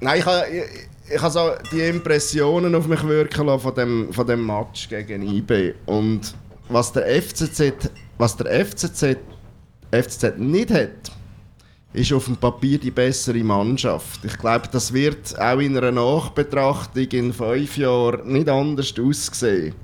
nein, 0.00 0.20
ich 0.20 0.24
habe, 0.26 0.46
ich, 0.48 1.14
ich 1.16 1.20
habe 1.20 1.32
so 1.32 1.50
die 1.72 1.80
Impressionen 1.80 2.72
auf 2.74 2.86
mich 2.86 3.02
wirken 3.02 3.46
lassen 3.46 3.62
von 3.62 3.74
dem, 3.74 4.12
von 4.12 4.26
dem 4.26 4.46
Match 4.46 4.88
gegen 4.88 5.22
IB. 5.22 5.74
Und 5.86 6.34
was 6.68 6.92
der 6.92 7.22
FCZ, 7.22 7.90
was 8.18 8.36
der 8.36 8.66
FCZ, 8.66 9.18
FCZ 9.90 10.38
nicht 10.38 10.70
hat, 10.70 11.12
ist 11.92 12.12
auf 12.12 12.26
dem 12.26 12.36
Papier 12.36 12.78
die 12.78 12.90
bessere 12.90 13.42
Mannschaft. 13.42 14.24
Ich 14.24 14.36
glaube, 14.36 14.68
das 14.70 14.92
wird 14.92 15.38
auch 15.38 15.58
in 15.58 15.76
einer 15.76 15.92
Nachbetrachtung 15.92 17.08
in 17.10 17.32
fünf 17.32 17.78
Jahren 17.78 18.32
nicht 18.32 18.48
anders 18.48 18.94
aussehen. 19.00 19.74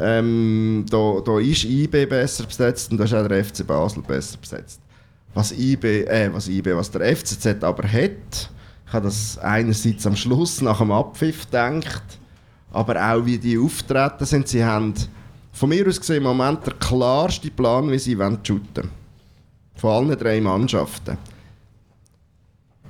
Ähm, 0.00 0.84
da, 0.90 1.20
da 1.24 1.38
ist 1.38 1.64
IB 1.64 2.06
besser 2.06 2.44
besetzt 2.44 2.90
und 2.90 2.98
da 2.98 3.04
ist 3.04 3.14
auch 3.14 3.28
der 3.28 3.44
FC 3.44 3.64
Basel 3.64 4.02
besser 4.02 4.38
besetzt. 4.38 4.80
Was 5.34 5.52
IB, 5.52 6.04
äh, 6.04 6.32
was 6.32 6.48
IB, 6.48 6.74
was 6.74 6.90
der 6.90 7.16
FCZ 7.16 7.62
aber 7.62 7.86
hat, 7.86 8.50
ich 8.86 8.92
habe 8.92 9.06
das 9.06 9.38
einerseits 9.38 10.06
am 10.06 10.16
Schluss 10.16 10.60
nach 10.60 10.78
dem 10.78 10.90
Abpfiff 10.90 11.44
gedacht, 11.44 12.02
aber 12.72 12.96
auch 12.96 13.24
wie 13.24 13.38
die 13.38 13.56
auftreten 13.56 14.24
sind. 14.24 14.48
Sie 14.48 14.64
haben 14.64 14.94
von 15.54 15.68
mir 15.68 15.86
aus 15.86 16.00
gesehen 16.00 16.16
im 16.16 16.24
Moment 16.24 16.66
der 16.66 16.74
klarste 16.74 17.50
Plan, 17.50 17.90
wie 17.90 17.98
sie 17.98 18.18
shooten. 18.42 18.90
Von 19.76 19.90
allen 19.90 20.18
drei 20.18 20.40
Mannschaften. 20.40 21.16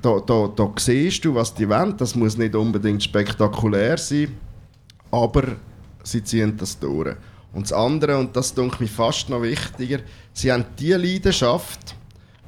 Da, 0.01 0.19
da, 0.19 0.51
da 0.55 0.71
siehst 0.77 1.23
du, 1.23 1.33
was 1.33 1.53
die 1.53 1.69
wollen. 1.69 1.95
Das 1.97 2.15
muss 2.15 2.37
nicht 2.37 2.55
unbedingt 2.55 3.03
spektakulär 3.03 3.97
sein, 3.97 4.35
aber 5.11 5.43
sie 6.03 6.23
ziehen 6.23 6.57
das 6.57 6.77
durch. 6.79 7.15
Und 7.53 7.63
das 7.63 7.73
andere, 7.73 8.17
und 8.17 8.35
das 8.35 8.53
denke 8.53 8.83
ich 8.83 8.91
fast 8.91 9.29
noch 9.29 9.41
wichtiger, 9.41 9.99
sie 10.33 10.51
haben 10.51 10.65
die 10.77 10.91
Leidenschaft, 10.91 11.95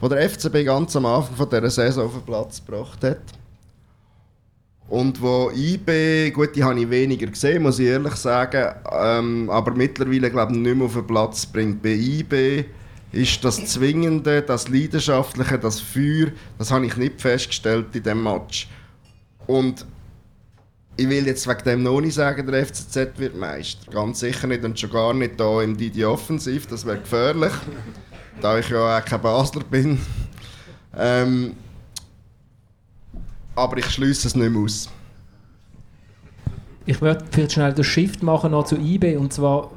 die 0.01 0.09
der 0.09 0.29
FCB 0.29 0.65
ganz 0.65 0.95
am 0.95 1.05
Anfang 1.05 1.35
von 1.35 1.49
dieser 1.49 1.69
Saison 1.69 2.05
auf 2.05 2.13
den 2.13 2.23
Platz 2.23 2.63
gebracht 2.63 3.03
hat 3.03 3.36
und 4.89 5.21
wo 5.21 5.51
IB, 5.53 6.31
gut, 6.31 6.55
die 6.55 6.63
habe 6.63 6.79
ich 6.79 6.89
weniger 6.89 7.27
gesehen, 7.27 7.63
muss 7.63 7.79
ich 7.79 7.87
ehrlich 7.87 8.15
sagen, 8.15 8.73
ähm, 8.91 9.49
aber 9.49 9.73
mittlerweile 9.73 10.31
glaube 10.31 10.53
ich 10.53 10.59
nicht 10.59 10.75
mehr 10.75 10.85
auf 10.85 10.93
den 10.93 11.05
Platz 11.05 11.45
bringt. 11.45 11.81
Bei 11.83 11.89
IB 11.89 12.63
ist 13.11 13.43
das 13.43 13.65
Zwingende, 13.65 14.41
das 14.41 14.69
Leidenschaftliche, 14.69 15.59
das 15.59 15.81
Feuer, 15.81 16.27
das 16.57 16.71
habe 16.71 16.85
ich 16.85 16.95
nicht 16.95 17.19
festgestellt 17.19 17.87
in 17.93 18.03
diesem 18.03 18.23
Match. 18.23 18.69
Und 19.45 19.85
ich 20.95 21.09
will 21.09 21.27
jetzt 21.27 21.47
wegen 21.47 21.63
dem 21.63 21.83
noch 21.83 21.99
nicht 21.99 22.15
sagen, 22.15 22.47
der 22.47 22.65
FCZ 22.65 22.95
wird 23.17 23.37
Meister. 23.37 23.91
Ganz 23.91 24.21
sicher 24.21 24.47
nicht 24.47 24.63
und 24.63 24.79
schon 24.79 24.89
gar 24.89 25.13
nicht 25.13 25.33
hier 25.37 25.61
im 25.61 25.75
Didi 25.75 26.05
Offensiv, 26.05 26.65
das 26.67 26.85
wäre 26.85 26.99
gefährlich, 26.99 27.53
da 28.41 28.57
ich 28.57 28.69
ja 28.69 28.97
auch 28.97 29.05
kein 29.05 29.21
Basler 29.21 29.63
bin. 29.69 29.99
Ähm, 30.97 31.55
aber 33.57 33.77
ich 33.77 33.89
schließe 33.89 34.27
es 34.27 34.35
nicht 34.35 34.49
mehr 34.51 34.61
aus. 34.61 34.89
Ich 36.85 37.01
würde 37.01 37.25
vielleicht 37.31 37.51
schnell 37.51 37.73
den 37.73 37.83
Shift 37.83 38.23
machen 38.23 38.51
noch 38.51 38.65
zu 38.65 38.77
IB 38.77 39.17
und 39.17 39.33
zwar, 39.33 39.71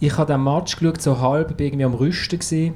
ich 0.00 0.16
habe 0.18 0.32
den 0.32 0.44
Match 0.44 0.76
geschaut, 0.76 1.00
so 1.00 1.20
halb, 1.20 1.56
bin 1.56 1.68
irgendwie 1.68 1.84
am 1.84 1.94
Rüsten 1.94 2.38
gesehen 2.38 2.74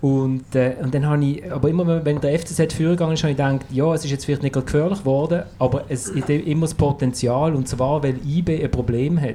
und, 0.00 0.54
äh, 0.54 0.76
und 0.80 0.94
dann 0.94 1.04
habe 1.06 1.24
ich, 1.24 1.52
aber 1.52 1.68
immer 1.68 2.04
wenn 2.04 2.20
der 2.20 2.38
FCZ 2.38 2.72
vorgegangen 2.72 3.14
ist, 3.14 3.24
habe 3.24 3.32
ich 3.32 3.36
gedacht, 3.36 3.66
ja, 3.70 3.92
es 3.92 4.04
ist 4.04 4.12
jetzt 4.12 4.24
vielleicht 4.24 4.44
nicht 4.44 4.54
gefährlich 4.54 5.00
geworden, 5.00 5.42
aber 5.58 5.84
es 5.88 6.08
ist 6.08 6.30
immer 6.30 6.66
das 6.66 6.74
Potenzial. 6.74 7.54
Und 7.54 7.66
zwar, 7.66 8.02
weil 8.04 8.14
IB 8.24 8.62
ein 8.62 8.70
Problem 8.70 9.20
hat. 9.20 9.34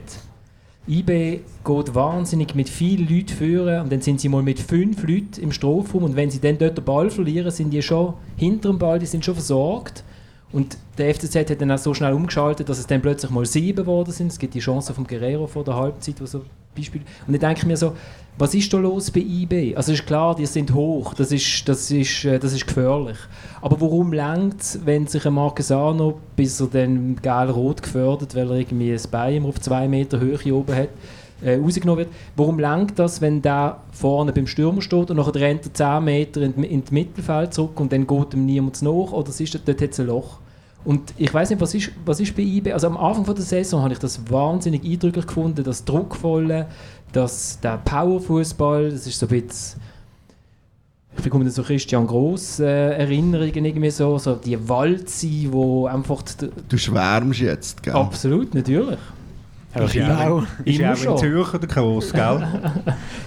IB 0.88 1.42
geht 1.66 1.96
wahnsinnig 1.96 2.56
mit 2.56 2.70
vielen 2.70 3.08
Leuten 3.10 3.30
führen 3.30 3.82
und 3.84 3.92
dann 3.92 4.02
sind 4.02 4.22
sie 4.22 4.30
mal 4.30 4.42
mit 4.42 4.60
fünf 4.60 5.04
Leuten 5.04 5.42
im 5.42 5.52
Strafraum. 5.52 6.04
Und 6.04 6.16
wenn 6.16 6.32
sie 6.32 6.40
dann 6.40 6.58
dort 6.58 6.78
den 6.78 6.86
Ball 6.86 7.10
verlieren, 7.10 7.52
sind 7.52 7.72
die 7.72 7.82
schon 7.82 8.14
hinter 8.38 8.70
dem 8.70 8.80
Ball, 8.80 9.00
die 9.00 9.06
sind 9.06 9.24
schon 9.24 9.36
versorgt 9.36 10.04
und 10.54 10.78
der 11.00 11.14
FCZ 11.14 11.36
hat 11.36 11.62
dann 11.62 11.72
auch 11.72 11.80
so 11.80 11.94
schnell 11.94 12.14
umgeschaltet, 12.14 12.70
dass 12.70 12.78
es 12.78 12.86
dann 12.86 13.02
plötzlich 13.02 13.32
mal 13.32 13.46
sieben 13.46 13.84
geworden 13.84 14.12
sind. 14.12 14.32
Es 14.32 14.38
gibt 14.38 14.54
die 14.54 14.60
Chance 14.60 14.94
vom 14.94 15.06
Guerrero 15.06 15.48
vor 15.48 15.64
der 15.64 15.76
Halbzeit, 15.76 16.22
wo 16.22 16.28
so 16.28 16.44
Beispiel. 16.76 17.02
Und 17.28 17.34
dann 17.34 17.40
denke 17.40 17.62
ich 17.62 17.66
mir 17.66 17.78
so, 17.78 17.94
was 18.38 18.54
ist 18.54 18.72
da 18.72 18.78
los 18.78 19.10
bei 19.12 19.20
IB? 19.20 19.76
Also 19.76 19.92
ist 19.92 20.06
klar, 20.06 20.36
die 20.36 20.46
sind 20.46 20.74
hoch, 20.74 21.14
das 21.14 21.32
ist, 21.32 21.68
das 21.68 21.90
ist, 21.92 22.26
äh, 22.26 22.40
das 22.40 22.54
ist 22.54 22.66
gefährlich. 22.68 23.18
Aber 23.62 23.80
warum 23.82 24.14
längt 24.14 24.62
es, 24.62 24.80
wenn 24.86 25.08
sich 25.08 25.26
ein 25.26 25.34
Marquesano, 25.34 26.20
bis 26.36 26.60
er 26.60 26.68
dann 26.68 27.16
geil-rot 27.22 27.82
gefördert, 27.82 28.36
weil 28.36 28.50
er 28.50 28.58
irgendwie 28.58 28.92
ein 28.92 29.02
Bein 29.12 29.46
auf 29.46 29.60
zwei 29.60 29.88
Meter 29.88 30.20
Höhe 30.20 30.54
oben 30.54 30.76
hat, 30.76 30.90
äh, 31.44 31.56
rausgenommen 31.58 32.06
wird. 32.06 32.14
Warum 32.36 32.60
lenkt 32.60 32.98
das, 32.98 33.22
wenn 33.22 33.42
der 33.42 33.80
vorne 33.92 34.32
beim 34.32 34.48
Stürmer 34.48 34.82
steht 34.82 35.12
und 35.12 35.18
nachher 35.18 35.36
rennt 35.36 35.66
er 35.66 35.74
10 35.74 36.04
Meter 36.04 36.42
in, 36.42 36.64
in 36.64 36.82
das 36.82 36.92
Mittelfeld 36.92 37.54
zurück 37.54 37.80
und 37.80 37.92
dann 37.92 38.08
geht 38.08 38.34
ihm 38.34 38.46
niemand 38.46 38.82
nach 38.82 39.12
oder 39.12 39.30
ist, 39.30 39.54
dort 39.68 39.82
hat 39.82 39.92
es 39.92 40.00
ein 40.00 40.08
Loch? 40.08 40.40
Und 40.86 41.14
ich 41.18 41.34
weiß 41.34 41.50
nicht, 41.50 41.62
was 41.62 41.74
ist, 41.74 41.92
was 42.06 42.20
ist 42.20 42.36
bei 42.36 42.42
IB? 42.44 42.74
Also 42.74 42.88
am 42.88 42.98
Anfang 42.98 43.26
von 43.26 43.36
der 43.36 43.44
Saison 43.44 43.82
habe 43.82 43.94
ich 43.94 44.00
das 44.00 44.30
wahnsinnig 44.30 44.84
eindrücklich 44.84 45.26
gefunden, 45.26 45.64
das 45.64 45.86
Druckvolle, 45.86 46.68
das, 47.14 47.60
der 47.62 47.78
Powerfußball, 47.78 48.92
das 48.92 49.08
ist 49.08 49.20
so 49.20 49.28
ein 49.28 49.42
bisschen 49.42 49.82
ich 51.16 51.24
bekomme 51.24 51.50
so 51.50 51.64
Christian 51.64 52.08
Gross 52.08 52.60
äh, 52.60 52.98
Erinnerungen 52.98 53.66
irgendwie 53.66 53.90
so, 53.92 54.18
so 54.18 54.36
die 54.36 54.58
Walze, 54.68 55.28
wo 55.52 55.86
einfach... 55.86 56.24
Du 56.68 56.78
schwärmst 56.78 57.40
jetzt, 57.40 57.84
gell? 57.84 57.94
Absolut, 57.94 58.54
natürlich. 58.56 58.98
Aber 59.74 59.92
ja 59.94 60.30
auch, 60.30 60.44
ist 60.66 60.80
immer 60.80 60.96
schon. 60.96 61.14
in 61.14 61.18
Zürcher 61.20 61.60
der 61.60 61.70
Gross, 61.70 62.12
gell? 62.12 62.48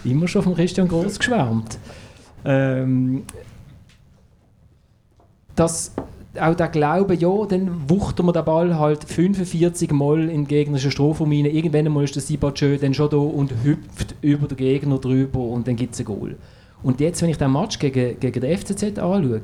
immer 0.04 0.28
schon 0.28 0.42
von 0.42 0.54
Christian 0.54 0.88
Gross 0.88 1.18
geschwärmt. 1.18 1.78
Ähm, 2.44 3.24
das 5.54 5.92
auch 6.40 6.54
der 6.54 6.68
Glaube, 6.68 7.14
ja, 7.14 7.46
dann 7.46 7.88
wuchten 7.88 8.26
wir 8.26 8.32
den 8.32 8.44
Ball 8.44 8.78
halt 8.78 9.04
45 9.04 9.92
Mal 9.92 10.22
in 10.22 10.28
den 10.28 10.46
gegnerischen 10.46 10.90
Strafraum 10.90 11.30
rein. 11.30 11.46
Irgendwann 11.46 11.92
mal 11.92 12.04
ist 12.04 12.14
der 12.14 12.22
Sibachö 12.22 12.78
dann 12.78 12.94
schon 12.94 13.10
da 13.10 13.16
und 13.16 13.52
hüpft 13.64 14.14
über 14.22 14.46
den 14.48 14.56
Gegner 14.56 14.98
drüber 14.98 15.40
und 15.40 15.66
dann 15.66 15.76
gibt 15.76 15.94
es 15.94 16.00
ein 16.00 16.06
Goal. 16.06 16.36
Und 16.82 17.00
jetzt, 17.00 17.22
wenn 17.22 17.30
ich 17.30 17.38
den 17.38 17.52
Match 17.52 17.78
gegen, 17.78 18.18
gegen 18.20 18.40
den 18.40 18.58
FCZ 18.58 18.98
anschaue, 18.98 19.42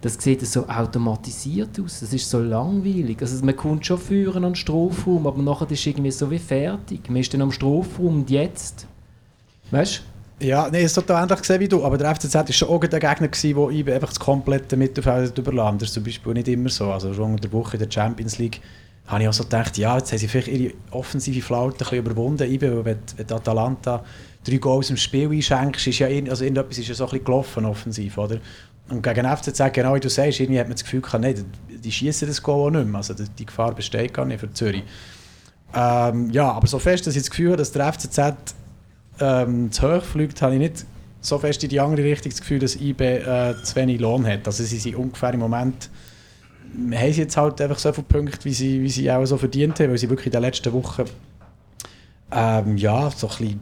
das 0.00 0.14
sieht 0.14 0.46
so 0.46 0.66
automatisiert 0.66 1.78
aus, 1.78 2.00
das 2.00 2.12
ist 2.12 2.28
so 2.28 2.40
langweilig. 2.40 3.18
Also 3.20 3.44
man 3.44 3.54
kommt 3.54 3.84
schon 3.84 3.98
führen 3.98 4.44
an 4.44 4.52
den 4.52 4.56
Strafraum, 4.56 5.26
aber 5.26 5.42
nachher 5.42 5.70
ist 5.70 5.80
es 5.80 5.86
irgendwie 5.86 6.10
so 6.10 6.30
wie 6.30 6.38
fertig. 6.38 7.08
Man 7.08 7.18
ist 7.18 7.34
dann 7.34 7.42
am 7.42 7.52
Strafraum 7.52 8.20
und 8.20 8.30
jetzt, 8.30 8.86
weißt? 9.70 10.02
Ja, 10.42 10.70
nee, 10.70 10.82
es 10.82 10.94
total 10.94 11.22
ähnlich 11.22 11.38
gesehen 11.38 11.60
wie 11.60 11.68
du, 11.68 11.84
aber 11.84 11.98
der 11.98 12.14
FCZ 12.14 12.34
war 12.34 12.50
schon 12.50 12.68
auch 12.68 12.80
der 12.80 12.98
Gegner, 12.98 13.28
der 13.28 13.70
IB 13.70 13.92
einfach 13.92 14.08
das 14.08 14.18
komplette 14.18 14.74
Mittelfeld 14.74 15.36
überladen. 15.36 15.78
Das 15.78 15.88
ist 15.88 15.94
zum 15.94 16.04
Beispiel 16.04 16.32
nicht 16.32 16.48
immer 16.48 16.70
so. 16.70 16.90
Also 16.90 17.12
schon 17.12 17.32
in 17.32 17.36
der 17.36 17.52
Woche 17.52 17.76
in 17.76 17.82
der 17.82 17.90
Champions 17.90 18.38
League 18.38 18.60
habe 19.06 19.22
ich 19.22 19.28
auch 19.28 19.34
so 19.34 19.42
gedacht, 19.44 19.76
ja, 19.76 19.98
jetzt 19.98 20.12
haben 20.12 20.18
sie 20.18 20.28
vielleicht 20.28 20.48
ihre 20.48 20.72
offensive 20.92 21.42
Flaute 21.42 21.74
ein 21.74 21.78
bisschen 21.78 21.98
überwunden, 21.98 22.40
weil 22.40 22.84
wenn, 22.84 22.98
wenn 23.16 23.32
Atalanta 23.32 24.02
drei 24.42 24.56
Goals 24.56 24.88
im 24.88 24.96
Spiel 24.96 25.30
einschenkst, 25.30 25.86
ist 25.86 25.98
ja 25.98 26.06
also 26.06 26.44
irgendetwas 26.44 26.78
ist 26.78 26.88
ja 26.88 26.94
so 26.94 27.04
ein 27.04 27.10
bisschen 27.10 27.24
gelaufen 27.24 27.64
offensiv, 27.66 28.16
oder? 28.16 28.38
Und 28.88 29.02
gegen 29.02 29.26
FCZ, 29.26 29.72
genau 29.74 29.94
wie 29.94 30.00
du 30.00 30.08
sagst, 30.08 30.40
irgendwie 30.40 30.58
hat 30.58 30.68
man 30.68 30.74
das 30.74 30.84
Gefühl 30.84 31.02
gehabt, 31.02 31.22
nee, 31.22 31.34
die 31.68 31.92
schießen 31.92 32.26
das 32.26 32.42
Goal 32.42 32.68
auch 32.68 32.78
nicht 32.78 32.88
mehr. 32.88 32.96
Also 32.96 33.14
die 33.14 33.46
Gefahr 33.46 33.74
besteht 33.74 34.14
gar 34.14 34.24
nicht 34.24 34.40
für 34.40 34.50
Zürich. 34.52 34.84
Ähm, 35.74 36.30
ja, 36.30 36.50
aber 36.50 36.66
so 36.66 36.78
fest, 36.78 37.06
dass 37.06 37.14
ich 37.14 37.22
das 37.22 37.30
Gefühl 37.30 37.48
habe, 37.48 37.58
dass 37.58 37.72
der 37.72 37.92
FCZ 37.92 38.54
ähm, 39.20 39.70
zu 39.70 39.82
hoch 39.82 40.02
fliegt, 40.02 40.42
habe 40.42 40.54
ich 40.54 40.60
nicht 40.60 40.86
so 41.20 41.38
fest 41.38 41.62
in 41.62 41.70
die 41.70 41.80
andere 41.80 42.04
Richtung 42.04 42.30
das 42.30 42.40
Gefühl, 42.40 42.58
dass 42.58 42.76
IB 42.76 43.04
äh, 43.04 43.54
zu 43.62 43.76
wenig 43.76 44.00
Lohn 44.00 44.26
hat. 44.26 44.46
Also 44.46 44.64
sie 44.64 44.78
sind 44.78 44.96
ungefähr 44.96 45.34
im 45.34 45.40
Moment 45.40 45.90
haben 46.74 47.12
sie 47.12 47.22
jetzt 47.22 47.36
halt 47.36 47.60
einfach 47.60 47.78
so 47.78 47.92
viele 47.92 48.06
Punkte, 48.06 48.44
wie 48.44 48.52
sie, 48.52 48.80
wie 48.82 48.88
sie 48.88 49.10
auch 49.10 49.24
so 49.26 49.36
verdient 49.36 49.78
haben, 49.80 49.90
weil 49.90 49.98
sie 49.98 50.08
wirklich 50.08 50.26
in 50.26 50.32
den 50.32 50.42
letzten 50.42 50.72
Wochen 50.72 51.04
ähm, 52.32 52.76
ja, 52.76 53.10
so 53.10 53.28
ein 53.28 53.36
bisschen 53.36 53.60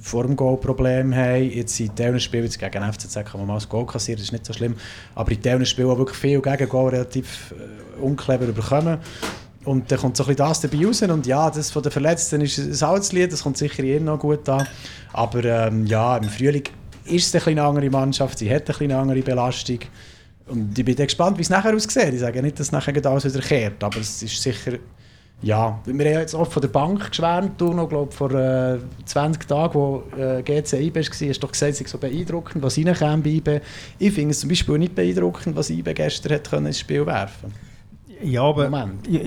vor 0.00 0.24
dem 0.24 0.36
Goal 0.36 0.58
Probleme 0.58 1.16
haben. 1.16 1.50
Jetzt 1.50 1.80
in 1.80 1.94
diesen 1.94 2.20
Spielen, 2.20 2.44
jetzt 2.44 2.58
gegen 2.58 2.92
FCZ 2.92 3.14
kann 3.24 3.40
man 3.40 3.46
mal 3.46 3.54
das 3.54 3.68
Goal 3.68 3.86
kassieren, 3.86 4.18
das 4.18 4.26
ist 4.26 4.32
nicht 4.32 4.46
so 4.46 4.52
schlimm, 4.52 4.76
aber 5.14 5.32
in 5.32 5.40
diesen 5.40 5.66
Spielen 5.66 5.90
auch 5.90 5.98
wirklich 5.98 6.18
viel 6.18 6.40
gegen 6.40 6.68
Goal 6.68 6.90
relativ 6.90 7.52
äh, 7.52 8.00
unclever 8.00 8.46
überkommen. 8.46 8.98
Und 9.64 9.90
dann 9.90 9.98
kommt 9.98 10.16
so 10.16 10.24
ein 10.24 10.28
bisschen 10.28 10.46
das 10.46 10.60
dabei 10.60 10.86
raus. 10.86 11.02
Und 11.02 11.26
ja, 11.26 11.50
das 11.50 11.70
von 11.70 11.82
den 11.82 11.92
Verletzten 11.92 12.40
ist 12.40 12.58
ein 12.58 12.88
altes 12.88 13.12
Lied, 13.12 13.32
das 13.32 13.42
kommt 13.42 13.56
sicher 13.56 13.82
jedem 13.82 14.04
noch 14.06 14.18
gut 14.18 14.48
an. 14.48 14.66
Aber 15.12 15.44
ähm, 15.44 15.86
ja, 15.86 16.16
im 16.16 16.28
Frühling 16.28 16.64
ist 17.04 17.34
es 17.34 17.46
eine 17.46 17.62
andere 17.62 17.90
Mannschaft, 17.90 18.38
sie 18.38 18.52
hat 18.52 18.80
eine 18.80 18.96
andere 18.96 19.20
Belastung. 19.20 19.78
Und 20.46 20.78
ich 20.78 20.84
bin 20.84 20.96
gespannt, 20.96 21.38
wie 21.38 21.42
es 21.42 21.50
nachher 21.50 21.74
aussieht. 21.74 22.12
Ich 22.12 22.20
sage 22.20 22.42
nicht, 22.42 22.60
dass 22.60 22.72
nachher 22.72 22.94
alles 23.06 23.24
wieder 23.24 23.40
kehrt, 23.40 23.82
aber 23.82 23.98
es 23.98 24.22
ist 24.22 24.40
sicher... 24.40 24.78
Ja, 25.42 25.78
wir 25.84 25.92
haben 25.92 26.20
jetzt 26.20 26.34
oft 26.34 26.52
von 26.52 26.62
der 26.62 26.68
Bank 26.68 27.10
geschwärmt, 27.10 27.60
du 27.60 27.74
noch, 27.74 27.88
glaube 27.88 28.12
vor 28.12 28.30
äh, 28.30 28.78
20 29.04 29.46
Tagen, 29.46 29.74
wo 29.74 30.04
äh, 30.16 30.42
GC 30.42 30.74
IB 30.74 30.94
war, 30.94 31.02
hast 31.02 31.20
du 31.20 31.32
doch 31.34 31.52
gesagt, 31.52 31.72
es 31.72 31.80
ist 31.82 31.90
so 31.90 31.98
beeindruckend, 31.98 32.62
was 32.62 32.78
reinkäme 32.78 33.18
bei 33.18 33.30
IB. 33.30 33.60
Ich 33.98 34.14
finde 34.14 34.30
es 34.30 34.40
zum 34.40 34.48
Beispiel 34.48 34.78
nicht 34.78 34.94
beeindruckend, 34.94 35.54
was 35.54 35.68
IB 35.68 35.92
gestern 35.92 36.34
hat 36.34 36.48
können 36.48 36.66
ins 36.66 36.78
Spiel 36.78 37.04
werfen 37.04 37.50
konnte. 37.50 37.73
Ja, 38.22 38.42
aber 38.42 38.90
ich, 39.06 39.20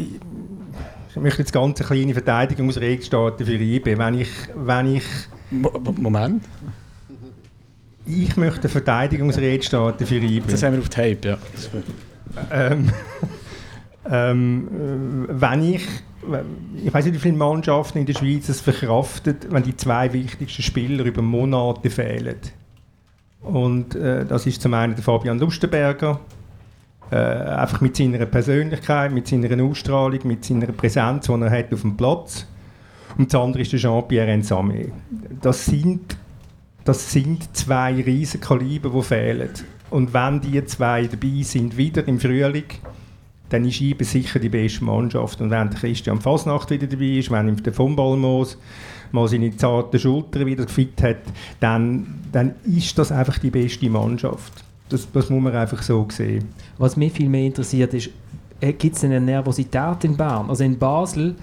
ich, 1.16 1.22
möchte 1.22 1.40
jetzt 1.40 1.52
ganz 1.52 1.80
eine 1.80 1.88
kleine 1.88 2.14
Verteidigungsregel 2.14 3.06
starten 3.06 3.46
für 3.46 3.54
IB. 3.54 3.98
Wenn 3.98 4.20
ich, 4.20 4.30
wenn 4.56 4.96
ich 4.96 5.04
Moment. 5.50 6.44
Ich 8.06 8.38
möchte 8.38 8.62
eine 8.62 8.70
Verteidigungsrede 8.70 9.64
starten 9.64 10.06
für 10.06 10.16
IB. 10.16 10.44
Das 10.50 10.64
haben 10.64 10.74
wir 10.74 10.80
auf 10.80 10.90
Tape, 10.90 11.18
ja. 11.24 11.38
ähm, 12.52 12.92
ähm, 14.10 15.26
wenn 15.30 15.64
ich, 15.64 15.86
ich 16.84 16.94
weiß 16.94 17.06
nicht, 17.06 17.16
wie 17.16 17.20
viele 17.20 17.38
Mannschaften 17.38 18.00
in 18.00 18.06
der 18.06 18.14
Schweiz 18.14 18.48
es 18.48 18.62
verkraftet, 18.62 19.48
wenn 19.52 19.64
die 19.64 19.76
zwei 19.76 20.12
wichtigsten 20.14 20.62
Spieler 20.62 21.04
über 21.04 21.22
Monate 21.22 21.90
fehlen. 21.90 22.38
Und 23.42 23.96
äh, 23.96 24.26
das 24.26 24.46
ist 24.46 24.62
zum 24.62 24.74
einen 24.74 24.96
der 24.96 25.04
Fabian 25.04 25.40
Lustenberger, 25.40 26.20
äh, 27.12 27.16
einfach 27.16 27.82
mit 27.82 27.96
seiner 27.96 28.26
Persönlichkeit, 28.26 29.12
mit 29.12 29.28
seiner 29.28 29.64
Ausstrahlung, 29.64 30.20
mit 30.24 30.44
seiner 30.44 30.68
Präsenz, 30.68 31.28
die 31.28 31.32
er 31.32 31.52
hat 31.52 31.74
auf 31.74 31.82
dem 31.82 31.96
Platz. 31.96 32.46
Und 33.18 33.34
das 33.34 33.42
andere 33.42 33.62
ist 33.62 33.72
der 33.72 33.80
Jean-Pierre 33.80 34.32
Ensame. 34.32 34.92
Das 35.42 35.66
sind, 35.66 36.18
das 36.84 37.12
sind 37.12 37.56
zwei 37.56 37.94
Riesenkaliber, 37.94 38.90
die 38.90 39.02
fehlen. 39.02 39.50
Und 39.90 40.14
wenn 40.14 40.42
die 40.42 40.64
zwei 40.66 41.08
dabei 41.08 41.42
sind, 41.44 41.78
wieder 41.78 42.08
im 42.08 42.20
Frühling, 42.20 42.66
dann 43.50 43.66
ist 43.66 43.80
IBE 43.80 44.04
sicher 44.04 44.40
die 44.40 44.50
beste 44.50 44.84
Mannschaft. 44.84 45.40
Und 45.42 45.50
wenn 45.50 45.70
Christian 45.70 46.20
Fasnacht 46.20 46.70
wieder 46.70 46.88
dabei 46.88 47.18
ist, 47.18 47.32
wenn 47.32 47.56
der 47.56 47.74
von 47.74 47.96
Ballmoos 47.96 48.58
mal 49.12 49.28
seine 49.28 49.56
zarten 49.56 50.00
Schultern 50.00 50.46
wieder 50.46 50.68
fit 50.68 51.02
hat, 51.02 51.22
dann, 51.62 52.20
dann 52.34 52.56
ist 52.66 52.98
das 52.98 53.12
einfach 53.12 53.40
die 53.40 53.50
beste 53.50 53.90
Mannschaft. 53.90 54.66
Das, 54.90 55.08
das 55.12 55.30
muss 55.30 55.42
man 55.42 55.54
einfach 55.54 55.82
so 55.82 56.08
sehen. 56.10 56.46
Was 56.78 56.96
mich 56.96 57.14
viel 57.14 57.30
mehr 57.30 57.46
interessiert 57.46 57.94
ist, 57.94 58.10
äh, 58.62 58.74
gibt 58.74 58.96
es 58.96 59.04
eine 59.04 59.20
Nervosität 59.20 60.04
in 60.04 60.16
Bern? 60.16 60.50
Also 60.50 60.64
in 60.64 60.78
Basel, 60.78 61.36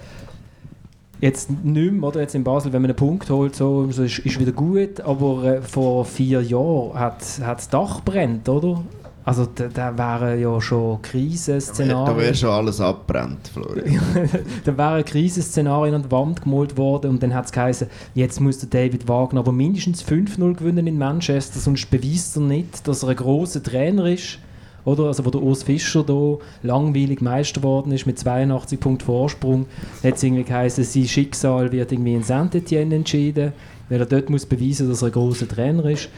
jetzt 1.21 1.49
nicht 1.49 1.91
mehr, 1.91 2.03
oder 2.03 2.21
jetzt 2.21 2.35
in 2.35 2.43
Basel, 2.43 2.73
wenn 2.73 2.81
man 2.81 2.91
einen 2.91 2.97
Punkt 2.97 3.29
holt, 3.29 3.55
so, 3.55 3.89
so 3.91 4.03
ist, 4.03 4.19
ist 4.19 4.39
wieder 4.39 4.51
gut, 4.51 4.99
aber 5.01 5.43
äh, 5.43 5.61
vor 5.61 6.05
vier 6.05 6.41
Jahren 6.41 6.97
hat, 6.97 7.23
hat 7.41 7.57
das 7.59 7.69
Dach 7.69 8.01
brennt, 8.01 8.49
oder? 8.49 8.81
Also 9.25 9.47
da, 9.55 9.67
da 9.67 9.97
wären 9.97 10.39
ja 10.39 10.61
schon 10.61 11.01
Krisenszenarien. 11.01 12.15
Da 12.15 12.21
wäre 12.21 12.35
schon 12.35 12.51
alles 12.51 12.79
abbrennt, 12.79 13.47
Florian. 13.51 13.99
da 14.63 14.77
wären 14.77 15.03
Krisenszenarien 15.03 15.95
an 15.95 16.03
die 16.03 16.11
Wand 16.11 16.43
gemalt 16.43 16.77
worden 16.77 17.09
und 17.09 17.23
dann 17.23 17.33
hat 17.33 17.45
es 17.45 17.51
geheißen, 17.51 17.87
jetzt 18.13 18.39
muss 18.39 18.59
der 18.59 18.69
David 18.69 19.07
Wagner 19.07 19.39
aber 19.39 19.51
mindestens 19.51 20.05
5-0 20.05 20.53
gewinnen 20.53 20.85
in 20.85 20.99
Manchester, 20.99 21.59
sonst 21.59 21.89
beweist 21.89 22.37
er 22.37 22.43
nicht, 22.43 22.87
dass 22.87 23.01
er 23.01 23.09
ein 23.09 23.15
großer 23.15 23.63
Trainer 23.63 24.05
ist. 24.05 24.37
Oder? 24.83 25.05
Also 25.05 25.25
wo 25.25 25.31
der 25.31 25.41
Urs 25.41 25.63
Fischer 25.63 26.03
da 26.03 26.37
langweilig 26.61 27.19
Meister 27.19 27.61
geworden 27.61 27.91
ist 27.93 28.05
mit 28.05 28.19
82 28.19 28.79
Punkten 28.79 29.05
Vorsprung, 29.05 29.65
hat 30.03 30.17
es 30.17 30.23
irgendwie 30.23 30.43
geheißen, 30.43 30.83
sein 30.83 31.07
Schicksal 31.07 31.71
wird 31.71 31.91
irgendwie 31.91 32.13
in 32.13 32.21
Saint-Etienne 32.21 32.93
entschieden, 32.93 33.53
weil 33.89 33.99
er 33.99 34.05
dort 34.05 34.29
muss 34.29 34.45
beweisen, 34.45 34.87
dass 34.87 35.01
er 35.01 35.07
ein 35.07 35.13
großer 35.13 35.47
Trainer 35.47 35.85
ist. 35.85 36.09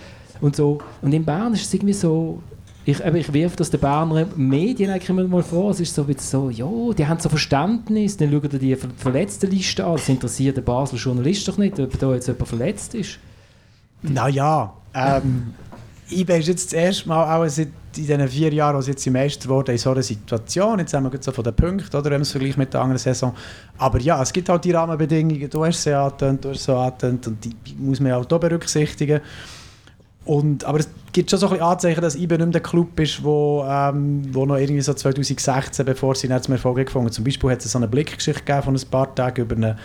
Und, 0.42 0.58
so. 0.58 0.80
und 1.02 1.14
in 1.14 1.24
Bern 1.24 1.54
ist 1.54 1.66
es 1.66 1.74
irgendwie 1.74 1.94
so 1.94 2.40
ich, 2.88 3.02
ich 3.02 3.34
wirf 3.34 3.58
das 3.58 3.70
den 3.70 3.82
Berner 3.82 4.26
Medien 4.38 4.90
eigentlich 4.90 5.10
immer 5.10 5.28
mal 5.28 5.44
vor. 5.44 5.72
Es 5.72 5.82
ist 5.82 5.94
so, 5.94 6.06
so, 6.18 6.50
ja, 6.50 6.94
die 6.98 7.06
haben 7.06 7.20
so 7.20 7.28
Verständnis, 7.28 8.16
dann 8.16 8.32
schauen 8.32 8.48
die 8.50 8.60
die 8.60 8.76
verletzten 8.78 9.52
Liste 9.52 9.86
an. 9.86 9.98
Das 9.98 10.08
interessiert 10.08 10.56
den 10.56 10.64
Basel 10.64 10.98
Journalist 10.98 11.46
doch 11.50 11.58
nicht, 11.58 11.78
ob 11.82 12.00
da 12.00 12.14
jetzt 12.14 12.28
jemand 12.28 12.48
verletzt 12.48 12.96
ist. 12.96 13.20
Naja, 14.04 14.74
ähm, 14.94 15.54
IB 16.10 16.40
ist 16.40 16.48
jetzt 16.48 16.68
das 16.68 16.74
erste 16.74 17.10
Mal 17.10 17.26
auch 17.36 17.50
seit 17.50 17.68
in 17.68 17.74
diesen 17.94 18.28
vier 18.30 18.54
Jahren, 18.54 18.82
sie 18.82 18.92
jetzt 18.92 19.06
Meister 19.08 19.50
wurden, 19.50 19.72
in 19.72 19.78
so 19.78 19.92
einer 19.92 20.02
Situation. 20.02 20.80
Jetzt 20.80 20.94
haben 20.94 21.12
wir 21.12 21.20
so 21.20 21.34
von 21.34 21.44
den 21.44 21.56
Punkten, 21.56 21.98
oder, 21.98 22.10
wenn 22.10 22.22
es 22.22 22.32
vergleicht 22.32 22.58
mit 22.58 22.74
der 22.74 22.82
anderen 22.82 23.00
Saison. 23.00 23.36
Aber 23.80 24.00
ja, 24.00 24.22
es 24.22 24.32
gibt 24.32 24.48
halt 24.48 24.64
die 24.64 24.72
Rahmenbedingungen. 24.72 25.50
Du 25.50 25.66
hast 25.66 25.84
sie 25.84 25.94
angetönt, 25.94 26.46
du 26.46 26.52
hast 26.52 26.64
sie 26.64 26.74
angetönt 26.74 27.28
und 27.28 27.44
die 27.44 27.54
muss 27.78 28.00
man 28.00 28.14
auch 28.14 28.26
hier 28.30 28.40
berücksichtigen. 28.40 29.20
Und, 30.28 30.66
aber 30.66 30.80
es 30.80 30.90
gibt 31.14 31.30
schon 31.30 31.40
so 31.40 31.48
ein 31.48 31.54
bisschen 31.54 31.66
Anzeichen, 31.66 32.02
dass 32.02 32.16
IBE 32.16 32.38
nicht 32.38 32.40
mehr 32.40 32.48
der 32.48 32.62
Club 32.62 33.00
ist, 33.00 33.24
wo, 33.24 33.66
ähm, 33.66 34.24
wo 34.34 34.46
noch 34.46 34.58
irgendwie 34.58 34.82
so 34.82 34.94
2016, 34.94 35.86
bevor 35.86 36.16
sie 36.16 36.28
nicht 36.28 36.44
zum 36.44 36.54
Erfolg 36.54 36.86
gefunden. 36.86 37.12
Zum 37.12 37.24
Beispiel 37.24 37.50
hat 37.50 37.64
es 37.64 37.72
so 37.72 37.80
eine 37.80 37.88
Blickgeschichte 37.88 38.62
von 38.62 38.76
ein 38.76 38.82
paar 38.92 39.16
Tagen 39.16 39.42
über 39.42 39.56
eine 39.56 39.78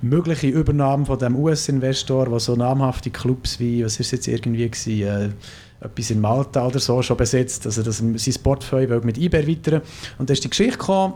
mögliche 0.00 0.48
Übernahme 0.48 1.04
von 1.04 1.18
dem 1.18 1.36
US-Investor, 1.36 2.30
der 2.30 2.40
so 2.40 2.56
namhafte 2.56 3.10
Clubs 3.10 3.60
wie, 3.60 3.84
was 3.84 4.00
ist 4.00 4.10
jetzt 4.12 4.26
irgendwie 4.26 4.70
gewesen, 4.70 5.02
äh, 5.02 5.84
etwas 5.84 6.10
in 6.10 6.20
Malta 6.22 6.66
oder 6.66 6.78
so 6.78 7.02
schon 7.02 7.18
besetzt, 7.18 7.66
also 7.66 7.82
dass 7.82 8.00
er 8.00 8.18
sein 8.18 8.42
Portfolio 8.42 9.00
mit 9.02 9.18
IBE 9.18 9.36
erweitern. 9.36 9.82
Und 10.18 10.30
da 10.30 10.32
ist 10.32 10.42
die 10.42 10.48
Geschichte 10.48 10.78
gekommen, 10.78 11.14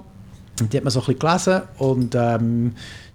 die 0.60 0.76
hat 0.76 0.84
man 0.84 0.90
so 0.90 1.00
ein 1.00 1.06
bisschen 1.06 1.18
gelesen 1.18 1.62
und 1.78 2.14
ähm, 2.14 2.74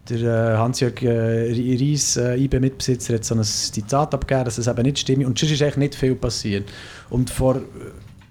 der 0.10 0.54
äh, 0.54 0.58
Hans-Jörg 0.58 1.02
äh, 1.02 1.52
Ries, 1.52 2.18
äh, 2.18 2.36
IB-Mitbesitzer, 2.36 3.16
hat 3.16 3.26
so 3.26 3.36
ein 3.36 3.44
Zitat 3.44 4.14
abgegeben, 4.14 4.46
dass 4.46 4.58
es 4.58 4.68
eben 4.68 4.82
nicht 4.84 5.00
stimmt. 5.00 5.26
Und 5.26 5.38
sonst 5.38 5.52
ist 5.52 5.62
eigentlich 5.62 5.78
nicht 5.78 5.96
viel 5.96 6.16
passiert. 6.16 6.70
Und 7.10 7.30
vor, 7.30 7.62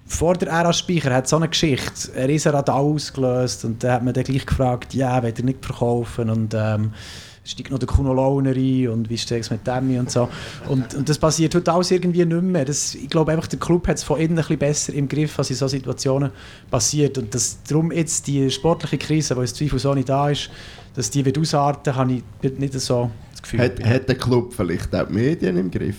vor 0.05 0.35
der 0.35 0.49
Ära-Speicher 0.49 1.13
hat 1.13 1.27
so 1.27 1.37
eine 1.37 1.47
Geschichte 1.47 2.11
ein 2.15 2.25
Riesenrad 2.25 2.69
ausgelöst 2.69 3.65
und 3.65 3.83
da 3.83 3.93
hat 3.93 4.03
man 4.03 4.13
dann 4.13 4.23
gleich 4.23 4.45
gefragt, 4.45 4.93
ja, 4.93 5.21
will 5.23 5.33
er 5.35 5.43
nicht 5.43 5.65
verkaufen 5.65 6.29
und 6.29 6.53
ähm, 6.55 6.93
steigt 7.49 7.71
noch 7.71 7.79
der 7.79 7.87
Kuno 7.87 8.13
Launer 8.13 8.51
ein 8.51 8.87
und 8.89 9.09
wie 9.09 9.17
steht 9.17 9.41
es 9.41 9.49
mit 9.49 9.65
dem 9.65 9.97
und 9.97 10.11
so. 10.11 10.29
Und, 10.67 10.93
und 10.93 11.09
das 11.09 11.17
passiert 11.17 11.55
heute 11.55 11.71
alles 11.73 11.89
irgendwie 11.89 12.23
nicht 12.23 12.41
mehr. 12.43 12.63
Das, 12.63 12.93
ich 12.93 13.09
glaube 13.09 13.31
einfach, 13.31 13.47
der 13.47 13.59
Club 13.59 13.87
hat 13.87 13.97
es 13.97 14.03
von 14.03 14.19
innen 14.19 14.31
ein 14.31 14.35
bisschen 14.35 14.59
besser 14.59 14.93
im 14.93 15.07
Griff, 15.07 15.37
was 15.37 15.49
in 15.49 15.55
solchen 15.55 15.77
Situationen 15.77 16.31
passiert. 16.69 17.17
Und 17.17 17.33
dass 17.33 17.57
darum 17.63 17.91
jetzt 17.91 18.27
die 18.27 18.51
sportliche 18.51 18.99
Krise, 18.99 19.33
die 19.33 19.41
jetzt 19.41 19.55
zweifelsohne 19.55 20.03
da 20.03 20.29
ist, 20.29 20.51
dass 20.95 21.09
die 21.09 21.25
wird 21.25 21.37
ausarten, 21.37 21.95
habe 21.95 22.21
ich 22.41 22.57
nicht 22.57 22.73
so 22.79 23.09
das 23.31 23.41
Gefühl. 23.41 23.61
Hat, 23.61 23.83
hat 23.83 24.07
der 24.07 24.15
Club 24.15 24.53
vielleicht 24.53 24.93
auch 24.95 25.07
die 25.07 25.13
Medien 25.13 25.57
im 25.57 25.71
Griff? 25.71 25.97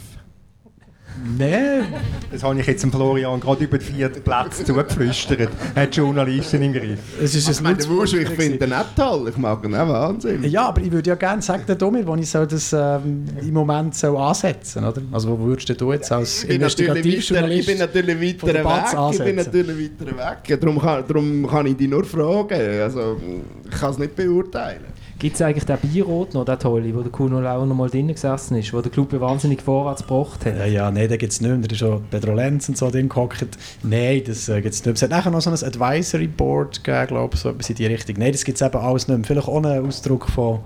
Nein. 1.39 1.87
Das 2.31 2.43
habe 2.43 2.59
ich 2.59 2.67
jetzt 2.67 2.83
dem 2.83 2.93
Florian 2.93 3.41
gerade 3.41 3.65
über 3.65 3.79
die 3.79 3.85
vierten 3.85 4.23
Plätze 4.23 4.65
zugeflüstert. 4.65 5.51
Er 5.75 5.83
hat 5.83 5.95
Journalisten 5.95 6.63
im 6.63 6.73
Griff. 6.73 6.99
Es 7.23 7.35
ist 7.35 7.49
ich 7.49 7.61
meine, 7.61 7.79
ich 7.79 8.29
finde 8.29 8.65
ihn 8.65 8.71
nicht 8.71 8.97
toll. 8.97 9.29
Ich 9.29 9.37
mag 9.37 9.65
ihn 9.65 9.75
auch 9.75 9.89
Wahnsinn. 9.89 10.45
Ja, 10.45 10.69
aber 10.69 10.81
ich 10.81 10.91
würde 10.91 11.11
ja 11.11 11.17
gerne 11.17 11.43
sagen, 11.43 11.65
der 11.67 11.77
Domir, 11.77 12.07
wo 12.07 12.15
ich 12.17 12.31
so 12.31 12.47
das 12.47 12.73
ähm, 12.73 13.25
im 13.41 13.53
Moment 13.53 13.95
so 13.95 14.17
ansetzen 14.17 14.85
oder? 14.85 15.03
Also 15.13 15.31
wo 15.31 15.39
würdest 15.47 15.81
du 15.81 15.93
jetzt 15.93 16.11
als 16.13 16.45
Investigativjournalist 16.45 17.61
Ich 17.61 17.67
bin 17.67 17.79
natürlich 17.79 18.43
weiter 18.43 18.65
weg. 18.65 19.13
Ich 19.13 19.25
bin 19.25 19.37
natürlich 19.37 19.91
weiter 20.01 20.17
weg. 20.17 20.61
Darum 20.61 20.79
kann, 20.79 21.05
darum 21.07 21.47
kann 21.47 21.67
ich 21.67 21.77
dich 21.77 21.89
nur 21.89 22.05
fragen. 22.05 22.81
Also, 22.81 23.17
ich 23.65 23.79
kann 23.79 23.91
es 23.91 23.99
nicht 23.99 24.17
beurteilen. 24.17 25.00
Gibt 25.21 25.35
es 25.35 25.43
eigentlich 25.43 25.67
den 25.67 25.77
Bierrot 25.77 26.33
noch, 26.33 26.47
den 26.47 26.59
Tolle, 26.59 26.95
wo 26.95 27.03
der 27.03 27.13
Kuno 27.13 27.43
Lauer 27.43 27.67
noch 27.67 27.77
mal 27.77 27.91
drin 27.91 28.09
gesessen 28.09 28.57
ist, 28.57 28.73
wo 28.73 28.81
der 28.81 28.91
Club 28.91 29.13
wahnsinnig 29.21 29.61
vorwärts 29.61 30.01
gebracht 30.01 30.47
hat? 30.47 30.57
Ja, 30.57 30.65
ja 30.65 30.91
nein, 30.91 31.11
den 31.11 31.19
gibt 31.19 31.31
es 31.31 31.43
nicht 31.43 31.51
mehr. 31.51 31.59
Da 31.59 31.71
ist 31.71 31.79
schon 31.79 32.03
Pedro 32.11 32.33
Lenz 32.33 32.71
und 32.71 32.79
so 32.79 32.91
drin 32.91 33.07
gehockt. 33.07 33.47
Nein, 33.83 34.23
das 34.27 34.49
äh, 34.49 34.63
gibt 34.63 34.73
es 34.73 34.81
nicht 34.81 34.87
mehr. 34.87 34.95
Es 34.95 35.03
hat 35.03 35.11
nachher 35.11 35.31
noch 35.31 35.43
so 35.43 35.51
ein 35.51 35.63
Advisory 35.63 36.27
Board 36.27 36.83
gegeben, 36.83 37.07
glaube 37.09 37.35
ich, 37.35 37.41
so 37.41 37.51
etwas 37.51 37.69
in 37.69 37.77
die 37.77 37.85
Richtung. 37.85 38.17
Nein, 38.19 38.33
das 38.33 38.47
gibt 38.47 38.59
es 38.59 38.67
eben 38.67 38.79
alles 38.79 39.09
nicht 39.09 39.19
mehr. 39.19 39.27
Vielleicht 39.27 39.47
auch 39.47 39.63
ein 39.63 39.87
Ausdruck 39.87 40.27
von 40.31 40.55
ein 40.55 40.61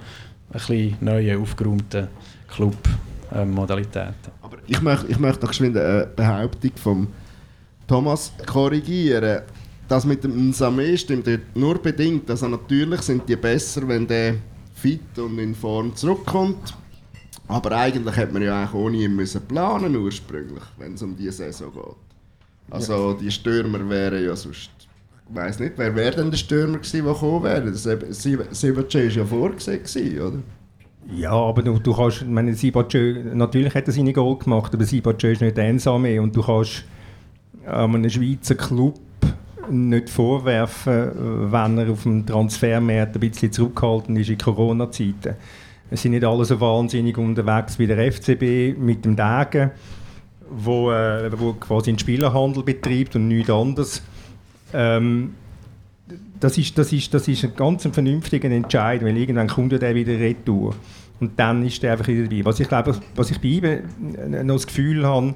bisschen 0.53 0.97
neuen, 1.01 1.43
aufgeräumten 1.43 2.07
Club-Modalitäten. 2.47 4.15
Aber 4.41 4.59
ich 4.69 4.81
möchte, 4.81 5.09
ich 5.09 5.19
möchte 5.19 5.47
noch 5.47 5.53
schnell 5.53 5.77
eine 5.77 6.07
Behauptung 6.07 6.71
von 6.77 7.09
Thomas 7.89 8.33
korrigieren 8.47 9.43
das 9.95 10.05
mit 10.05 10.25
dem 10.25 10.51
Samé 10.51 10.97
stimmt 10.97 11.29
nur 11.55 11.79
bedingt. 11.79 12.29
Also 12.29 12.49
natürlich 12.49 13.01
sind 13.03 13.29
die 13.29 13.37
besser, 13.37 13.87
wenn 13.87 14.07
der 14.07 14.35
fit 14.75 15.17
und 15.19 15.39
in 15.39 15.55
Form 15.55 15.95
zurückkommt. 15.95 16.75
Aber 17.47 17.71
eigentlich 17.73 18.17
hätte 18.17 18.33
man 18.33 18.43
ja 18.43 18.65
auch 18.65 18.75
ohne 18.75 18.97
ihn 18.97 19.15
müssen 19.15 19.43
planen 19.43 19.95
ursprünglich, 19.95 20.65
wenn 20.79 20.95
es 20.95 21.03
um 21.03 21.17
diese 21.17 21.45
Saison 21.45 21.73
geht. 21.73 21.97
Also 22.71 23.13
ja. 23.13 23.19
die 23.21 23.31
Stürmer 23.31 23.89
wären 23.89 24.25
ja 24.25 24.35
sonst... 24.35 24.71
Ich 25.29 25.35
weiss 25.35 25.61
nicht, 25.61 25.75
wer 25.77 25.95
wäre 25.95 26.17
denn 26.17 26.31
der 26.31 26.39
Stürmer 26.39 26.79
gewesen, 26.79 27.05
der 27.05 27.13
gekommen 27.13 27.45
wäre? 27.45 27.73
Sibace 27.75 28.77
war 28.77 29.01
ja 29.01 29.25
vorgesehen, 29.25 30.21
oder? 30.21 30.39
Ja, 31.15 31.33
aber 31.33 31.63
du, 31.63 31.79
du 31.79 31.95
kannst... 31.95 32.23
Ich 32.23 32.29
meine, 32.29 32.55
Sibace, 32.55 33.23
natürlich 33.33 33.75
hat 33.75 33.87
er 33.87 33.93
seine 33.93 34.13
Goal 34.13 34.39
gemacht, 34.39 34.75
aber 34.75 34.85
Sibace 34.85 35.25
ist 35.25 35.41
nicht 35.41 35.59
einsam 35.59 36.05
und 36.05 36.35
du 36.35 36.43
kannst 36.43 36.85
ähm, 37.67 37.95
einem 37.95 38.11
Schweizer 38.11 38.57
Club 38.57 38.99
nicht 39.71 40.11
vorwerfen, 40.11 41.51
wenn 41.53 41.79
er 41.79 41.91
auf 41.91 42.03
dem 42.03 42.27
Transfermarkt 42.27 43.17
ein 43.17 43.21
bisschen 43.21 43.53
zurückgehalten 43.53 44.17
ist 44.17 44.31
in 44.31 44.39
Corona-Zeiten. 44.39 45.35
Es 45.91 46.03
sind 46.03 46.13
nicht 46.13 46.25
alle 46.25 46.45
so 46.45 46.61
wahnsinnig 46.61 47.17
unterwegs 47.19 47.79
wie 47.79 47.87
der 47.87 48.11
FCB 48.13 48.79
mit 48.79 49.05
dem 49.05 49.17
Degen, 49.17 49.71
wo, 50.51 50.91
äh, 50.91 51.31
wo 51.39 51.53
quasi 51.55 51.91
einen 51.91 51.99
Spielerhandel 51.99 52.63
betreibt 52.63 53.17
und 53.17 53.29
nichts 53.29 53.51
anderes. 53.51 54.03
Ähm, 54.73 55.35
das 56.41 56.59
ist, 56.59 56.77
das, 56.77 56.93
ist, 56.93 57.15
das 57.15 57.29
ist 57.29 57.45
ein 57.45 57.55
ganz 57.57 57.87
vernünftiger 57.91 58.51
Entscheid, 58.51 59.03
weil 59.05 59.17
irgendwann 59.17 59.49
kommt 59.49 59.73
er 59.73 59.95
wieder 59.95 60.19
retour. 60.19 60.75
Und 61.21 61.39
dann 61.39 61.65
ist 61.65 61.83
er 61.85 61.93
einfach 61.93 62.09
wieder 62.09 62.25
dabei. 62.25 62.45
Was 62.45 62.61
ich 62.61 62.69
glaube, 62.69 62.99
was 63.15 63.31
ich 63.31 63.41
bei 63.41 63.49
ihm 63.49 64.47
noch 64.47 64.57
das 64.57 64.67
Gefühl 64.67 65.07
habe, 65.07 65.35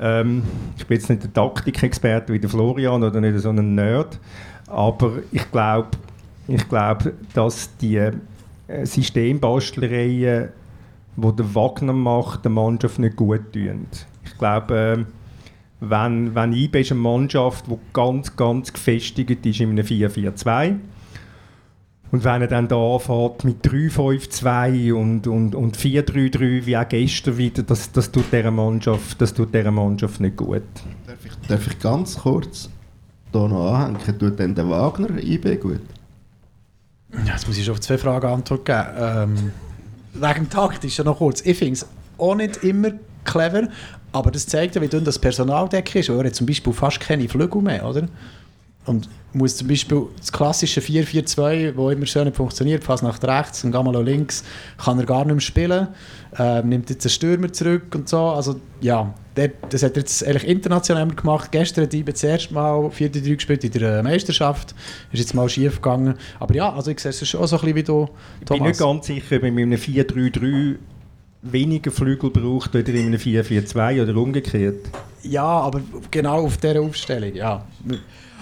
ähm, 0.00 0.42
ich 0.76 0.86
bin 0.86 0.96
jetzt 0.96 1.08
nicht 1.08 1.24
der 1.24 1.32
Taktikexperte 1.32 2.32
wie 2.32 2.38
der 2.38 2.50
Florian 2.50 3.02
oder 3.02 3.20
nicht 3.20 3.38
so 3.38 3.50
ein 3.50 3.74
Nerd, 3.74 4.18
aber 4.66 5.12
ich 5.32 5.50
glaube, 5.50 5.88
ich 6.46 6.68
glaub, 6.68 7.10
dass 7.34 7.76
die 7.78 7.96
äh, 7.96 8.12
Systembastlereien, 8.84 10.48
die 11.16 11.36
der 11.36 11.54
Wagner 11.54 11.92
macht, 11.92 12.44
der 12.44 12.50
Mannschaft 12.50 12.98
nicht 12.98 13.16
gut 13.16 13.52
tun. 13.52 13.86
Ich 14.24 14.36
glaube, 14.38 14.74
äh, 14.76 15.04
wenn, 15.80 16.34
wenn 16.34 16.52
IB 16.52 16.80
ist 16.80 16.92
eine 16.92 17.00
Mannschaft, 17.00 17.66
die 17.66 17.76
ganz, 17.92 18.34
ganz 18.36 18.72
gefestigt 18.72 19.44
ist 19.46 19.60
in 19.60 19.70
einem 19.70 19.84
4-4-2 19.84 20.76
und 22.10 22.24
wenn 22.24 22.40
er 22.40 22.48
dann 22.48 22.68
da 22.68 22.76
anfängt 22.76 23.44
mit 23.44 23.64
3-5-2 23.64 24.92
und, 24.92 25.26
und, 25.26 25.54
und 25.54 25.76
4-3-3, 25.76 26.64
wie 26.64 26.76
auch 26.76 26.88
gestern 26.88 27.36
wieder, 27.36 27.62
das, 27.62 27.92
das, 27.92 28.10
tut 28.10 28.32
dieser 28.32 28.50
Mannschaft, 28.50 29.20
das 29.20 29.34
tut 29.34 29.52
dieser 29.52 29.70
Mannschaft 29.70 30.20
nicht 30.20 30.36
gut. 30.36 30.62
Darf 31.06 31.24
ich, 31.24 31.48
darf 31.48 31.66
ich 31.66 31.78
ganz 31.78 32.18
kurz 32.18 32.70
da 33.30 33.46
noch 33.46 33.74
anhängen? 33.74 34.18
Tut 34.18 34.38
denn 34.38 34.54
der 34.54 34.68
Wagner 34.70 35.22
IB 35.22 35.56
gut? 35.56 35.80
Ja, 37.12 37.32
jetzt 37.32 37.46
muss 37.46 37.58
ich 37.58 37.64
schon 37.64 37.74
auf 37.74 37.80
zwei 37.80 37.98
Fragen 37.98 38.26
Antwort 38.26 38.64
geben. 38.64 38.86
Ähm, 38.98 39.52
wegen 40.14 40.48
Takt 40.48 40.84
ist 40.84 40.96
ja 40.96 41.04
noch 41.04 41.18
kurz. 41.18 41.42
Ich 41.42 41.58
finde 41.58 41.74
es 41.74 41.86
auch 42.16 42.34
nicht 42.34 42.64
immer 42.64 42.92
clever, 43.24 43.68
aber 44.12 44.30
das 44.30 44.46
zeigt 44.46 44.74
ja, 44.74 44.80
wie 44.82 44.88
dünn 44.88 45.04
das 45.04 45.18
Personaldeck 45.18 45.94
ist. 45.94 46.08
Er 46.08 46.24
hat 46.24 46.34
zum 46.34 46.46
Beispiel 46.46 46.72
fast 46.72 47.00
keine 47.00 47.28
Flügel 47.28 47.60
mehr, 47.60 47.86
oder? 47.86 48.08
Und 48.88 49.08
muss 49.34 49.56
zum 49.56 49.68
Beispiel 49.68 50.06
das 50.18 50.32
klassische 50.32 50.80
4-4-2, 50.80 51.72
das 51.72 51.92
immer 51.92 52.06
schön 52.06 52.32
funktioniert, 52.32 52.82
fast 52.82 53.02
nach 53.02 53.22
rechts 53.22 53.62
und 53.62 53.72
mal 53.72 54.02
links, 54.02 54.42
kann 54.78 54.98
er 54.98 55.04
gar 55.04 55.24
nicht 55.24 55.34
mehr 55.34 55.40
spielen. 55.40 55.88
Ähm, 56.38 56.68
nimmt 56.70 56.90
jetzt 56.90 57.04
einen 57.04 57.10
Stürmer 57.10 57.52
zurück 57.52 57.94
und 57.94 58.08
so. 58.08 58.18
Also 58.18 58.56
ja, 58.80 59.14
der, 59.36 59.52
das 59.68 59.82
hat 59.82 59.92
er 59.92 60.00
jetzt 60.00 60.26
eigentlich 60.26 60.48
international 60.48 61.06
gemacht. 61.08 61.52
Gestern 61.52 61.84
hat 61.84 61.94
IBE 61.94 62.12
das 62.12 62.22
erste 62.22 62.54
Mal 62.54 62.86
4-3 62.88 63.36
gespielt 63.36 63.64
in 63.64 63.72
der 63.72 64.02
Meisterschaft. 64.02 64.74
Ist 65.12 65.20
jetzt 65.20 65.34
mal 65.34 65.48
schief 65.48 65.76
gegangen. 65.76 66.14
Aber 66.40 66.54
ja, 66.54 66.72
also 66.72 66.90
ich 66.90 67.00
sehe 67.00 67.10
es 67.10 67.28
schon 67.28 67.46
so 67.46 67.56
ein 67.56 67.60
bisschen 67.60 67.76
wie 67.76 67.82
du, 67.82 68.06
Thomas. 68.06 68.18
Ich 68.40 68.48
bin 68.48 68.62
nicht 68.62 68.78
ganz 68.78 69.06
sicher, 69.06 69.36
ob 69.36 69.42
man 69.42 69.54
mit 69.54 69.64
einem 69.64 69.78
4-3-3 69.78 70.76
weniger 71.42 71.90
Flügel 71.90 72.30
braucht 72.30 72.74
oder 72.74 72.88
in 72.88 73.06
einem 73.06 73.20
4-4-2 73.20 74.02
oder 74.02 74.16
umgekehrt. 74.16 74.86
Ja, 75.22 75.44
aber 75.44 75.80
genau 76.10 76.44
auf 76.44 76.56
dieser 76.56 76.80
Aufstellung, 76.80 77.34
ja. 77.34 77.64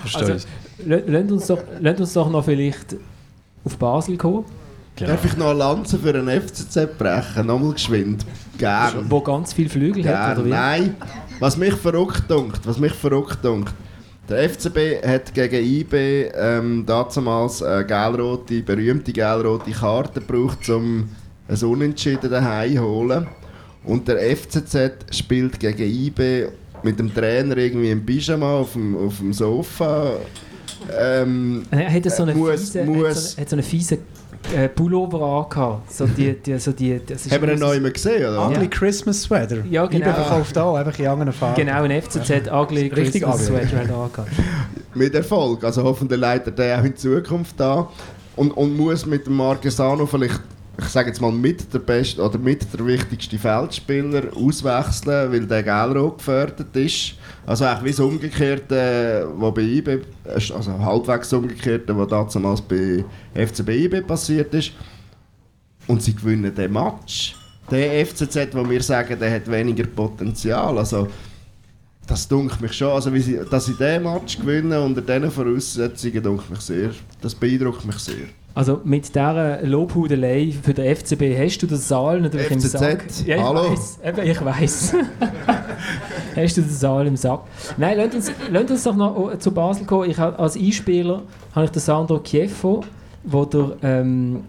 Verstehe 0.00 0.32
also, 0.32 0.46
lasst 0.84 1.30
uns, 1.30 1.46
doch, 1.46 1.62
lasst 1.80 2.00
uns 2.00 2.12
doch 2.12 2.30
noch 2.30 2.44
vielleicht 2.44 2.96
auf 3.64 3.76
Basel 3.76 4.16
kommen. 4.16 4.44
Genau. 4.96 5.10
Darf 5.10 5.24
ich 5.26 5.36
noch 5.36 5.50
eine 5.50 5.58
Lanze 5.58 5.98
für 5.98 6.14
einen 6.14 6.40
FCZ 6.40 6.96
brechen? 6.96 7.46
Nochmal 7.46 7.72
geschwind. 7.72 8.24
Gern. 8.56 9.10
Wo 9.10 9.20
ganz 9.20 9.52
viele 9.52 9.68
Flügel 9.68 10.02
Gern. 10.02 10.18
hat, 10.18 10.38
oder 10.38 10.46
wie? 10.46 10.50
Nein. 10.50 10.96
Was 11.38 11.56
mich 11.58 11.74
verrückt 11.74 12.24
dunkt, 12.28 12.66
was 12.66 12.78
mich 12.78 12.92
verrückt 12.92 13.44
dunkt, 13.44 13.74
der 14.28 14.48
FCB 14.48 15.06
hat 15.06 15.34
gegen 15.34 15.64
IB 15.64 16.30
ähm, 16.34 16.84
damals 16.86 17.62
eine 17.62 17.84
gelrote, 17.84 18.62
berühmte 18.62 19.12
gelrote 19.12 19.70
Karte 19.70 20.20
gebraucht, 20.20 20.68
um 20.70 21.08
ein 21.46 21.62
Unentschieden 21.62 22.30
daheim 22.30 22.74
zu 22.74 22.82
holen. 22.82 23.26
Und 23.84 24.08
der 24.08 24.36
FCZ 24.36 25.14
spielt 25.14 25.60
gegen 25.60 25.82
IB 25.82 26.48
mit 26.86 26.98
dem 26.98 27.12
Trainer 27.14 27.56
irgendwie 27.56 27.90
im 27.90 28.04
Pyjama 28.06 28.54
auf 28.60 28.72
dem, 28.72 28.96
auf 28.96 29.18
dem 29.18 29.32
Sofa. 29.32 30.12
Ähm, 30.98 31.64
Er 31.70 31.92
hat 31.92 32.10
so 32.10 32.22
einen 32.22 32.36
muss- 32.38 32.50
fiesen, 32.60 32.86
muss- 32.86 33.08
hat 33.08 33.16
so, 33.16 33.40
hat 33.40 33.48
so 33.50 33.56
einen 33.56 33.62
fiesen 33.62 33.98
äh, 34.56 34.68
Pullover 34.68 35.20
angehabt. 35.44 35.92
So 35.92 36.06
die, 36.06 36.34
die, 36.34 36.58
so 36.58 36.70
die, 36.72 37.00
das 37.04 37.26
ist 37.26 37.32
haben 37.32 37.46
wir 37.46 37.56
noch 37.56 37.72
immer 37.72 37.90
gesehen, 37.90 38.22
oder? 38.28 38.46
Ugly 38.46 38.62
Ja. 38.64 38.68
Christmas 38.68 39.22
Sweater. 39.22 39.58
Ja, 39.68 39.86
genau. 39.86 40.06
IBE 40.06 40.14
verkauft 40.14 40.58
auch, 40.58 40.76
einfach 40.76 40.98
in 40.98 41.06
anderen 41.08 41.32
Farben. 41.32 41.56
Genau, 41.56 41.82
ein 41.82 42.02
FCZ 42.02 42.50
Ugly 42.52 42.86
Richtig 42.88 43.22
Christmas 43.22 43.48
ugly. 43.48 43.66
Sweater 43.66 43.76
er 43.76 43.96
angehabt. 43.96 44.30
Mit 44.94 45.14
Erfolg. 45.14 45.64
Also 45.64 45.82
hoffentlich 45.82 46.20
leitet 46.20 46.58
er 46.58 46.80
auch 46.80 46.84
in 46.84 46.96
Zukunft 46.96 47.58
da. 47.58 47.88
Und, 48.36 48.50
und 48.52 48.76
muss 48.76 49.04
mit 49.06 49.26
dem 49.26 49.34
Marquesano 49.36 50.04
vielleicht, 50.06 50.40
ich 50.78 50.88
sage 50.88 51.08
jetzt 51.08 51.20
mal, 51.20 51.32
mit 51.32 51.72
der 51.72 51.78
beste 51.78 52.22
oder 52.22 52.38
mit 52.38 52.72
der 52.72 52.84
wichtigste 52.84 53.38
Feldspieler 53.38 54.24
auswechseln, 54.36 55.32
weil 55.32 55.46
der 55.46 55.62
Gelrot 55.62 56.18
gefördert 56.18 56.76
ist. 56.76 57.14
Also 57.46 57.64
eigentlich 57.64 57.84
wie 57.84 57.90
das 57.90 58.00
Umgekehrte, 58.00 59.28
was 59.36 59.54
bei 59.54 59.62
IB, 59.62 59.98
also 60.24 60.78
halbwegs 60.78 61.32
Umgekehrte, 61.32 61.96
was 61.96 62.32
damals 62.32 62.60
bei 62.60 63.04
FCB 63.34 63.68
IB 63.68 64.00
passiert 64.02 64.52
ist. 64.52 64.72
Und 65.86 66.02
sie 66.02 66.14
gewinnen 66.14 66.54
den 66.54 66.72
Match. 66.72 67.36
Der 67.70 68.04
FCZ, 68.04 68.48
wo 68.52 68.68
wir 68.68 68.82
sagen, 68.82 69.18
der 69.18 69.34
hat 69.34 69.50
weniger 69.50 69.84
Potenzial. 69.84 70.76
Also, 70.78 71.08
das 72.06 72.28
dunkelt 72.28 72.60
mich 72.60 72.72
schon. 72.72 72.92
Also, 72.92 73.10
sie, 73.16 73.40
dass 73.50 73.66
sie 73.66 73.74
diesen 73.74 74.02
Match 74.02 74.38
gewinnen 74.38 74.80
unter 74.80 75.00
diesen 75.00 75.30
Voraussetzungen, 75.30 76.22
dunkelt 76.22 76.50
mich 76.50 76.60
sehr. 76.60 76.90
Das 77.20 77.34
beeindruckt 77.34 77.84
mich 77.84 77.98
sehr. 77.98 78.26
Also 78.56 78.80
mit 78.84 79.14
dieser 79.14 79.60
Lobhudelei 79.66 80.50
für 80.50 80.72
den 80.72 80.96
FCB 80.96 81.38
hast 81.38 81.58
du 81.58 81.66
den 81.66 81.76
Saal 81.76 82.22
natürlich 82.22 82.50
im 82.50 82.58
FCZ, 82.58 82.70
Sack. 82.70 83.04
Ja, 83.26 83.36
ich 83.36 83.42
hallo. 83.42 83.70
Weiss, 83.70 83.98
eben, 84.02 84.30
ich 84.30 84.42
weiß. 84.42 84.94
hast 86.36 86.56
du 86.56 86.62
den 86.62 86.70
Saal 86.70 87.06
im 87.06 87.16
Sack? 87.16 87.42
Nein, 87.76 87.98
lasst 87.98 88.14
uns, 88.14 88.32
lasst 88.50 88.70
uns 88.70 88.82
doch 88.84 88.96
noch 88.96 89.38
zu 89.40 89.52
Basel 89.52 89.84
kommen. 89.84 90.10
Ich, 90.10 90.18
als 90.18 90.56
Einspieler 90.56 91.20
habe 91.54 91.66
ich 91.66 91.70
den 91.70 91.80
Sandro 91.80 92.18
Chieffo, 92.20 92.82
wo 93.24 93.44
der, 93.44 93.76
ähm, 93.82 94.44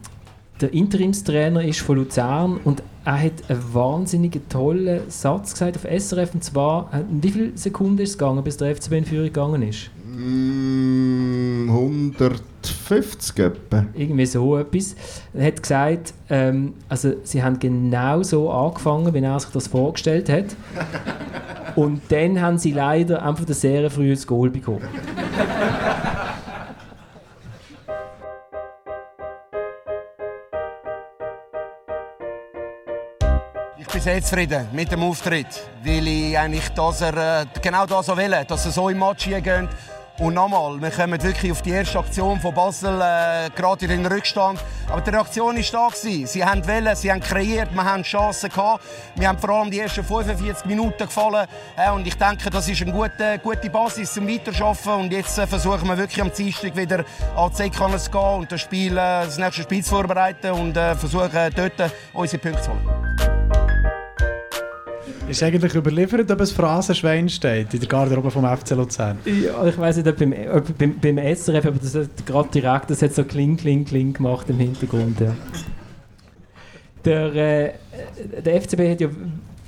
der 0.62 0.72
Interimstrainer 0.72 1.66
ist 1.66 1.82
von 1.82 1.98
Luzern 1.98 2.62
und 2.64 2.82
er 3.04 3.22
hat 3.22 3.50
einen 3.50 3.74
wahnsinnig 3.74 4.40
tollen 4.48 5.02
Satz 5.10 5.52
gesagt 5.52 5.76
auf 5.76 5.84
SRF 5.84 6.34
und 6.34 6.46
zwar, 6.46 6.90
äh, 6.94 7.04
wie 7.10 7.30
viele 7.30 7.58
Sekunden 7.58 8.00
ist 8.00 8.12
es 8.12 8.18
gegangen, 8.18 8.42
bis 8.42 8.56
der 8.56 8.74
FCB 8.74 8.94
in 8.94 9.06
Führung 9.06 9.26
gegangen 9.26 9.64
ist? 9.64 9.92
Mm, 10.20 11.70
150 11.70 13.38
etwa. 13.38 13.86
irgendwie 13.94 14.26
so 14.26 14.58
etwas. 14.58 14.96
Er 15.32 15.46
hat 15.46 15.62
gesagt, 15.62 16.14
ähm, 16.32 16.74
also 16.90 17.14
sie 17.22 17.44
haben 17.44 17.60
genau 17.60 18.24
so 18.24 18.50
angefangen, 18.52 19.14
wie 19.14 19.20
er 19.20 19.40
sich 19.40 19.52
das 19.52 19.68
vorgestellt 19.68 20.28
hat. 20.28 20.56
Und 21.76 22.02
dann 22.10 22.42
haben 22.42 22.58
sie 22.58 22.72
leider 22.72 23.24
einfach 23.24 23.46
ein 23.48 23.54
sehr 23.54 23.92
frühes 23.92 24.26
Goal 24.26 24.50
bekommen. 24.50 24.82
Ich 33.78 33.88
bin 33.88 34.02
sehr 34.02 34.22
zufrieden 34.24 34.68
mit 34.74 34.92
dem 34.92 35.04
Auftritt, 35.04 35.70
weil 35.84 36.08
ich 36.08 36.36
eigentlich 36.38 36.70
dass 36.70 37.02
er, 37.02 37.42
äh, 37.42 37.46
genau 37.62 37.86
das 37.86 38.08
so 38.08 38.18
will, 38.18 38.36
dass 38.48 38.66
er 38.66 38.72
so 38.72 38.90
im 38.90 38.98
Match 38.98 39.26
hingeht. 39.26 39.70
Und 40.20 40.34
nochmal, 40.34 40.82
wir 40.82 40.90
kommen 40.90 41.22
wirklich 41.22 41.52
auf 41.52 41.62
die 41.62 41.70
erste 41.70 42.00
Aktion 42.00 42.40
von 42.40 42.52
Basel 42.52 43.00
äh, 43.00 43.52
gerade 43.56 43.86
in 43.86 43.92
den 43.92 44.06
Rückstand. 44.08 44.60
Aber 44.90 45.02
die 45.02 45.12
Reaktion 45.12 45.56
war 45.56 45.64
da. 45.72 45.88
Gewesen. 45.88 46.26
Sie 46.26 46.44
haben 46.44 46.68
wollen, 46.68 46.96
sie 46.96 47.12
haben 47.12 47.20
kreiert, 47.20 47.72
wir 47.72 47.84
haben 47.84 48.02
Chancen 48.02 48.50
gehabt. 48.50 48.84
Wir 49.16 49.28
haben 49.28 49.38
vor 49.38 49.52
allem 49.52 49.70
die 49.70 49.80
ersten 49.80 50.04
45 50.04 50.66
Minuten 50.66 51.06
gefallen. 51.06 51.48
Äh, 51.76 51.92
und 51.92 52.08
ich 52.08 52.16
denke, 52.16 52.50
das 52.50 52.68
ist 52.68 52.82
eine 52.82 52.92
gute, 52.92 53.40
gute 53.44 53.70
Basis 53.70 54.14
zum 54.14 54.28
Weiterarbeiten. 54.28 54.94
Und 54.94 55.12
jetzt 55.12 55.38
äh, 55.38 55.46
versuchen 55.46 55.88
wir 55.88 55.98
wirklich 55.98 56.22
am 56.22 56.34
Dienstag 56.34 56.76
wieder 56.76 57.06
an 57.36 57.52
die 57.52 57.72
zu 57.72 58.12
gehen 58.12 58.22
und 58.22 58.52
das, 58.52 58.62
Spiel, 58.62 58.94
äh, 58.94 58.96
das 58.96 59.38
nächste 59.38 59.62
Spiel 59.62 59.84
zu 59.84 59.92
vorbereiten 59.92 60.52
und 60.52 60.76
äh, 60.76 60.96
versuchen 60.96 61.52
dort 61.56 61.80
äh, 61.80 61.90
unsere 62.14 62.42
Punkte 62.42 62.64
zu 62.64 62.72
holen. 62.72 63.07
Ist 65.30 65.44
eigentlich 65.44 65.76
überliefert, 65.76 66.32
ob 66.32 66.40
ein 66.40 66.48
Phrasenschwein 66.48 67.28
steht 67.28 67.74
in 67.74 67.82
der 67.82 67.90
Garderobe 67.90 68.32
vom 68.32 68.46
FC 68.46 68.72
Luzern? 68.72 69.18
Ja, 69.26 69.66
ich 69.66 69.78
weiß 69.78 69.98
nicht, 69.98 70.08
ob 70.08 70.18
beim, 70.18 70.34
ob 70.54 70.78
beim, 70.78 70.96
beim 71.00 71.18
SRF, 71.18 71.66
aber 71.66 71.80
das 71.80 71.96
hat 71.96 72.26
gerade 72.26 72.50
direkt, 72.50 72.90
das 72.90 73.02
hat 73.02 73.14
so 73.14 73.26
kling, 73.26 73.58
kling, 73.58 73.84
kling 73.84 74.14
gemacht 74.14 74.50
im 74.50 74.58
Hintergrund. 74.58 75.20
Ja. 75.20 75.36
Der, 77.04 77.36
äh, 77.36 77.74
der 78.44 78.62
FCB 78.62 78.92
hat 78.92 79.02
ja 79.02 79.10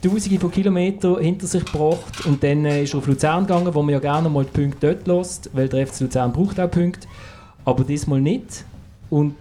Tausende 0.01 0.39
von 0.39 0.49
Kilometern 0.49 1.19
hinter 1.19 1.45
sich 1.45 1.65
gebracht 1.65 2.25
und 2.25 2.41
dann 2.41 2.63
äh, 2.63 2.83
ist 2.83 2.93
er 2.93 2.99
auf 2.99 3.07
Luzern 3.07 3.45
gegangen, 3.45 3.73
wo 3.73 3.81
man 3.81 3.91
ja 3.91 3.99
gerne 3.99 4.29
mal 4.29 4.45
die 4.45 4.61
Punkte 4.61 4.95
dort 4.95 5.07
lässt, 5.07 5.49
weil 5.53 5.67
der 5.67 5.85
FC 5.85 6.01
Luzern 6.01 6.31
braucht 6.31 6.57
auch 6.57 6.71
Punkte, 6.71 7.05
aber 7.65 7.83
diesmal 7.83 8.21
nicht. 8.21 8.63
Und, 9.09 9.35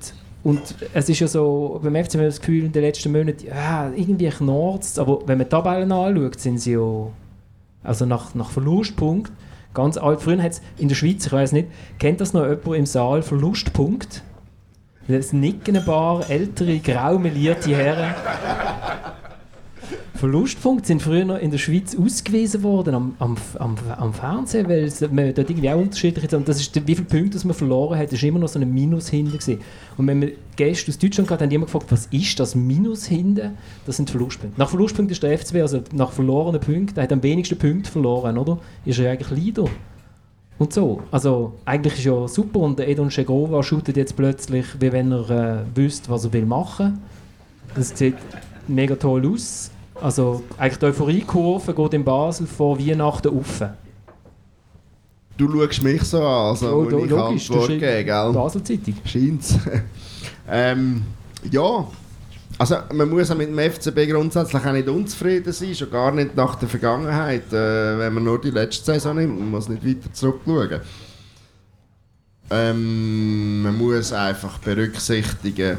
und 0.45 0.75
es 0.95 1.09
ist 1.09 1.21
ja 1.21 1.29
so, 1.29 1.81
beim 1.83 1.95
FC 1.95 2.15
haben 2.15 2.21
wir 2.21 2.27
das 2.27 2.41
Gefühl 2.41 2.65
in 2.65 2.73
den 2.73 2.83
letzten 2.83 3.13
Monaten, 3.13 3.47
ja, 3.47 3.91
irgendwie 3.95 4.29
knurrt 4.29 4.83
es, 4.83 4.99
aber 4.99 5.21
wenn 5.27 5.39
man 5.39 5.47
die 5.47 5.51
Tabellen 5.51 5.91
anschaut, 5.93 6.41
sind 6.41 6.59
sie 6.59 6.73
ja 6.73 7.09
also 7.83 8.07
nach, 8.07 8.35
nach 8.35 8.51
Verlustpunkt, 8.51 9.33
ganz 9.75 9.97
alt. 9.97 10.21
Früher 10.21 10.43
hat 10.43 10.53
es 10.53 10.63
in 10.79 10.89
der 10.89 10.95
Schweiz, 10.95 11.27
ich 11.27 11.33
weiß 11.33 11.53
nicht, 11.53 11.69
kennt 11.99 12.21
das 12.21 12.33
noch 12.33 12.43
jemand 12.43 12.77
im 12.77 12.87
Saal, 12.87 13.23
Verlustpunkt? 13.23 14.23
Das 15.09 15.33
nicken 15.33 15.77
ein 15.77 15.85
paar 15.85 16.29
ältere, 16.29 16.79
graumelierte 16.79 17.75
Herren. 17.75 18.15
Verlustpunkt 20.19 20.85
sind 20.85 21.01
früher 21.01 21.25
noch 21.25 21.39
in 21.39 21.53
der 21.53 21.59
Schweiz 21.59 21.97
ausgewiesen 21.97 22.65
worden 22.65 22.93
am, 22.97 23.15
am, 23.21 23.37
am, 23.61 23.77
am 23.97 24.13
Fernsehen, 24.13 24.69
weil 24.69 24.83
es, 24.83 25.01
man 25.01 25.33
dort 25.33 25.49
irgendwie 25.49 25.71
auch 25.71 25.79
unterschiedlich 25.79 26.25
ist. 26.25 26.35
Und 26.35 26.49
das 26.49 26.61
ist, 26.61 26.75
wie 26.75 26.95
viele 26.97 27.07
Punkte 27.07 27.39
man 27.47 27.55
verloren 27.55 27.97
hat, 27.97 28.13
ist 28.13 28.25
immer 28.25 28.41
noch 28.41 28.49
so 28.49 28.59
ein 28.59 28.75
Minus 28.75 29.09
hinten 29.11 29.39
gewesen. 29.39 29.61
Und 29.97 30.09
wenn 30.09 30.21
wir 30.21 30.33
Gäste 30.57 30.91
aus 30.91 30.99
Deutschland 30.99 31.31
hatten, 31.31 31.45
haben 31.45 31.51
die 31.51 31.55
immer 31.55 31.67
gefragt, 31.67 31.87
was 31.91 32.07
ist 32.07 32.41
das 32.41 32.57
Minus 32.57 33.07
hinten? 33.07 33.53
Das 33.87 33.97
sind 33.97 34.11
Verlustpunkte. 34.11 34.59
Nach 34.59 34.69
Verlustpunkten 34.69 35.13
ist 35.13 35.23
der 35.23 35.39
FCB, 35.39 35.57
also 35.61 35.83
nach 35.93 36.11
verlorenen 36.11 36.61
Punkten, 36.61 36.97
der 36.97 37.05
hat 37.05 37.13
am 37.13 37.23
wenigsten 37.23 37.57
Punkte 37.57 37.89
verloren, 37.89 38.39
oder? 38.39 38.59
Ist 38.85 38.99
er 38.99 39.05
ja 39.05 39.13
eigentlich 39.13 39.31
Leader. 39.31 39.67
Und 40.59 40.73
so. 40.73 41.01
Also, 41.13 41.53
eigentlich 41.65 41.95
ist 41.95 42.05
ja 42.05 42.27
super. 42.27 42.59
Und 42.59 42.81
der 42.81 42.89
Edon 42.89 43.11
Segova 43.11 43.63
shootet 43.63 43.97
jetzt 43.97 44.17
plötzlich, 44.17 44.67
wie 44.81 44.91
wenn 44.91 45.13
er 45.13 45.31
äh, 45.31 45.77
wüsste, 45.77 46.11
was 46.11 46.25
er 46.25 46.33
will 46.33 46.45
machen. 46.45 47.01
Das 47.77 47.97
sieht 47.97 48.17
mega 48.67 48.97
toll 48.97 49.25
aus. 49.33 49.71
Also, 50.01 50.45
eigentlich 50.57 50.79
die 50.79 50.87
Euphoriekurve 50.87 51.75
geht 51.75 51.95
in 51.95 52.05
Basel 52.05 52.47
vor 52.47 52.79
Weihnachten 52.79 53.29
auf. 53.29 53.63
Du 55.37 55.51
schaust 55.51 55.83
mich 55.83 56.03
so 56.03 56.19
an, 56.19 56.51
also 56.51 56.69
Oh, 56.69 56.83
muss 56.83 57.05
ich 57.05 57.11
logisch, 57.11 57.51
Antwort 57.51 57.69
geben, 57.69 58.07
gell? 58.07 58.33
Basel-Zeitung. 58.33 58.95
Scheint's. 59.05 59.55
ähm, 60.51 61.03
ja, 61.51 61.87
also 62.59 62.77
man 62.93 63.09
muss 63.09 63.31
auch 63.31 63.37
mit 63.37 63.49
dem 63.49 63.59
FCB 63.59 64.11
grundsätzlich 64.11 64.65
auch 64.65 64.73
nicht 64.73 64.89
unzufrieden 64.89 65.53
sein, 65.53 65.75
schon 65.77 65.91
gar 65.91 66.11
nicht 66.11 66.35
nach 66.35 66.57
der 66.57 66.69
Vergangenheit, 66.69 67.53
äh, 67.53 67.99
wenn 67.99 68.15
man 68.15 68.25
nur 68.25 68.41
die 68.41 68.51
letzte 68.51 68.87
Saison 68.87 69.15
nimmt, 69.17 69.39
man 69.39 69.51
muss 69.51 69.69
nicht 69.69 69.87
weiter 69.87 70.13
zurückschauen. 70.13 70.81
Ähm, 72.51 73.63
man 73.63 73.79
muss 73.79 74.13
einfach 74.13 74.59
berücksichtigen, 74.59 75.79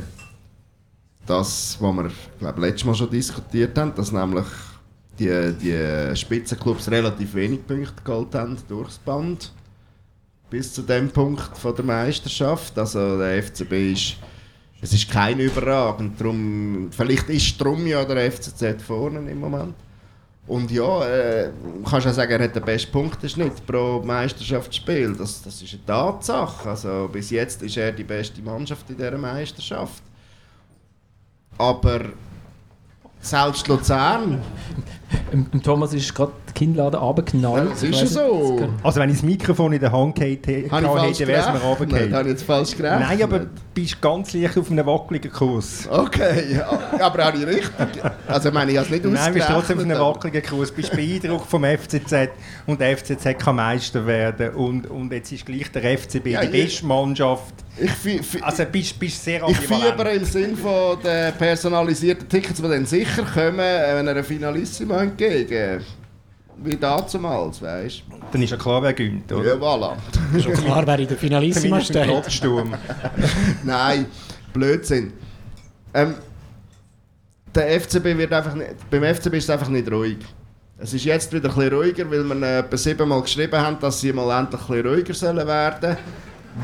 das, 1.29 1.77
was 1.79 1.95
wir 1.95 2.11
glaub, 2.39 2.57
letztes 2.57 2.85
Mal 2.85 2.95
schon 2.95 3.09
diskutiert 3.09 3.77
haben, 3.77 3.93
dass 3.95 4.11
nämlich 4.11 4.47
die, 5.19 5.53
die 5.61 6.15
Spitzenclubs 6.15 6.89
relativ 6.89 7.35
wenig 7.35 7.65
Punkte 7.67 8.01
geholt 8.03 8.33
haben 8.33 8.57
durchs 8.67 8.97
Band 8.97 9.51
bis 10.49 10.73
zu 10.73 10.81
dem 10.81 11.09
Punkt 11.09 11.57
von 11.57 11.75
der 11.75 11.85
Meisterschaft. 11.85 12.77
Also 12.77 13.17
der 13.17 13.43
FCB 13.43 13.73
ist, 13.93 14.15
es 14.81 14.93
ist 14.93 15.11
kein 15.11 15.39
überragend. 15.39 16.19
Drum, 16.19 16.89
vielleicht 16.91 17.29
ist 17.29 17.61
drum 17.61 17.85
ja 17.85 18.03
der 18.05 18.31
FCZ 18.31 18.81
vorne 18.81 19.29
im 19.29 19.39
Moment. 19.39 19.75
Und 20.47 20.71
ja, 20.71 21.05
äh, 21.05 21.51
kannst 21.87 22.07
ja 22.07 22.13
sagen, 22.13 22.31
er 22.31 22.45
hat 22.45 22.55
den 22.55 22.63
besten 22.63 22.91
Punkteschnitt 22.91 23.67
pro 23.67 24.01
Meisterschaftsspiel. 24.03 25.13
Das, 25.15 25.43
das 25.43 25.61
ist 25.61 25.73
eine 25.73 25.85
Tatsache. 25.85 26.69
Also 26.69 27.07
bis 27.11 27.29
jetzt 27.29 27.61
ist 27.61 27.77
er 27.77 27.91
die 27.91 28.03
beste 28.03 28.41
Mannschaft 28.41 28.89
in 28.89 28.97
dieser 28.97 29.17
Meisterschaft. 29.17 30.01
Aber 31.59 31.99
selbst 33.19 33.67
Luzern, 33.67 34.41
Thomas 35.61 35.93
ist 35.93 36.15
gerade 36.15 36.31
die 36.59 36.65
Kinnlade 36.65 36.97
runtergeknallt. 36.97 37.71
das 37.71 37.83
Ich 37.83 37.91
ist 37.91 38.01
ja 38.15 38.21
so. 38.23 38.69
Also 38.83 38.99
wenn 38.99 39.09
ich 39.09 39.15
das 39.17 39.23
Mikrofon 39.23 39.73
in 39.73 39.79
der 39.79 39.91
Hand 39.91 40.15
gehabt 40.15 40.47
hätte, 40.47 40.51
ich 40.51 40.71
wäre 40.71 41.09
es 41.09 41.53
mir 41.53 41.59
runtergefallen. 41.59 42.13
Habe 42.13 42.23
ich 42.23 42.29
jetzt 42.33 42.43
falsch 42.43 42.75
gerechnet? 42.75 42.99
Nein, 43.07 43.23
aber 43.23 43.39
du 43.39 43.47
bist 43.73 44.01
ganz 44.01 44.33
leicht 44.33 44.57
auf 44.57 44.69
einem 44.69 44.85
wackeligen 44.85 45.31
Kurs. 45.31 45.87
Okay, 45.89 46.55
ja, 46.57 46.67
aber 46.99 47.27
auch 47.29 47.33
nicht 47.33 47.47
richtig. 47.47 48.03
Also 48.27 48.49
ich 48.49 48.53
meine, 48.53 48.71
ich 48.71 48.77
habe 48.77 48.85
es 48.87 48.91
nicht 48.91 49.05
Nein, 49.05 49.27
du 49.27 49.33
bist 49.33 49.47
trotzdem 49.47 49.77
auf 49.79 49.83
einem 49.85 49.99
wackeligen 49.99 50.43
Kurs. 50.43 50.69
Du 50.69 50.75
bist 50.75 50.91
beeindruckt 50.91 51.49
vom 51.49 51.63
FCZ 51.63 52.29
und 52.67 52.79
der 52.81 52.97
FCZ 52.97 53.37
kann 53.39 53.55
Meister 53.55 54.05
werden. 54.05 54.49
Und, 54.55 54.89
und 54.89 55.11
jetzt 55.13 55.31
ist 55.31 55.45
gleich 55.45 55.71
der 55.71 55.97
FCB 55.97 56.27
Ja, 56.27 56.41
die 56.41 56.57
ich- 56.57 56.65
beste 56.65 56.85
Mannschaft. 56.85 57.53
Ich, 58.03 58.43
Also 58.43 58.65
bist 58.69 58.99
bist 58.99 59.23
sehr 59.23 59.37
ich 59.37 59.43
ambivalent. 59.43 59.91
fieber 59.91 60.11
im 60.11 60.25
Sinn 60.25 60.57
von 60.57 60.97
den 61.01 61.33
personalisierten 61.33 62.27
Tickets, 62.27 62.61
die 62.61 62.67
dann 62.67 62.85
sicher 62.85 63.23
kommen, 63.23 63.59
äh, 63.59 63.95
wenn 63.95 64.05
er 64.07 64.11
eine 64.15 64.23
Finalissima 64.23 65.03
entgegen. 65.03 65.81
Wie 66.63 66.75
damals, 66.75 67.61
weißt 67.61 68.03
Dann 68.31 68.41
ist 68.41 68.49
ja 68.51 68.57
klar, 68.57 68.81
wer 68.83 68.93
gönnt, 68.93 69.29
du? 69.29 69.37
oder? 69.37 69.49
Ja, 69.49 69.55
voilà. 69.55 69.93
Ist 70.35 70.43
schon 70.43 70.53
klar, 70.53 70.85
wer 70.85 70.99
in 70.99 71.07
der 71.07 71.17
Finalissima 71.17 71.79
steht. 71.81 72.07
Nein, 73.63 74.05
Blödsinn. 74.53 75.13
Ähm, 75.93 76.15
der 77.55 77.81
FCB 77.81 78.05
wird 78.17 78.31
einfach 78.33 78.53
nicht, 78.55 78.89
beim 78.89 79.03
FCB 79.03 79.33
ist 79.35 79.45
es 79.45 79.49
einfach 79.49 79.69
nicht 79.69 79.91
ruhig. 79.91 80.17
Es 80.77 80.93
ist 80.93 81.03
jetzt 81.03 81.33
wieder 81.33 81.49
ein 81.49 81.55
bisschen 81.55 81.73
ruhiger, 81.73 82.09
weil 82.09 82.23
wir 82.23 82.41
äh, 82.47 82.59
etwa 82.59 82.77
siebenmal 82.77 83.21
geschrieben 83.21 83.59
haben, 83.59 83.77
dass 83.79 83.99
sie 83.99 84.13
mal 84.13 84.39
endlich 84.39 84.61
ein 84.61 84.67
bisschen 84.67 84.87
ruhiger 84.87 85.13
sollen 85.13 85.47
werden 85.47 85.97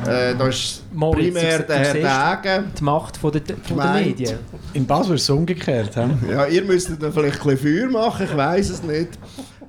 äh, 0.06 0.34
Da 0.34 0.48
ist 0.48 0.82
Moritz, 0.92 1.34
primär 1.34 1.58
du- 1.58 1.62
du 1.64 1.66
der 1.68 1.78
Herr 1.78 2.42
Degen. 2.42 2.72
Die 2.78 2.84
Macht 2.84 3.16
von 3.16 3.32
der, 3.32 3.42
von 3.62 3.76
der. 3.76 3.92
Medien. 3.92 4.38
In 4.72 4.86
Basel 4.86 5.16
ist 5.16 5.22
es 5.22 5.30
umgekehrt. 5.30 5.94
He? 5.94 6.30
Ja, 6.32 6.46
ihr 6.46 6.62
müsstet 6.64 7.02
dann 7.02 7.12
vielleicht 7.12 7.40
ein 7.44 7.48
bisschen 7.56 7.88
Feuer 7.88 7.90
machen, 7.90 8.26
ich 8.30 8.36
weiß 8.36 8.70
es 8.70 8.82
nicht. 8.82 9.10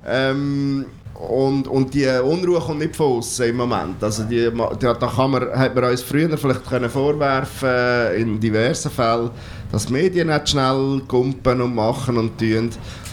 Ähm, 0.08 0.86
und, 1.14 1.66
und 1.66 1.92
die 1.94 2.06
Unruhe 2.06 2.60
kommt 2.60 2.78
nicht 2.78 2.94
von 2.94 3.18
außen 3.18 3.46
im 3.48 3.56
Moment. 3.56 4.02
Also 4.02 4.22
die, 4.22 4.50
da, 4.78 4.94
kann 4.94 5.32
man, 5.32 5.50
hat 5.50 5.74
man 5.74 5.84
uns 5.84 6.02
früher 6.02 6.38
vielleicht 6.38 6.64
können 6.64 6.88
vorwerfen 6.88 8.14
in 8.16 8.38
diversen 8.38 8.90
Fällen, 8.90 9.30
dass 9.72 9.86
die 9.86 9.94
Medien 9.94 10.28
nicht 10.28 10.48
schnell 10.48 11.02
kumpen 11.08 11.60
und 11.60 11.74
machen 11.74 12.18
und 12.18 12.38
tun. 12.38 12.70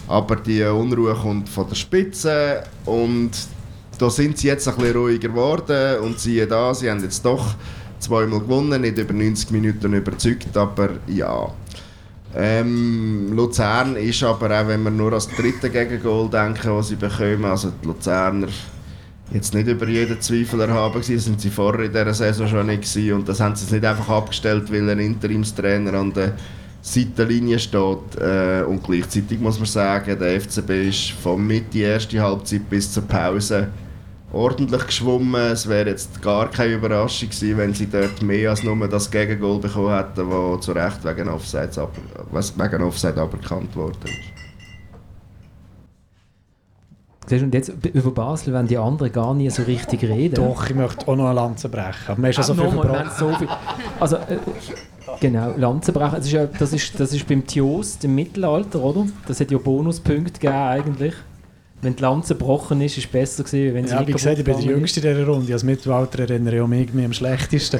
Aber 0.08 0.36
die 0.36 0.64
Unruhe 0.64 1.16
kommt 1.16 1.50
von 1.50 1.68
der 1.68 1.76
Spitze 1.76 2.64
und 2.86 3.32
da 3.98 4.10
sind 4.10 4.38
sie 4.38 4.48
jetzt 4.48 4.68
ein 4.68 4.76
bisschen 4.76 4.98
ruhiger 4.98 5.30
geworden 5.30 6.00
und 6.02 6.20
siehe 6.20 6.46
da, 6.46 6.76
sie 6.76 6.92
haben 6.92 7.02
jetzt 7.02 7.26
doch 7.26 7.56
zweimal 8.00 8.40
gewonnen, 8.40 8.82
nicht 8.82 9.00
über 9.00 9.14
90 9.14 9.50
Minuten 9.50 9.94
überzeugt, 9.94 10.56
aber 10.56 10.90
ja. 11.08 11.50
Ähm, 12.38 13.32
Luzern 13.34 13.96
ist 13.96 14.22
aber 14.24 14.48
auch, 14.60 14.68
wenn 14.68 14.84
wir 14.84 14.92
nur 14.92 15.14
als 15.14 15.28
dritte 15.28 15.70
Gegengol 15.70 16.30
denken, 16.30 16.76
was 16.76 16.90
sie 16.90 16.96
bekommen, 16.96 17.46
also 17.46 17.72
die 17.82 17.88
Luzerner 17.88 18.48
jetzt 19.34 19.54
nicht 19.54 19.68
über 19.68 19.88
jeden 19.88 20.20
Zweifel 20.20 20.60
erhaben 20.60 21.02
gewesen, 21.02 21.20
sind 21.20 21.42
sie 21.42 21.50
vorher 21.50 21.86
in 21.86 21.92
dieser 21.92 22.14
Saison 22.14 22.48
schon 22.48 22.68
nicht 22.68 22.84
gewesen 22.84 23.14
und 23.14 23.30
das 23.30 23.40
haben 23.40 23.56
sie 23.56 23.74
nicht 23.74 23.86
einfach 23.86 24.10
abgestellt, 24.10 24.72
weil 24.72 24.90
ein 24.90 25.00
Interimstrainer 25.00 25.94
an 25.94 26.14
der 26.14 26.34
Seitenlinie 26.82 27.58
steht. 27.58 28.20
Äh, 28.20 28.64
und 28.68 28.84
gleichzeitig 28.84 29.40
muss 29.40 29.58
man 29.58 29.66
sagen, 29.66 30.20
der 30.20 30.40
FCB 30.42 30.70
ist 30.90 31.12
von 31.12 31.46
Mitte 31.46 31.80
erste 31.80 32.22
Halbzeit 32.22 32.70
bis 32.70 32.92
zur 32.92 33.04
Pause 33.04 33.70
ordentlich 34.32 34.88
geschwommen. 34.88 35.52
Es 35.52 35.68
wäre 35.68 35.90
jetzt 35.90 36.22
gar 36.22 36.50
keine 36.50 36.74
Überraschung 36.74 37.30
gewesen, 37.30 37.58
wenn 37.58 37.74
sie 37.74 37.88
dort 37.88 38.22
mehr 38.22 38.50
als 38.50 38.64
nur 38.64 38.88
das 38.88 39.10
Gegengol 39.10 39.60
bekommen 39.60 39.96
hätten, 39.96 40.30
das 40.30 40.66
zu 40.66 40.72
Recht 40.72 41.04
wegen 41.04 41.30
was 42.32 42.58
wegen 42.58 42.84
Offside 42.84 43.22
aberkannt 43.22 43.76
worden 43.76 43.98
ist. 44.04 44.36
Siehst 47.28 47.42
du, 47.42 47.46
Und 47.46 47.54
jetzt 47.56 47.72
über 47.94 48.12
Basel 48.12 48.54
wenn 48.54 48.68
die 48.68 48.78
anderen 48.78 49.12
gar 49.12 49.34
nie 49.34 49.50
so 49.50 49.64
richtig 49.64 50.04
reden. 50.04 50.36
Doch, 50.36 50.70
ich 50.70 50.76
möchte 50.76 51.08
auch 51.08 51.16
noch 51.16 51.26
eine 51.26 51.34
Lanze 51.34 51.70
brechen. 51.70 52.10
Aber 52.10 52.22
man 52.22 52.30
ist 52.30 52.38
ja 52.38 52.44
so 52.44 52.54
viel 52.54 52.70
verbrochen. 52.70 53.10
so 53.18 53.30
viel. 53.34 53.48
Also, 54.00 54.18
äh, 54.18 54.38
genau, 55.20 55.54
Lanzenbrecher. 55.58 56.18
Das 56.18 56.26
ist, 56.28 56.32
ja, 56.32 56.46
das, 56.46 56.74
ist, 56.74 57.00
das 57.00 57.14
ist 57.14 57.28
beim 57.28 57.46
Tios 57.48 57.98
im 58.04 58.14
Mittelalter, 58.14 58.80
oder? 58.80 59.08
Das 59.28 59.40
hat 59.40 59.50
ja 59.50 59.58
Bonuspunkte 59.58 60.40
gegeben 60.40 60.54
eigentlich. 60.54 61.16
Wenn 61.86 61.96
die 61.96 62.02
Lanze 62.02 62.34
gebrochen 62.34 62.82
ist, 62.82 62.98
ist 62.98 63.06
es 63.06 63.12
besser 63.12 63.44
gewesen, 63.44 63.76
wenn 63.76 63.86
sie 63.86 63.94
Ja, 63.94 64.00
nicht 64.00 64.08
wie 64.08 64.14
gesagt, 64.14 64.40
ich 64.40 64.44
bin 64.44 64.58
der 64.58 64.66
Jüngste 64.66 65.02
in 65.02 65.16
dieser 65.16 65.28
Runde. 65.28 65.54
Als 65.54 65.64
Mittelalter 65.64 66.20
erinnere 66.20 66.56
ich 66.56 66.62
auch 66.62 66.68
mich 66.68 66.82
irgendwie 66.82 67.06
am 67.06 67.14
schlechtesten. 67.14 67.80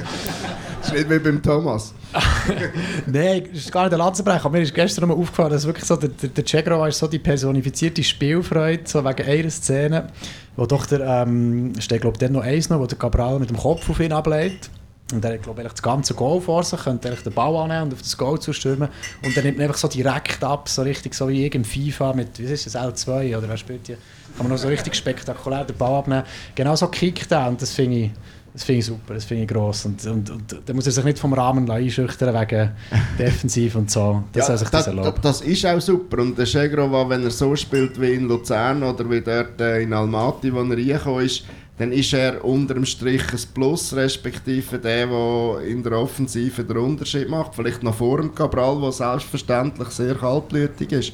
Das 0.80 0.92
ist 0.92 0.94
nicht 0.94 1.10
wie 1.10 1.18
beim 1.18 1.42
Thomas. 1.42 1.92
Nein, 3.06 3.48
es 3.52 3.64
ist 3.64 3.72
gar 3.72 3.82
nicht 3.82 3.90
der 3.90 3.98
Lanzenbrecher. 3.98 4.44
Aber 4.44 4.56
mir 4.56 4.62
ist 4.62 4.72
gestern 4.72 5.08
mal 5.08 5.16
aufgefallen, 5.16 5.50
dass 5.50 5.66
wirklich 5.66 5.84
so 5.84 5.96
der, 5.96 6.10
der, 6.10 6.28
der 6.28 6.46
Cegrova 6.46 6.86
ist 6.86 7.00
so 7.00 7.08
die 7.08 7.18
personifizierte 7.18 8.04
Spielfreude, 8.04 8.82
so 8.84 9.04
wegen 9.04 9.28
einer 9.28 9.50
Szene, 9.50 10.06
wo 10.54 10.66
doch 10.66 10.86
der, 10.86 11.00
ähm, 11.00 11.72
steht 11.80 12.02
glaube 12.02 12.16
ich 12.24 12.30
noch 12.30 12.42
eins 12.42 12.70
noch, 12.70 12.78
wo 12.78 12.86
der 12.86 12.98
Cabral 12.98 13.40
mit 13.40 13.50
dem 13.50 13.56
Kopf 13.56 13.90
auf 13.90 13.98
ihn 13.98 14.12
ableitet. 14.12 14.70
Und 15.12 15.24
er 15.24 15.34
hat, 15.34 15.42
glaube 15.44 15.62
ich, 15.62 15.68
das 15.68 15.82
ganze 15.82 16.14
Goal 16.14 16.40
vor 16.40 16.64
sich, 16.64 16.80
könnte 16.80 17.10
den 17.10 17.32
Ball 17.32 17.54
annehmen 17.56 17.84
und 17.84 17.92
auf 17.92 18.02
das 18.02 18.16
Goal 18.16 18.40
zustürmen. 18.40 18.88
Und 19.22 19.36
dann 19.36 19.44
nimmt 19.44 19.56
man 19.56 19.66
einfach 19.66 19.78
so 19.78 19.86
direkt 19.86 20.42
ab, 20.42 20.68
so 20.68 20.82
richtig 20.82 21.14
so 21.14 21.28
wie 21.28 21.46
im 21.46 21.64
FIFA 21.64 22.12
mit, 22.12 22.38
wie 22.38 22.44
ist 22.44 22.66
das, 22.66 22.74
L2 22.74 23.38
oder 23.38 23.48
wer 23.48 23.56
spielt 23.56 23.86
die? 23.86 23.92
Kann 23.92 24.46
man 24.46 24.48
noch 24.48 24.58
so 24.58 24.66
richtig 24.66 24.96
spektakulär 24.96 25.64
den 25.64 25.76
Ball 25.76 25.94
abnehmen. 25.94 26.24
Genau 26.56 26.74
so 26.74 26.88
kickt 26.88 27.30
er 27.30 27.48
und 27.48 27.62
das 27.62 27.72
finde 27.72 27.96
ich, 27.96 28.10
das 28.52 28.64
finde 28.64 28.78
ich 28.80 28.86
super, 28.86 29.14
das 29.14 29.24
finde 29.24 29.44
ich 29.44 29.48
gross. 29.48 29.84
Und, 29.84 30.04
und, 30.06 30.28
und 30.28 30.62
da 30.64 30.72
muss 30.74 30.86
er 30.86 30.92
sich 30.92 31.04
nicht 31.04 31.18
vom 31.20 31.32
Rahmen 31.34 31.70
einschüchtern 31.70 32.34
wegen 32.34 32.72
defensiv 33.18 33.76
und 33.76 33.90
so. 33.90 34.24
Das 34.32 34.48
soll 34.48 34.58
sich 34.58 34.68
das 34.70 34.86
das, 34.86 34.86
erlauben. 34.88 35.20
das 35.22 35.40
ist 35.42 35.64
auch 35.66 35.80
super. 35.80 36.20
Und 36.20 36.36
der 36.36 36.46
Schegrova, 36.46 37.08
wenn 37.08 37.22
er 37.22 37.30
so 37.30 37.54
spielt 37.54 38.00
wie 38.00 38.14
in 38.14 38.26
Luzern 38.26 38.82
oder 38.82 39.08
wie 39.08 39.20
dort 39.20 39.60
äh, 39.60 39.82
in 39.82 39.92
Almaty, 39.92 40.52
wo 40.52 40.62
er 40.62 40.70
reingekommen 40.70 41.24
ist, 41.24 41.44
dann 41.78 41.92
ist 41.92 42.12
er 42.14 42.44
unter 42.44 42.74
dem 42.74 42.86
Strich 42.86 43.22
ein 43.32 43.40
Plus, 43.54 43.94
respektive 43.94 44.78
der, 44.78 45.06
der 45.06 45.60
in 45.66 45.82
der 45.82 45.92
Offensive 45.92 46.64
den 46.64 46.78
Unterschied 46.78 47.28
macht. 47.28 47.54
Vielleicht 47.54 47.82
noch 47.82 47.94
vor 47.94 48.18
dem 48.18 48.34
Cabral, 48.34 48.80
der 48.80 48.92
selbstverständlich 48.92 49.88
sehr 49.88 50.14
kaltblütig 50.14 50.92
ist. 50.92 51.12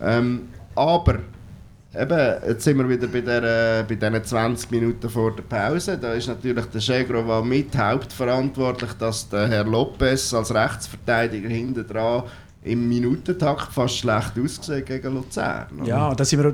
Ähm, 0.00 0.48
aber 0.74 1.20
Eben, 1.98 2.34
jetzt 2.46 2.64
sind 2.64 2.76
wir 2.76 2.86
wieder 2.86 3.06
bei, 3.06 3.22
der, 3.22 3.42
äh, 3.80 3.82
bei 3.88 3.94
diesen 3.94 4.22
20 4.22 4.70
Minuten 4.70 5.08
vor 5.08 5.34
der 5.34 5.44
Pause. 5.44 5.96
Da 5.96 6.12
ist 6.12 6.28
natürlich 6.28 6.66
der 6.66 6.80
Schegrova 6.80 7.40
mit 7.40 7.74
hauptverantwortlich, 7.76 8.92
dass 8.98 9.26
der 9.30 9.48
Herr 9.48 9.64
Lopez 9.64 10.34
als 10.34 10.54
Rechtsverteidiger 10.54 11.48
hinten 11.48 11.86
dran 11.86 12.24
im 12.66 12.88
Minutentakt 12.88 13.72
fast 13.72 13.98
schlecht 13.98 14.32
ausgesehen 14.42 14.84
gegen 14.84 15.14
Luzern. 15.14 15.66
oder? 15.80 15.88
Ja, 15.88 16.14
da 16.14 16.24
sind 16.24 16.42
wir, 16.42 16.50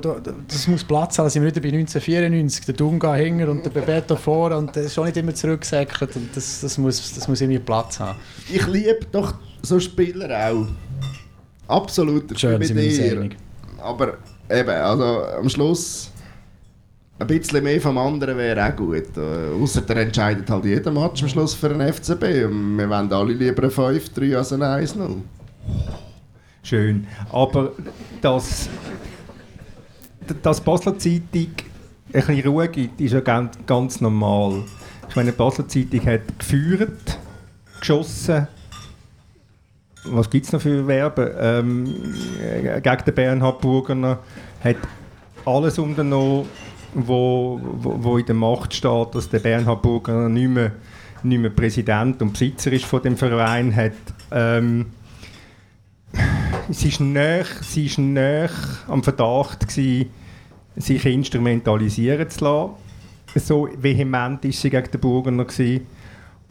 das 0.47 0.67
muss 0.67 0.83
Platz 0.83 1.17
haben. 1.17 1.25
Da 1.25 1.29
sind 1.31 1.41
wir 1.41 1.49
wieder 1.49 1.61
bei 1.61 1.69
1994. 1.69 2.65
Der 2.65 2.75
Dunga 2.75 3.15
hinter 3.15 3.49
und 3.49 3.65
der 3.65 3.71
Bebeto 3.71 4.15
vor 4.15 4.55
und 4.55 4.75
der 4.75 4.83
ist 4.83 4.93
schon 4.93 5.05
nicht 5.05 5.17
immer 5.17 5.33
zurückgesäckelt. 5.33 6.15
Und 6.15 6.35
das, 6.35 6.61
das, 6.61 6.77
muss, 6.77 7.13
das 7.15 7.27
muss 7.27 7.41
irgendwie 7.41 7.59
Platz 7.59 7.99
haben. 7.99 8.19
Ich 8.51 8.65
liebe 8.67 8.99
doch 9.11 9.33
so 9.63 9.79
Spieler 9.79 10.51
auch. 10.51 10.67
Absolut, 11.67 12.31
ich 12.31 12.39
Schön, 12.39 12.59
bin 12.59 12.75
bei 12.75 12.87
dir. 12.87 13.29
Aber 13.81 14.17
eben, 14.49 14.69
also 14.69 15.25
am 15.39 15.49
Schluss 15.49 16.11
ein 17.17 17.27
bisschen 17.27 17.63
mehr 17.63 17.81
vom 17.81 17.97
anderen 17.97 18.37
wäre 18.37 18.67
auch 18.67 18.75
gut. 18.75 19.17
Äh, 19.17 19.61
Außer 19.61 19.81
der 19.81 19.97
entscheidet 19.97 20.49
halt 20.49 20.65
jeden 20.65 20.93
Match 20.93 21.23
am 21.23 21.29
Schluss 21.29 21.55
für 21.55 21.69
den 21.69 21.81
FCB. 21.81 22.21
Wir 22.21 22.89
wollen 22.89 23.11
alle 23.11 23.33
lieber 23.33 23.63
ein 23.63 23.69
5-3 23.71 24.35
als 24.35 24.53
ein 24.53 24.61
1-0. 24.61 25.21
Schön. 26.63 27.05
Aber 27.31 27.73
dass, 28.21 28.69
dass 30.41 30.61
Basler 30.61 30.97
Zeitung 30.97 31.21
ein 31.33 31.51
bisschen 32.11 32.47
Ruhe 32.47 32.69
gibt, 32.69 33.01
ist 33.01 33.11
ja 33.11 33.19
ganz, 33.19 33.99
normal. 33.99 34.63
Ich 35.09 35.15
meine, 35.15 35.31
die 35.31 35.37
Basler 35.37 35.67
Zeitung 35.67 36.05
hat 36.05 36.39
geführt, 36.39 37.19
geschossen. 37.79 38.47
Was 40.05 40.29
gibt 40.29 40.45
es 40.45 40.53
noch 40.53 40.61
für 40.61 40.85
Verben? 40.85 41.29
Ähm, 41.37 41.95
äh, 42.41 42.81
gegen 42.81 43.05
den 43.05 43.13
Bernhard 43.13 43.61
Burgener 43.61 44.19
hat 44.63 44.77
alles 45.45 45.77
unternommen, 45.77 46.45
wo, 46.93 47.59
wo, 47.61 48.03
wo 48.03 48.17
in 48.17 48.25
der 48.25 48.35
Macht 48.35 48.73
steht, 48.73 49.15
dass 49.15 49.29
der 49.29 49.39
Bernhard 49.39 49.81
Burgener 49.81 50.29
nicht 50.29 50.49
mehr, 50.49 50.71
nicht 51.23 51.39
mehr 51.39 51.49
Präsident 51.49 52.21
und 52.21 52.33
Besitzer 52.33 52.71
ist 52.71 52.85
von 52.85 53.01
dem 53.01 53.17
Verein, 53.17 53.75
hat 53.75 53.93
ähm, 54.31 54.87
sie 56.69 56.89
ist 56.89 56.99
näher, 56.99 57.45
sie 57.61 57.85
ist 57.85 57.97
näher 57.97 58.49
am 58.87 59.03
Verdacht 59.03 59.67
gewesen, 59.67 60.09
sich 60.75 61.05
instrumentalisieren 61.05 62.29
zu 62.29 62.43
lassen. 62.45 62.71
So 63.35 63.67
vehement 63.77 64.43
ist 64.45 64.61
sie 64.61 64.69
gegen 64.69 64.91
den 64.91 65.01
Burgener 65.01 65.45
gewesen. 65.45 65.87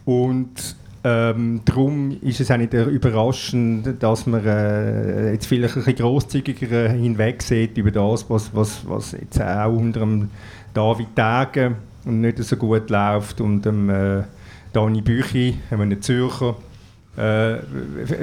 Und 0.05 0.77
ähm, 1.05 1.61
darum 1.65 2.17
ist 2.23 2.41
es 2.41 2.51
auch 2.51 2.57
nicht 2.57 2.73
überraschend, 2.73 4.03
dass 4.03 4.27
man 4.27 4.45
äh, 4.45 5.33
jetzt 5.33 5.47
vielleicht 5.47 5.77
ein 5.77 5.85
bisschen 5.85 5.97
grosszügiger 5.97 6.91
hinweg 6.91 7.43
sieht 7.43 7.77
über 7.77 7.91
das, 7.91 8.29
was, 8.31 8.55
was, 8.55 8.87
was 8.87 9.13
jetzt 9.13 9.41
auch 9.41 9.73
unter 9.73 10.01
dem 10.01 10.31
David 10.75 11.15
Tage 11.17 11.77
nicht 12.05 12.39
so 12.39 12.57
gut 12.57 12.89
läuft 12.91 13.41
und 13.41 13.63
dem 13.63 13.91
äh, 13.91 14.23
Dani 14.73 15.01
Büchi, 15.03 15.59
einem 15.71 16.01
Zürcher, 16.01 16.57
äh, 17.17 17.57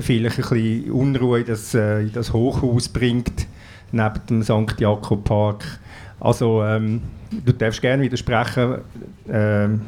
vielleicht 0.01 0.37
ein 0.39 0.49
bisschen 0.49 0.91
Unruhe 0.91 1.39
in 1.41 1.45
das, 1.45 1.73
äh, 1.73 2.01
in 2.01 2.11
das 2.13 2.33
Hochhaus 2.33 2.89
bringt, 2.89 3.47
neben 3.91 4.19
dem 4.29 4.43
St. 4.43 4.79
Jakob 4.79 5.23
Park. 5.23 5.63
Also, 6.19 6.63
ähm, 6.63 7.01
du 7.45 7.53
darfst 7.53 7.81
gerne 7.81 8.03
widersprechen. 8.03 8.79
Ähm, 9.29 9.81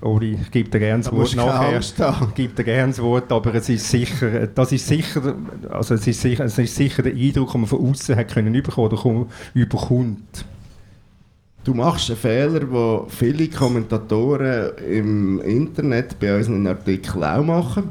Uri, 0.00 0.38
ich 0.40 0.50
gebe 0.52 0.70
dir 0.70 0.78
gerne 0.78 1.02
das 1.02 1.10
Da 1.10 1.16
Wort 1.16 1.34
nachher. 1.34 1.72
Ich 2.28 2.34
gebe 2.36 2.54
dir 2.54 2.62
gerne 2.64 2.92
das 2.92 3.02
Wort, 3.02 3.32
aber 3.32 3.52
es 3.56 3.68
ist 3.68 3.90
sicher, 3.90 4.46
das 4.46 4.70
ist 4.70 4.86
sicher, 4.86 5.34
also 5.70 5.94
es 5.94 6.06
ist 6.06 6.20
sicher, 6.20 6.44
es 6.44 6.56
ist 6.56 6.76
sicher 6.76 7.02
der 7.02 7.12
Eindruck, 7.14 7.50
den 7.50 7.62
man 7.62 7.68
von 7.68 7.90
außen 7.90 8.14
hat 8.14 8.28
können 8.32 8.54
überkommen 8.54 8.92
oder 8.92 9.02
kom- 9.02 9.26
überkommt. 9.54 10.44
Du 11.64 11.74
machst 11.74 12.08
einen 12.10 12.18
Fehler, 12.18 12.60
den 12.60 13.00
viele 13.08 13.48
Kommentatoren 13.48 14.70
im 14.88 15.40
Internet 15.40 16.18
bei 16.20 16.36
unseren 16.36 16.66
Artikeln 16.68 17.24
auch 17.24 17.42
machen. 17.44 17.90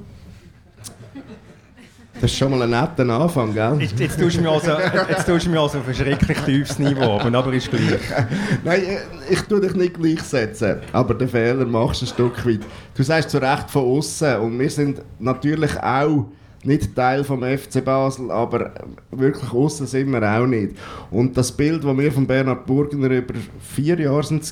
Das 2.20 2.32
ist 2.32 2.38
schon 2.38 2.49
mal 2.49 2.63
ein 2.63 2.72
netter 2.72 3.07
Anfang, 3.07 3.53
gell? 3.53 3.78
Jetzt, 3.80 3.99
jetzt 3.99 4.20
tust 4.20 4.38
du 4.38 4.41
mich 4.41 4.49
also, 4.49 4.72
jetzt 5.07 5.28
tust 5.28 5.45
du 5.45 5.49
mich 5.51 5.59
also 5.59 5.78
auf 5.78 5.88
ein 5.88 5.93
schrecklich 5.93 6.38
tiefes 6.39 6.80
Niveau, 6.80 7.20
aber, 7.20 7.38
aber 7.38 7.53
ist 7.53 7.70
gleich. 7.70 7.99
Nein, 8.63 8.82
äh, 8.82 9.34
ich 9.34 9.41
tue 9.41 9.61
dich 9.61 9.76
nicht 9.76 9.93
gleichsetzen, 9.93 10.78
aber 10.93 11.13
den 11.13 11.30
Fehler 11.30 11.65
machst 11.65 12.01
du 12.01 12.05
ein 12.05 12.09
Stück 12.09 12.45
weit. 12.47 12.61
Du 12.95 13.03
sagst 13.03 13.30
zu 13.30 13.38
Recht 13.38 13.70
von 13.70 13.84
außen 13.84 14.38
und 14.38 14.57
wir 14.57 14.70
sind 14.70 15.01
natürlich 15.20 15.78
auch 15.80 16.26
nicht 16.63 16.95
Teil 16.95 17.24
vom 17.24 17.43
FC 17.43 17.86
Basel, 17.86 18.32
aber 18.32 18.72
wirklich 19.11 19.53
außen 19.53 19.86
sind 19.86 20.09
wir 20.09 20.24
auch 20.24 20.47
nicht. 20.47 20.76
Und 21.11 21.38
das 21.38 21.51
Bild, 21.51 21.84
das 21.84 21.97
wir 21.97 22.11
von 22.11 22.26
Bernhard 22.26 22.65
Burgner 22.65 23.11
über 23.11 23.36
vier 23.59 23.99
Jahre 23.99 24.24
sind 24.24 24.43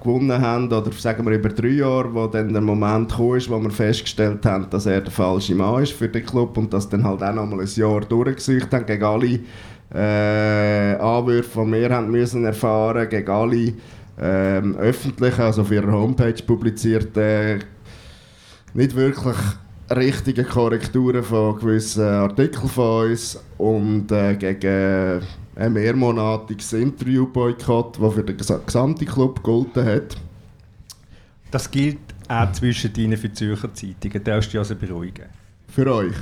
gewonnen 0.00 0.40
haben, 0.40 0.66
oder 0.66 0.90
sagen 0.92 1.26
wir 1.26 1.34
über 1.34 1.48
drei 1.48 1.68
Jahre, 1.68 2.12
wo 2.12 2.26
dann 2.26 2.52
der 2.52 2.62
Moment 2.62 3.10
kam, 3.10 3.18
wo 3.48 3.62
wir 3.62 3.70
festgestellt 3.70 4.44
haben, 4.46 4.68
dass 4.70 4.86
er 4.86 5.00
der 5.00 5.10
falsche 5.12 5.54
Mann 5.54 5.82
ist 5.82 5.92
für 5.92 6.08
den 6.08 6.24
Club 6.24 6.56
und 6.56 6.72
dass 6.72 6.88
dann 6.88 7.04
halt 7.04 7.22
auch 7.22 7.34
noch 7.34 7.46
mal 7.46 7.60
ein 7.60 7.68
Jahr 7.74 8.00
durchgesucht 8.00 8.72
haben 8.72 8.86
gegen 8.86 9.04
alle 9.04 9.40
äh, 9.94 10.96
Anwürfe, 11.00 11.64
die 11.64 11.72
wir 11.72 11.90
haben 11.90 12.10
müssen 12.10 12.44
erfahren, 12.44 13.08
gegen 13.08 13.30
alle 13.30 13.72
ähm, 14.20 14.76
öffentlichen, 14.76 15.40
also 15.40 15.62
auf 15.62 15.70
ihrer 15.70 15.92
Homepage 15.92 16.42
publizierten, 16.46 17.64
nicht 18.74 18.94
wirklich 18.94 19.36
richtige 19.90 20.44
Korrekturen 20.44 21.22
von 21.22 21.58
gewissen 21.58 22.04
Artikeln 22.04 22.68
von 22.68 23.10
uns 23.10 23.42
und 23.56 24.12
äh, 24.12 24.34
gegen 24.34 25.22
ein 25.58 25.72
mehrmonatiges 25.72 26.72
Interview-Boykott, 26.72 28.00
das 28.00 28.14
für 28.14 28.22
den 28.22 28.36
gesamten 28.36 29.04
Club 29.04 29.42
gegolten 29.42 29.84
hat. 29.84 30.16
Das 31.50 31.70
gilt 31.70 31.98
auch 32.28 32.52
zwischen 32.52 32.94
Ihnen 32.94 33.16
für 33.16 33.32
Zürcher 33.32 33.72
Zeitungen. 33.74 34.22
Darfst 34.22 34.48
du 34.48 34.52
dich 34.52 34.58
also 34.58 34.76
beruhigen? 34.76 35.26
Für 35.66 35.92
euch? 35.92 36.14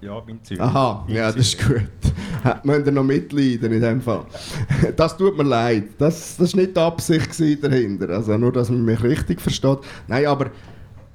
Ja, 0.00 0.22
in 0.26 0.42
Zürich. 0.42 0.62
Aha, 0.62 1.04
in 1.06 1.14
ja, 1.16 1.26
das 1.26 1.36
ist 1.36 1.58
gut. 1.58 1.82
Müsst 2.64 2.86
ihr 2.86 2.92
noch 2.92 3.04
mitleiden 3.04 3.72
in 3.72 3.80
dem 3.80 4.00
Fall. 4.00 4.24
Das 4.96 5.16
tut 5.16 5.36
mir 5.36 5.44
leid. 5.44 5.88
Das, 5.98 6.36
das 6.36 6.54
war 6.54 6.60
nicht 6.60 6.76
die 6.76 6.80
Absicht 6.80 7.64
dahinter. 7.64 8.08
Also 8.10 8.38
nur, 8.38 8.52
dass 8.52 8.70
man 8.70 8.84
mich 8.84 9.02
richtig 9.02 9.40
versteht. 9.40 9.78
Nein, 10.06 10.26
aber 10.26 10.50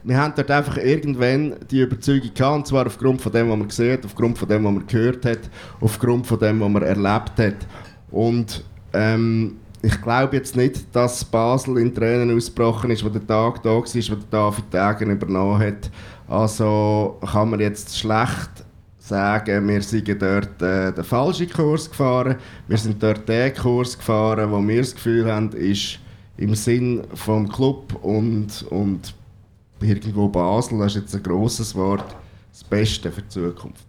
wir 0.03 0.17
haben 0.17 0.33
dort 0.35 0.51
einfach 0.51 0.77
irgendwann 0.77 1.55
die 1.71 1.81
Überzeugung 1.81 2.33
gehabt, 2.33 2.55
und 2.55 2.67
zwar 2.67 2.87
aufgrund 2.87 3.21
von 3.21 3.31
dem, 3.31 3.49
was 3.49 3.57
man 3.57 3.67
gesehen 3.67 3.93
hat, 3.93 4.05
aufgrund 4.05 4.37
von 4.37 4.47
dem, 4.49 4.63
was 4.63 4.73
man 4.73 4.87
gehört 4.87 5.25
hat, 5.25 5.39
aufgrund 5.79 6.27
von 6.27 6.39
dem, 6.39 6.59
was 6.59 6.69
man 6.69 6.83
erlebt 6.83 7.37
hat. 7.37 7.67
Und 8.11 8.63
ähm, 8.93 9.57
ich 9.81 10.01
glaube 10.01 10.37
jetzt 10.37 10.55
nicht, 10.55 10.95
dass 10.95 11.25
Basel 11.25 11.77
in 11.77 11.93
Tränen 11.93 12.35
ausgebrochen 12.35 12.91
ist, 12.91 13.03
wo 13.03 13.09
der 13.09 13.25
Tag 13.25 13.63
da 13.63 13.69
war, 13.71 13.83
wo 13.83 14.15
der 14.15 14.25
David 14.29 14.65
Degen 14.71 15.11
übernommen 15.11 15.59
hat. 15.59 15.89
Also 16.27 17.19
kann 17.31 17.49
man 17.49 17.59
jetzt 17.59 17.97
schlecht 17.97 18.49
sagen, 18.97 19.67
wir 19.67 19.81
sind 19.81 20.07
dort 20.21 20.61
äh, 20.61 20.93
den 20.93 21.03
falschen 21.03 21.49
Kurs 21.49 21.89
gefahren. 21.89 22.37
Wir 22.67 22.77
sind 22.77 23.03
dort 23.03 23.27
den 23.27 23.53
Kurs 23.53 23.97
gefahren, 23.97 24.49
wo 24.49 24.65
wir 24.65 24.79
das 24.79 24.95
Gefühl 24.95 25.29
haben, 25.29 25.51
ist 25.51 25.99
im 26.37 26.55
Sinn 26.55 27.01
vom 27.13 27.49
Club 27.49 27.93
und, 28.01 28.65
und 28.69 29.13
irgendwo 29.83 30.27
Basel, 30.27 30.79
das 30.79 30.95
ist 30.95 31.01
jetzt 31.01 31.15
ein 31.15 31.23
grosses 31.23 31.75
Wort, 31.75 32.05
das 32.51 32.63
Beste 32.63 33.11
für 33.11 33.21
die 33.21 33.29
Zukunft. 33.29 33.85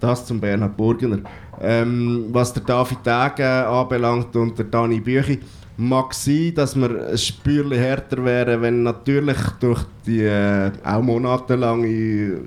Das 0.00 0.26
zum 0.26 0.40
Bernhard 0.40 0.76
Burgener. 0.76 1.20
Ähm, 1.60 2.26
was 2.30 2.52
der 2.52 2.62
David 2.62 2.98
Degen 3.04 3.46
anbelangt 3.46 4.34
und 4.36 4.58
der 4.58 4.66
Dani 4.66 5.00
Büchi, 5.00 5.40
mag 5.76 6.14
sein, 6.14 6.52
dass 6.54 6.76
wir 6.76 7.08
ein 7.08 7.18
Spürchen 7.18 7.72
härter 7.72 8.24
wären, 8.24 8.62
wenn 8.62 8.82
natürlich 8.82 9.38
durch 9.60 9.82
die 10.06 10.22
äh, 10.22 10.70
auch 10.84 11.02
monatelange 11.02 12.40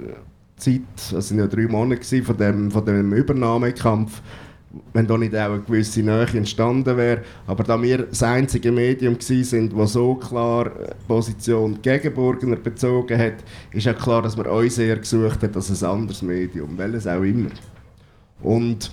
Zeit, 0.56 0.82
es 0.98 1.32
waren 1.32 1.40
ja 1.40 1.48
drei 1.48 1.68
Monate 1.68 2.24
von 2.24 2.38
dem, 2.38 2.72
von 2.72 2.86
dem 2.86 3.14
Übernahmekampf, 3.14 4.22
wenn 4.94 5.08
da 5.08 5.18
nicht 5.18 5.36
auch 5.36 5.52
eine 5.52 5.62
gewisse 5.62 6.02
Nähe 6.02 6.28
entstanden 6.34 6.98
wäre. 6.98 7.22
Aber 7.46 7.64
da 7.64 7.82
wir 7.82 8.00
das 8.00 8.24
einzige 8.24 8.72
Medium 8.72 9.16
waren, 9.16 9.78
das 9.78 9.94
so 9.94 10.16
klar 10.16 10.72
Position 11.08 11.82
gegen 11.82 12.14
Burgener 12.14 12.56
bezogen 12.56 13.18
hat, 13.18 13.44
ist 13.72 13.88
auch 13.88 13.98
klar, 13.98 14.22
dass 14.22 14.38
wir 14.38 14.52
uns 14.52 14.78
eher 14.78 14.98
gesucht 14.98 15.44
haben 15.44 15.56
als 15.56 15.84
ein 15.84 15.90
anderes 15.90 16.22
Medium, 16.22 16.78
welches 16.78 17.08
auch 17.08 17.22
immer. 17.22 17.50
Und, 18.42 18.92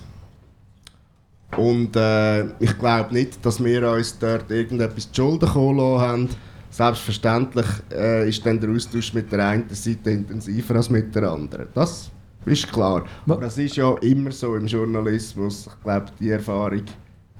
und 1.57 1.95
äh, 1.95 2.45
ich 2.59 2.77
glaube 2.79 3.13
nicht, 3.13 3.45
dass 3.45 3.63
wir 3.63 3.89
uns 3.91 4.17
dort 4.17 4.49
irgendetwas 4.51 5.11
zu 5.11 5.21
Schulden 5.21 5.49
kommen 5.49 5.99
haben. 5.99 6.29
Selbstverständlich 6.69 7.67
äh, 7.93 8.27
ist 8.27 8.45
dann 8.45 8.59
der 8.59 8.69
Austausch 8.69 9.13
mit 9.13 9.31
der 9.31 9.47
einen 9.47 9.69
Seite 9.69 10.11
intensiver 10.11 10.75
als 10.75 10.89
mit 10.89 11.15
der 11.15 11.31
anderen. 11.31 11.67
Das 11.73 12.11
ist 12.45 12.71
klar. 12.71 13.05
Aber 13.27 13.41
das 13.41 13.57
ist 13.57 13.75
ja 13.75 13.93
immer 14.01 14.31
so 14.31 14.55
im 14.55 14.67
Journalismus. 14.67 15.67
Ich 15.67 15.83
glaube, 15.83 16.05
die 16.19 16.29
Erfahrung 16.29 16.83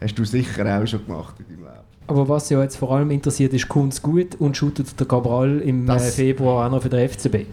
hast 0.01 0.17
du 0.17 0.25
sicher 0.25 0.81
auch 0.81 0.87
schon 0.87 1.05
gemacht 1.05 1.35
in 1.39 1.45
deinem 1.45 1.65
Leben. 1.65 1.85
Aber 2.07 2.29
was 2.29 2.49
ja 2.49 2.61
jetzt 2.61 2.77
vor 2.77 2.91
allem 2.91 3.09
interessiert, 3.11 3.53
ist 3.53 3.67
Kunst 3.67 4.01
gut 4.01 4.35
und 4.35 4.55
shootet 4.55 4.99
der 4.99 5.07
Cabral 5.07 5.59
im 5.61 5.85
das 5.85 6.09
äh, 6.09 6.11
Februar 6.11 6.67
auch 6.67 6.71
noch 6.71 6.81
für 6.81 6.89
den 6.89 7.09
FCB? 7.09 7.47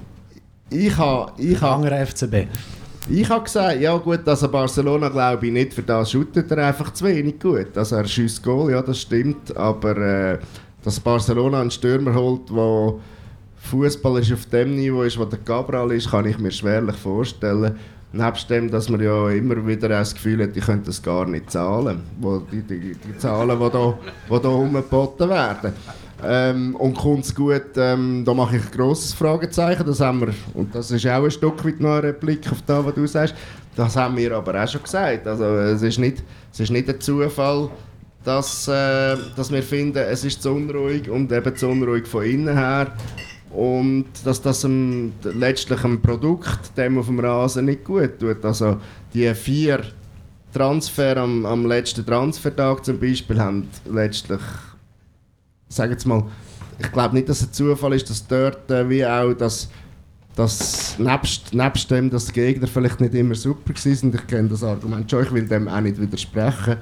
Ich 0.71 0.97
habe... 0.97 1.33
Ich 1.39 1.61
habe 1.61 2.07
FCB. 2.07 2.49
Ich 3.09 3.29
habe 3.29 3.45
gesagt, 3.45 3.81
ja 3.81 3.97
gut, 3.97 4.27
also 4.29 4.49
Barcelona 4.49 5.09
glaube 5.09 5.47
ich 5.47 5.53
nicht, 5.53 5.75
für 5.75 5.83
das 5.83 6.13
shootet 6.13 6.51
er 6.53 6.67
einfach 6.69 6.93
zu 6.93 7.05
wenig 7.05 7.41
gut. 7.41 7.77
Also 7.77 7.97
er 7.97 8.07
schießt 8.07 8.43
Goal, 8.43 8.71
ja 8.71 8.81
das 8.81 9.01
stimmt, 9.01 9.57
aber 9.57 9.97
äh, 9.97 10.39
dass 10.85 11.01
Barcelona 11.01 11.61
einen 11.61 11.71
Stürmer 11.71 12.15
holt, 12.15 12.49
der 12.51 12.95
Fußball 13.63 14.21
auf 14.21 14.47
dem 14.47 14.77
Niveau 14.77 15.03
ist, 15.03 15.19
wo 15.19 15.25
der 15.25 15.39
Cabral 15.39 15.93
ist, 15.93 16.11
kann 16.11 16.27
ich 16.27 16.39
mir 16.39 16.51
schwerlich 16.51 16.97
vorstellen. 16.97 17.77
Nebst 18.13 18.51
dem, 18.51 18.71
dass 18.71 18.91
man 18.91 19.01
ja 19.01 19.31
immer 19.31 19.67
wieder 19.67 19.89
das 19.89 20.13
Gefühl 20.13 20.43
hat, 20.43 20.55
ich 20.55 20.65
könnte 20.65 20.87
das 20.87 21.03
gar 21.03 21.25
nicht 21.27 21.51
zahlen, 21.51 22.03
wo 22.21 22.39
die, 22.39 22.61
die, 22.61 22.95
die 22.95 23.19
Zahlen, 23.19 23.59
die 23.59 23.71
die 23.71 24.43
da 24.43 24.49
umgeboten 24.49 25.31
werden. 25.31 25.73
Ähm, 26.25 26.77
und 26.77 26.95
kommt 26.95 27.25
es 27.25 27.35
gut, 27.35 27.77
ähm, 27.77 28.23
da 28.25 28.35
mache 28.35 28.57
ich 28.57 28.63
ein 28.63 28.71
grosses 28.71 29.13
Fragezeichen, 29.13 29.85
das 29.85 29.99
haben 30.01 30.21
wir, 30.21 30.35
und 30.55 30.73
das 30.75 30.91
ist 30.91 31.07
auch 31.07 31.25
ein 31.25 31.31
Stück 31.31 31.65
weit 31.65 31.81
noch 31.81 31.95
eine 31.95 32.05
Replik 32.05 32.53
auf 32.53 32.63
das, 32.65 32.85
was 32.85 32.95
du 32.95 33.07
sagst, 33.07 33.35
das 33.75 33.97
haben 33.97 34.17
wir 34.17 34.37
aber 34.37 34.63
auch 34.63 34.69
schon 34.69 34.83
gesagt. 34.83 35.27
Also 35.27 35.45
es 35.45 35.83
ist 35.83 35.99
nicht, 35.99 36.23
es 36.53 36.61
ist 36.61 36.71
nicht 36.71 36.89
ein 36.89 37.01
Zufall, 37.01 37.71
dass, 38.23 38.69
äh, 38.69 39.17
dass 39.35 39.51
wir 39.51 39.63
finden, 39.63 39.99
es 39.99 40.25
ist 40.25 40.43
zu 40.43 40.51
unruhig 40.51 41.11
und 41.11 41.33
eben 41.33 41.57
zu 41.57 41.69
unruhig 41.69 42.07
von 42.07 42.25
innen 42.25 42.57
her 42.57 42.93
und 43.55 44.07
dass 44.25 44.41
das 44.41 44.65
einem, 44.65 45.13
letztlich 45.23 45.85
einem 45.85 46.01
Produkt, 46.01 46.77
dem 46.77 46.99
auf 46.99 47.07
dem 47.07 47.21
Rasen 47.21 47.67
nicht 47.67 47.85
gut 47.85 48.19
tut. 48.19 48.45
Also 48.45 48.79
die 49.13 49.33
vier 49.35 49.81
Transfer 50.53 51.17
am, 51.19 51.47
am 51.47 51.67
letzten 51.67 52.05
Transfertag 52.05 52.85
zum 52.85 52.99
Beispiel 52.99 53.39
haben 53.39 53.69
letztlich, 53.91 54.41
sage 55.69 55.93
jetzt 55.93 56.07
mal, 56.07 56.25
ich 56.79 56.91
glaube 56.93 57.15
nicht, 57.15 57.29
dass 57.29 57.41
es 57.41 57.49
ein 57.49 57.53
Zufall 57.53 57.95
ist, 57.95 58.09
dass 58.11 58.27
dort 58.27 58.71
äh, 58.71 58.89
wie 58.89 59.05
auch 59.05 59.33
das 59.35 59.69
dass 60.35 60.99
nebst, 60.99 61.53
nebst 61.53 61.91
dem, 61.91 62.09
dass 62.09 62.27
die 62.27 62.33
Gegner 62.33 62.67
vielleicht 62.67 63.01
nicht 63.01 63.15
immer 63.15 63.35
super 63.35 63.75
waren, 63.75 64.15
ich 64.15 64.27
kenne 64.27 64.49
das 64.49 64.65
Argument 64.65 65.11
schon, 65.11 65.25
ich 65.25 65.33
will 65.33 65.47
dem 65.47 65.69
auch 65.69 65.81
nicht 65.81 66.01
widersprechen, 66.01 66.79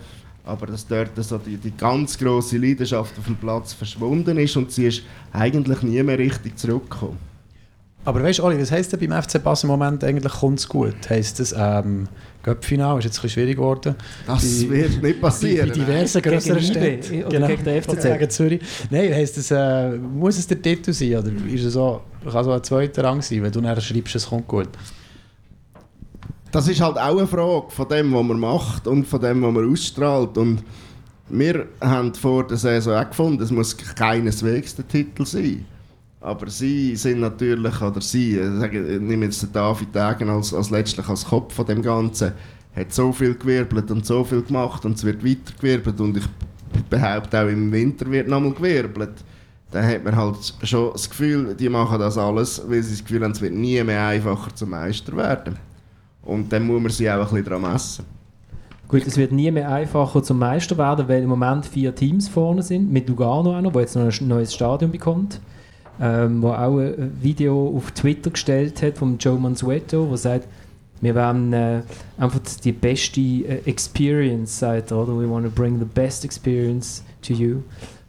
aber 0.50 0.66
dass 0.66 0.86
dort 0.86 1.10
so 1.16 1.38
die, 1.38 1.56
die 1.56 1.70
ganz 1.76 2.18
große 2.18 2.58
Leidenschaft 2.58 3.18
auf 3.18 3.24
dem 3.24 3.36
Platz 3.36 3.72
verschwunden 3.72 4.36
ist 4.38 4.56
und 4.56 4.70
sie 4.70 4.86
ist 4.86 5.02
eigentlich 5.32 5.82
nie 5.82 6.02
mehr 6.02 6.18
richtig 6.18 6.58
zurückgekommen. 6.58 7.30
Aber 8.04 8.22
weißt 8.22 8.38
du, 8.38 8.44
Oli, 8.44 8.58
was 8.58 8.72
heisst 8.72 8.92
denn 8.92 9.08
beim 9.08 9.22
FC 9.22 9.42
Basel 9.42 9.66
im 9.66 9.72
Moment 9.72 10.02
eigentlich 10.02 10.32
kommt 10.32 10.58
es 10.58 10.66
gut? 10.66 10.96
Heisst 11.08 11.38
das, 11.38 11.54
ähm, 11.56 12.08
Göppfinal 12.42 12.98
ist 12.98 13.04
jetzt 13.04 13.18
ein 13.18 13.22
bisschen 13.22 13.30
schwierig 13.42 13.56
geworden. 13.56 13.94
Das 14.26 14.64
bei, 14.64 14.70
wird 14.70 15.02
nicht 15.02 15.20
passieren. 15.20 15.68
Bei 15.68 15.74
diversen 15.74 16.22
größeren 16.22 16.62
Städten. 16.62 17.28
Genau, 17.28 17.46
gegen 17.46 17.64
den 17.64 17.82
FCZ. 17.82 18.02
Gegen 18.02 18.30
Zürich. 18.30 18.60
Nein, 18.88 19.12
heisst 19.12 19.36
das, 19.36 19.50
äh, 19.50 19.98
muss 19.98 20.38
es 20.38 20.46
der 20.46 20.62
Titel 20.62 20.94
sein? 20.94 21.16
Oder 21.16 21.30
ist 21.52 21.64
es 21.64 21.74
so, 21.74 22.00
kann 22.24 22.42
so 22.42 22.52
ein 22.52 22.64
zweiter 22.64 23.04
Rang 23.04 23.20
sein, 23.20 23.42
wenn 23.42 23.52
du 23.52 23.60
nachher 23.60 23.82
schreibst, 23.82 24.14
es 24.14 24.26
kommt 24.26 24.48
gut? 24.48 24.70
Das 26.52 26.68
ist 26.68 26.80
halt 26.80 26.98
auch 26.98 27.16
eine 27.16 27.26
Frage 27.26 27.70
von 27.70 27.88
dem, 27.88 28.12
was 28.12 28.24
man 28.24 28.40
macht 28.40 28.86
und 28.86 29.06
von 29.06 29.20
dem, 29.20 29.42
was 29.42 29.52
man 29.52 29.70
ausstrahlt. 29.70 30.36
Und 30.36 30.62
wir 31.28 31.66
haben 31.80 32.14
vor 32.14 32.46
der 32.46 32.56
Saison 32.56 32.94
auch 32.94 33.08
gefunden, 33.08 33.42
es 33.42 33.50
muss 33.50 33.76
keineswegs 33.76 34.74
der 34.74 34.88
Titel 34.88 35.24
sein. 35.24 35.64
Aber 36.20 36.50
sie 36.50 36.96
sind 36.96 37.20
natürlich, 37.20 37.80
oder 37.80 38.00
sie, 38.00 38.38
ich 38.38 39.00
nehme 39.00 39.24
jetzt 39.24 39.42
den 39.42 39.52
David 39.52 39.94
Degen 39.94 40.28
als, 40.28 40.52
als 40.52 40.70
letztlich 40.70 41.08
als 41.08 41.24
Kopf 41.24 41.54
von 41.54 41.66
dem 41.66 41.80
Ganzen, 41.82 42.32
hat 42.76 42.92
so 42.92 43.12
viel 43.12 43.34
gewirbelt 43.34 43.90
und 43.90 44.04
so 44.04 44.22
viel 44.22 44.42
gemacht 44.42 44.84
und 44.84 44.96
es 44.96 45.04
wird 45.04 45.24
weiter 45.24 45.54
gewirbelt 45.58 46.00
und 46.00 46.18
ich 46.18 46.24
behaupte 46.88 47.40
auch 47.40 47.48
im 47.48 47.72
Winter 47.72 48.10
wird 48.10 48.28
nochmal 48.28 48.52
gewirbelt. 48.52 49.24
Dann 49.70 49.86
hat 49.86 50.04
man 50.04 50.16
halt 50.16 50.54
schon 50.64 50.92
das 50.92 51.08
Gefühl, 51.08 51.54
die 51.54 51.68
machen 51.68 51.98
das 51.98 52.18
alles, 52.18 52.62
weil 52.66 52.82
sie 52.82 52.96
das 52.96 53.04
Gefühl 53.04 53.24
haben, 53.24 53.32
es 53.32 53.40
wird 53.40 53.54
nie 53.54 53.82
mehr 53.82 54.06
einfacher 54.06 54.54
zum 54.54 54.70
Meister 54.70 55.16
werden. 55.16 55.56
Und 56.22 56.52
dann 56.52 56.66
muss 56.66 56.82
man 56.82 56.90
sie 56.90 57.10
auch 57.10 57.14
ein 57.14 57.20
bisschen 57.20 57.44
daran 57.44 57.62
messen. 57.62 58.04
Gut, 58.88 59.06
es 59.06 59.16
wird 59.16 59.32
nie 59.32 59.50
mehr 59.50 59.70
einfacher 59.70 60.22
zum 60.22 60.38
Meister 60.38 60.76
werden, 60.76 61.08
weil 61.08 61.22
im 61.22 61.28
Moment 61.28 61.64
vier 61.64 61.94
Teams 61.94 62.28
vorne 62.28 62.62
sind, 62.62 62.90
mit 62.90 63.08
Lugano 63.08 63.56
auch 63.56 63.60
noch, 63.60 63.72
wo 63.72 63.80
jetzt 63.80 63.94
noch 63.94 64.02
ein 64.02 64.28
neues 64.28 64.52
Stadion 64.52 64.90
bekommt, 64.90 65.40
ähm, 66.00 66.42
wo 66.42 66.48
auch 66.48 66.78
ein 66.78 67.12
Video 67.22 67.72
auf 67.76 67.92
Twitter 67.92 68.30
gestellt 68.30 68.82
hat 68.82 68.98
von 68.98 69.16
Joe 69.18 69.38
Mansueto, 69.38 70.10
wo 70.10 70.16
sagt, 70.16 70.48
Wir 71.00 71.14
wollen 71.14 71.52
äh, 71.52 71.82
einfach 72.18 72.40
die 72.62 72.72
beste 72.72 73.20
äh, 73.20 73.62
Experience, 73.64 74.58
sagt 74.58 74.90
er, 74.90 74.98
oder? 74.98 75.18
We 75.18 75.28
want 75.28 75.46
to 75.46 75.50
bring 75.50 75.78
the 75.78 75.86
best 75.86 76.24
experience 76.24 77.02
to 77.22 77.32
you, 77.32 77.62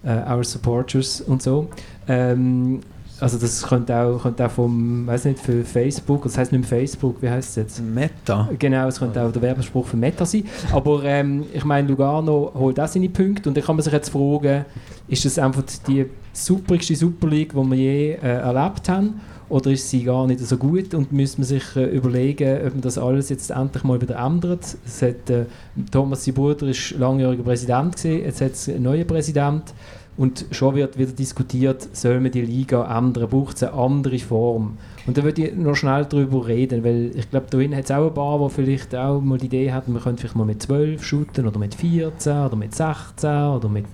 uh, 0.03 0.29
our 0.29 0.43
supporters 0.43 1.21
und 1.21 1.41
so. 1.41 1.69
Ähm, 2.07 2.81
also 3.21 3.37
das 3.37 3.61
könnte 3.61 3.95
auch, 3.95 4.23
könnte 4.23 4.45
auch 4.45 4.51
vom, 4.51 5.05
weiß 5.05 5.25
nicht, 5.25 5.39
für 5.39 5.63
Facebook, 5.63 6.23
das 6.23 6.37
heißt 6.37 6.51
nicht 6.51 6.61
mehr 6.61 6.79
Facebook, 6.79 7.21
wie 7.21 7.29
heißt 7.29 7.49
es 7.49 7.55
jetzt? 7.55 7.81
Meta. 7.81 8.49
Genau, 8.57 8.87
es 8.87 8.99
könnte 8.99 9.21
auch 9.21 9.31
der 9.31 9.41
Werbespruch 9.41 9.85
für 9.85 9.97
Meta 9.97 10.25
sein. 10.25 10.45
Aber 10.71 11.03
ähm, 11.03 11.45
ich 11.53 11.63
meine, 11.63 11.87
Lugano 11.87 12.51
holt 12.55 12.79
auch 12.79 12.87
seine 12.87 13.09
Punkte 13.09 13.49
und 13.49 13.57
da 13.57 13.61
kann 13.61 13.75
man 13.75 13.83
sich 13.83 13.93
jetzt 13.93 14.09
fragen, 14.09 14.65
ist 15.07 15.23
das 15.23 15.37
einfach 15.37 15.63
die 15.87 16.07
superigste 16.33 16.95
Super 16.95 17.27
League, 17.27 17.53
die 17.53 17.69
wir 17.69 17.77
je 17.77 18.11
äh, 18.13 18.17
erlebt 18.17 18.89
haben? 18.89 19.21
Oder 19.49 19.71
ist 19.71 19.89
sie 19.89 20.03
gar 20.03 20.25
nicht 20.27 20.39
so 20.39 20.55
gut 20.55 20.93
und 20.93 21.11
müssen 21.11 21.41
man 21.41 21.47
sich 21.47 21.75
äh, 21.75 21.83
überlegen, 21.83 22.65
ob 22.65 22.73
man 22.73 22.81
das 22.81 22.97
alles 22.97 23.27
jetzt 23.29 23.51
endlich 23.51 23.83
mal 23.83 24.01
wieder 24.01 24.15
ändert? 24.15 24.77
Es 24.85 25.01
hat, 25.01 25.29
äh, 25.29 25.45
Thomas 25.91 26.23
Siburder 26.23 26.67
ist 26.67 26.91
langjähriger 26.91 27.43
Präsident 27.43 27.97
gewesen, 27.97 28.23
jetzt 28.23 28.41
hat 28.41 28.53
es 28.53 28.69
einen 28.69 28.83
neuen 28.83 29.05
Präsident 29.05 29.73
und 30.17 30.45
schon 30.51 30.75
wird 30.75 30.97
wieder 30.97 31.11
diskutiert, 31.13 31.95
soll 31.95 32.19
man 32.19 32.31
die 32.31 32.41
Liga 32.41 32.97
ändern, 32.97 33.29
braucht 33.29 33.55
es 33.55 33.63
eine 33.63 33.73
andere 33.73 34.19
Form? 34.19 34.77
Und 35.07 35.17
da 35.17 35.23
würde 35.23 35.47
ich 35.47 35.55
noch 35.55 35.75
schnell 35.75 36.05
darüber 36.05 36.45
reden, 36.47 36.83
weil 36.83 37.11
ich 37.15 37.29
glaube, 37.29 37.47
da 37.49 37.57
hat 37.77 37.85
es 37.85 37.91
auch 37.91 38.07
ein 38.07 38.13
paar, 38.13 38.39
die 38.47 38.53
vielleicht 38.53 38.93
auch 38.93 39.21
mal 39.21 39.37
die 39.37 39.47
Idee 39.47 39.71
hatten, 39.71 39.93
man 39.93 40.03
könnte 40.03 40.21
vielleicht 40.21 40.35
mal 40.35 40.45
mit 40.45 40.61
12 40.61 41.03
shooten 41.03 41.47
oder 41.47 41.59
mit 41.59 41.75
14 41.75 42.45
oder 42.45 42.55
mit 42.55 42.75
16 42.75 43.29
oder 43.29 43.69
mit 43.69 43.85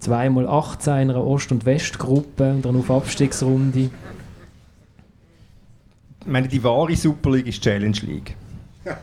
2 0.00 0.30
mal 0.30 0.48
18 0.48 0.94
in 0.94 1.10
einer 1.10 1.24
Ost- 1.24 1.52
und 1.52 1.64
Westgruppe 1.64 2.50
und 2.50 2.64
dann 2.64 2.76
auf 2.76 2.90
Abstiegsrunde. 2.90 3.90
Ich 6.20 6.26
meine, 6.26 6.48
die 6.48 6.62
wahre 6.62 6.96
Super 6.96 7.30
League 7.30 7.46
ist 7.46 7.64
die 7.64 7.70
Challenge 7.70 7.98
League. 8.02 8.36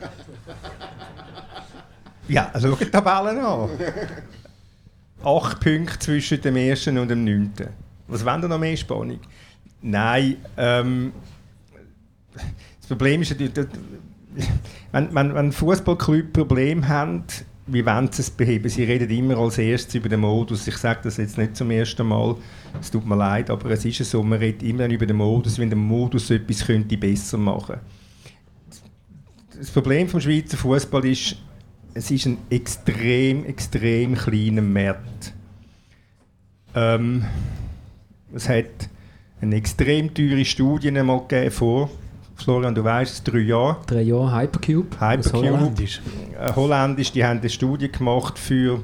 ja, 2.28 2.50
also 2.52 2.70
schau 2.70 2.84
die 2.84 2.90
Tabellen 2.90 3.38
an. 3.38 3.70
Acht 5.24 5.60
Punkte 5.60 5.98
zwischen 5.98 6.40
dem 6.40 6.56
ersten 6.56 6.98
und 6.98 7.08
dem 7.08 7.24
neunten. 7.24 7.68
Was 8.08 8.24
wollen 8.24 8.42
da 8.42 8.48
noch 8.48 8.58
mehr 8.58 8.76
Spannung? 8.76 9.20
Nein, 9.80 10.36
ähm, 10.56 11.12
das 12.34 12.88
Problem 12.88 13.22
ist 13.22 13.30
natürlich, 13.30 13.68
wenn, 14.92 15.14
wenn, 15.14 15.34
wenn 15.34 15.52
Fußballclub 15.52 16.32
Probleme 16.32 16.86
haben, 16.86 17.24
wie 17.66 17.84
wollen 17.86 18.10
sie 18.12 18.22
es 18.22 18.30
beheben? 18.30 18.68
Sie 18.68 18.84
reden 18.84 19.08
immer 19.10 19.38
als 19.38 19.56
erstes 19.58 19.94
über 19.94 20.08
den 20.08 20.20
Modus. 20.20 20.66
Ich 20.66 20.76
sage 20.76 21.00
das 21.04 21.16
jetzt 21.16 21.38
nicht 21.38 21.56
zum 21.56 21.70
ersten 21.70 22.06
Mal, 22.06 22.36
es 22.80 22.90
tut 22.90 23.06
mir 23.06 23.16
leid, 23.16 23.48
aber 23.48 23.70
es 23.70 23.84
ist 23.84 24.04
so, 24.04 24.22
man 24.22 24.38
redet 24.38 24.62
immer 24.62 24.86
über 24.88 25.06
den 25.06 25.16
Modus, 25.16 25.58
wenn 25.58 25.70
der 25.70 25.78
Modus 25.78 26.30
etwas 26.30 26.66
könnte 26.66 26.96
besser 26.96 27.38
machen 27.38 27.76
Das 29.56 29.70
Problem 29.70 30.08
vom 30.08 30.20
Schweizer 30.20 30.58
Fußball 30.58 31.06
ist, 31.06 31.36
es 31.94 32.10
ist 32.10 32.26
ein 32.26 32.38
extrem, 32.50 33.44
extrem 33.46 34.14
kleiner 34.14 34.62
Markt. 34.62 35.32
Ähm, 36.74 37.24
es 38.34 38.48
hat 38.48 38.88
eine 39.40 39.56
extrem 39.56 40.12
teure 40.12 40.44
Studie 40.44 40.90
mal 40.90 41.20
gegeben 41.20 41.50
vor, 41.52 41.90
Florian, 42.36 42.74
du 42.74 42.82
weißt, 42.82 43.26
drei 43.26 43.38
Jahre. 43.38 43.76
Drei 43.86 44.02
Jahre 44.02 44.36
Hypercube. 44.36 45.00
Hypercube. 45.00 45.50
Holländisch. 45.50 46.00
Äh, 46.38 46.52
Holländisch, 46.54 47.12
die 47.12 47.24
haben 47.24 47.38
eine 47.38 47.48
Studie 47.48 47.90
gemacht 47.90 48.38
für 48.38 48.82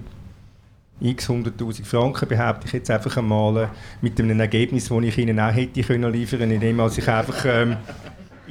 x 1.01 1.31
100'000 1.31 1.85
Franken, 1.85 2.29
behaupte 2.29 2.67
ich 2.67 2.75
jetzt 2.75 2.91
einfach 2.91 3.17
einmal, 3.17 3.65
äh, 3.65 3.69
mit 4.03 4.21
einem 4.21 4.39
Ergebnis, 4.39 4.89
das 4.89 5.03
ich 5.03 5.19
ihnen 5.19 5.41
auch 5.41 5.53
hätte 5.53 5.83
können 5.83 6.13
liefern 6.13 6.51
indem 6.51 6.79
ich 6.81 7.09
einfach 7.09 7.45
ähm, 7.45 7.77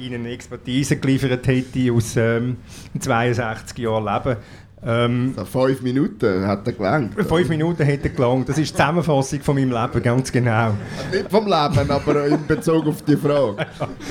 ihnen 0.00 0.26
Expertise 0.26 0.96
geliefert 0.96 1.46
hätte 1.46 1.92
aus 1.92 2.16
ähm, 2.16 2.56
62 2.98 3.78
Jahren 3.78 4.04
Leben. 4.04 4.36
Ähm, 4.82 5.34
so 5.36 5.44
fünf 5.44 5.82
Minuten 5.82 6.46
hat 6.46 6.66
er 6.66 6.72
gelangt. 6.72 7.14
Fünf 7.14 7.48
Minuten 7.48 7.82
hätte 7.82 8.08
er 8.08 8.14
gelangt. 8.14 8.48
Das 8.48 8.56
ist 8.56 8.70
die 8.70 8.76
Zusammenfassung 8.76 9.40
von 9.40 9.54
meinem 9.54 9.70
Leben, 9.70 10.02
ganz 10.02 10.32
genau. 10.32 10.74
Nicht 11.12 11.30
vom 11.30 11.44
Leben, 11.44 11.90
aber 11.90 12.26
in 12.26 12.46
Bezug 12.46 12.86
auf 12.86 13.02
die 13.02 13.16
Frage. 13.16 13.66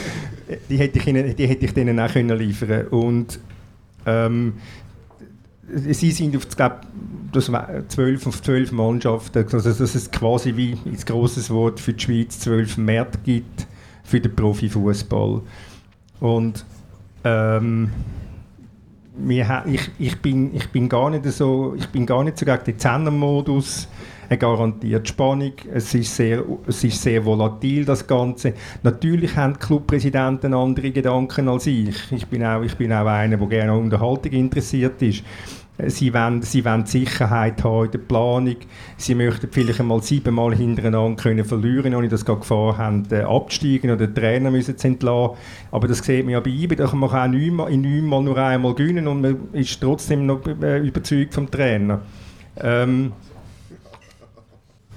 die, 0.69 0.77
hätte 0.77 0.99
ich 0.99 1.07
ihnen, 1.07 1.35
die 1.35 1.47
hätte 1.47 1.65
ich 1.65 1.73
denen 1.73 1.99
auch 1.99 2.11
können 2.11 2.37
liefern 2.37 2.87
Und 2.87 3.39
ähm, 4.05 4.53
sie 5.73 6.11
sind 6.11 6.35
auf, 6.35 6.47
glaub, 6.55 6.81
das 7.31 7.51
12 7.89 8.27
auf 8.27 8.41
12 8.41 8.71
Mannschaften, 8.71 9.45
also 9.51 9.71
dass 9.71 9.95
es 9.95 10.11
quasi 10.11 10.55
wie 10.55 10.77
ein 10.85 10.97
grosses 11.05 11.49
Wort 11.49 11.79
für 11.79 11.93
die 11.93 12.03
Schweiz 12.03 12.39
zwölf 12.39 12.77
Märkte 12.77 13.19
gibt 13.23 13.67
für 14.03 14.19
den 14.19 14.35
Profifußball. 14.35 15.41
Und 16.19 16.65
ähm, 17.23 17.89
ich, 19.27 19.89
ich, 19.99 20.21
bin, 20.21 20.55
ich 20.55 20.69
bin 20.69 20.87
gar 20.87 21.09
nicht 21.09 21.25
so, 21.25 21.75
ich 21.77 21.87
bin 21.87 22.05
gar 22.05 22.23
nicht 22.23 22.37
so 22.37 22.45
gegen 22.45 22.63
den 22.63 22.79
Zehner-Modus. 22.79 23.87
Er 24.29 24.37
garantiert 24.37 25.07
Spannung, 25.07 25.53
es 25.73 25.91
ist, 25.95 26.15
sehr, 26.15 26.43
es 26.67 26.83
ist 26.83 27.01
sehr 27.01 27.25
volatil, 27.25 27.83
das 27.83 28.05
Ganze. 28.05 28.53
Natürlich 28.83 29.35
haben 29.35 29.57
Clubpräsidenten 29.57 30.53
andere 30.53 30.91
Gedanken 30.91 31.49
als 31.49 31.65
ich. 31.65 32.11
Ich 32.11 32.27
bin 32.27 32.45
auch, 32.45 32.61
ich 32.61 32.75
bin 32.75 32.93
auch 32.93 33.07
einer, 33.07 33.37
der 33.37 33.47
gerne 33.47 33.71
an 33.71 33.79
Unterhaltung 33.79 34.31
interessiert 34.31 35.01
ist. 35.01 35.23
Sie 35.87 36.13
wollen, 36.13 36.41
sie 36.41 36.65
wollen 36.65 36.85
Sicherheit 36.85 37.63
haben 37.63 37.85
in 37.85 37.91
der 37.91 37.99
Planung. 37.99 38.55
Sie 38.97 39.15
möchten 39.15 39.47
vielleicht 39.49 39.79
einmal 39.79 40.03
siebenmal 40.03 40.53
hintereinander 40.53 41.21
können 41.21 41.45
verlieren, 41.45 41.95
ohne 41.95 42.09
dass 42.09 42.21
sie 42.21 42.25
Gefahr 42.25 42.77
haben, 42.77 43.05
äh, 43.11 43.21
abzusteigen 43.21 43.91
oder 43.91 44.07
den 44.07 44.15
Trainer 44.15 44.51
müssen 44.51 44.77
zu 44.77 44.87
entlassen. 44.87 45.37
Aber 45.71 45.87
das 45.87 45.99
sieht 45.99 46.25
man 46.25 46.33
ja 46.33 46.41
bei 46.41 46.49
IBE, 46.49 46.75
da 46.75 46.87
kann 46.87 46.99
man 46.99 47.09
auch 47.09 47.27
neunmal, 47.27 47.71
in 47.71 47.81
neunmal 47.81 48.21
nur 48.23 48.37
einmal 48.37 48.75
gewinnen 48.75 49.07
und 49.07 49.21
man 49.21 49.37
ist 49.53 49.79
trotzdem 49.79 50.25
noch 50.25 50.45
äh, 50.45 50.79
überzeugt 50.85 51.33
vom 51.33 51.49
Trainer. 51.49 52.01
Ähm, 52.57 53.13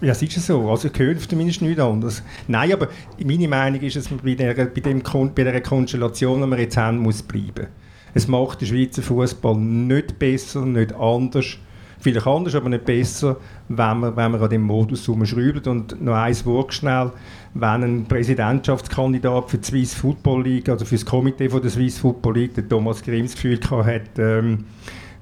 ja, 0.00 0.10
es 0.10 0.22
ist 0.22 0.44
so. 0.44 0.68
Also 0.68 0.88
ich 0.88 0.98
höre 0.98 1.16
zumindest 1.16 1.62
nichts 1.62 1.80
anderes. 1.80 2.24
Nein, 2.48 2.72
aber 2.72 2.88
meine 3.24 3.46
Meinung 3.46 3.80
ist, 3.82 3.94
dass 3.94 4.10
man 4.10 4.18
bei, 4.18 4.34
der, 4.34 4.54
bei, 4.54 5.60
Konstellation, 5.60 6.42
die 6.42 6.46
wir 6.48 6.58
jetzt 6.58 6.76
haben, 6.76 6.98
muss 6.98 7.22
bleiben. 7.22 7.68
Es 8.14 8.28
macht 8.28 8.60
den 8.60 8.68
Schweizer 8.68 9.02
Fußball 9.02 9.56
nicht 9.56 10.18
besser, 10.18 10.64
nicht 10.66 10.94
anders. 10.94 11.56
Vielleicht 11.98 12.26
anders, 12.26 12.54
aber 12.56 12.68
nicht 12.68 12.84
besser, 12.84 13.36
wenn 13.68 14.00
man, 14.00 14.16
wenn 14.16 14.32
man 14.32 14.42
an 14.42 14.50
dem 14.50 14.62
Modus 14.62 15.06
herumschraubt. 15.06 15.68
Und 15.68 16.02
noch 16.02 16.14
eins 16.14 16.44
Wort 16.44 16.74
schnell, 16.74 17.12
wenn 17.54 17.84
ein 17.84 18.04
Präsidentschaftskandidat 18.06 19.50
für 19.50 19.58
die 19.58 19.64
Swiss 19.64 19.94
Football 19.94 20.42
League, 20.42 20.68
also 20.68 20.84
für 20.84 20.96
das 20.96 21.06
Komitee 21.06 21.48
von 21.48 21.62
der 21.62 21.70
Swiss 21.70 21.98
Football 21.98 22.34
League, 22.34 22.54
der 22.54 22.68
Thomas 22.68 23.02
Grimm, 23.02 23.26
Gefühl 23.26 23.60
hat, 23.70 24.18
ähm, 24.18 24.64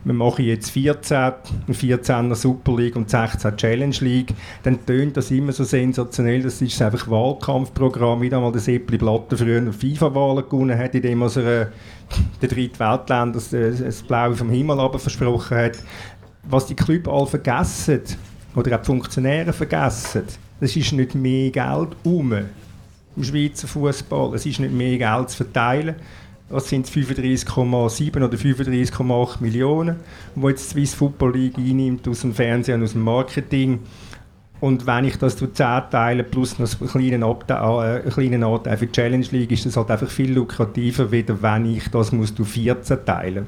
wir 0.04 0.14
machen 0.14 0.44
jetzt 0.44 0.70
14, 0.70 1.32
14er 1.68 2.34
Super 2.34 2.76
League 2.76 2.96
und 2.96 3.10
16 3.10 3.56
Challenge 3.56 3.96
League, 4.00 4.34
dann 4.62 4.84
tönt 4.86 5.16
das 5.16 5.30
immer 5.30 5.52
so 5.52 5.64
sensationell. 5.64 6.42
Das 6.42 6.62
ist 6.62 6.80
einfach 6.80 7.08
Wahlkampfprogramm, 7.10 8.22
wie 8.22 8.30
damals 8.30 8.52
der 8.52 8.62
Seppli 8.62 8.96
Blatter 8.96 9.36
früher 9.36 9.72
FIFA-Wahlen 9.72 10.44
gewonnen 10.48 10.78
hat, 10.78 10.94
indem 10.94 11.22
er 11.22 11.36
äh, 11.36 11.66
den 12.40 12.48
dritten 12.48 12.78
Weltländern 12.78 13.32
das, 13.32 13.52
äh, 13.52 13.72
das 13.72 14.02
Blaue 14.02 14.34
vom 14.34 14.50
Himmel 14.50 14.80
aber 14.80 14.98
versprochen 14.98 15.56
hat. 15.56 15.78
Was 16.44 16.66
die 16.66 16.74
Clubs 16.74 17.08
alle 17.08 17.26
vergessen, 17.26 18.00
oder 18.56 18.76
auch 18.76 18.80
die 18.80 18.86
Funktionäre 18.86 19.52
vergessen, 19.52 20.22
das 20.60 20.74
ist 20.74 20.92
nicht 20.92 21.14
mehr 21.14 21.50
Geld 21.50 21.90
um 22.04 22.32
im 23.16 23.24
Schweizer 23.24 23.68
Fußball. 23.68 24.34
Es 24.34 24.46
ist 24.46 24.60
nicht 24.60 24.72
mehr 24.72 24.98
Geld 24.98 25.30
zu 25.30 25.36
verteilen 25.38 25.96
was 26.50 26.68
sind 26.68 26.88
35,7 26.88 28.16
oder 28.16 28.36
35,8 28.36 29.40
Millionen, 29.40 29.96
wo 30.34 30.48
jetzt 30.48 30.66
die 30.66 30.70
Swiss 30.72 30.94
Football 30.94 31.34
League 31.34 31.56
einnimmt 31.56 32.06
aus 32.08 32.20
dem 32.20 32.34
Fernsehen 32.34 32.80
und 32.80 32.84
aus 32.84 32.92
dem 32.92 33.02
Marketing. 33.02 33.78
Und 34.60 34.86
wenn 34.86 35.06
ich 35.06 35.16
das 35.16 35.36
durch 35.36 35.54
10 35.54 35.82
teile 35.90 36.24
plus 36.24 36.58
noch 36.58 36.68
einen 36.80 36.90
kleinen, 36.90 37.22
Abte 37.22 37.54
äh, 37.54 37.56
einen 37.56 38.10
kleinen 38.10 38.44
Anteil 38.44 38.76
für 38.76 38.86
die 38.86 38.92
Challenge 38.92 39.26
League, 39.30 39.52
ist 39.52 39.64
das 39.64 39.76
halt 39.76 39.90
einfach 39.90 40.10
viel 40.10 40.32
lukrativer, 40.34 41.10
wieder 41.10 41.40
wenn 41.40 41.66
ich 41.66 41.88
das 41.88 42.12
muss 42.12 42.34
durch 42.34 42.50
14 42.50 43.04
teilen 43.06 43.46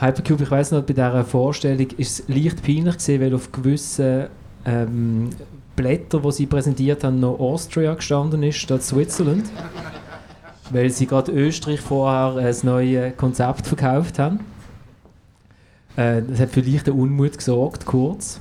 Hypercube, 0.00 0.44
ich 0.44 0.50
weiss 0.50 0.70
noch, 0.70 0.82
bei 0.82 0.92
dieser 0.92 1.24
Vorstellung 1.24 1.88
ist 1.96 2.20
es 2.20 2.28
leicht 2.28 2.62
peinlich 2.62 2.98
gewesen, 2.98 3.20
weil 3.20 3.34
auf 3.34 3.50
gewissen 3.50 4.26
ähm, 4.64 5.30
Blättern, 5.74 6.22
die 6.22 6.32
sie 6.32 6.46
präsentiert 6.46 7.02
haben, 7.02 7.18
noch 7.18 7.40
Austria 7.40 7.94
gestanden 7.94 8.42
ist, 8.44 8.58
statt 8.58 8.82
Switzerland 8.82 9.44
weil 10.70 10.90
sie 10.90 11.06
gerade 11.06 11.32
Österreich 11.32 11.80
vorher 11.80 12.36
ein 12.36 12.56
neues 12.62 13.16
Konzept 13.16 13.66
verkauft 13.66 14.18
haben. 14.18 14.40
Äh, 15.96 16.22
das 16.22 16.40
hat 16.40 16.50
für 16.50 16.60
leichten 16.60 16.92
Unmut 16.92 17.36
gesorgt, 17.36 17.86
kurz. 17.86 18.40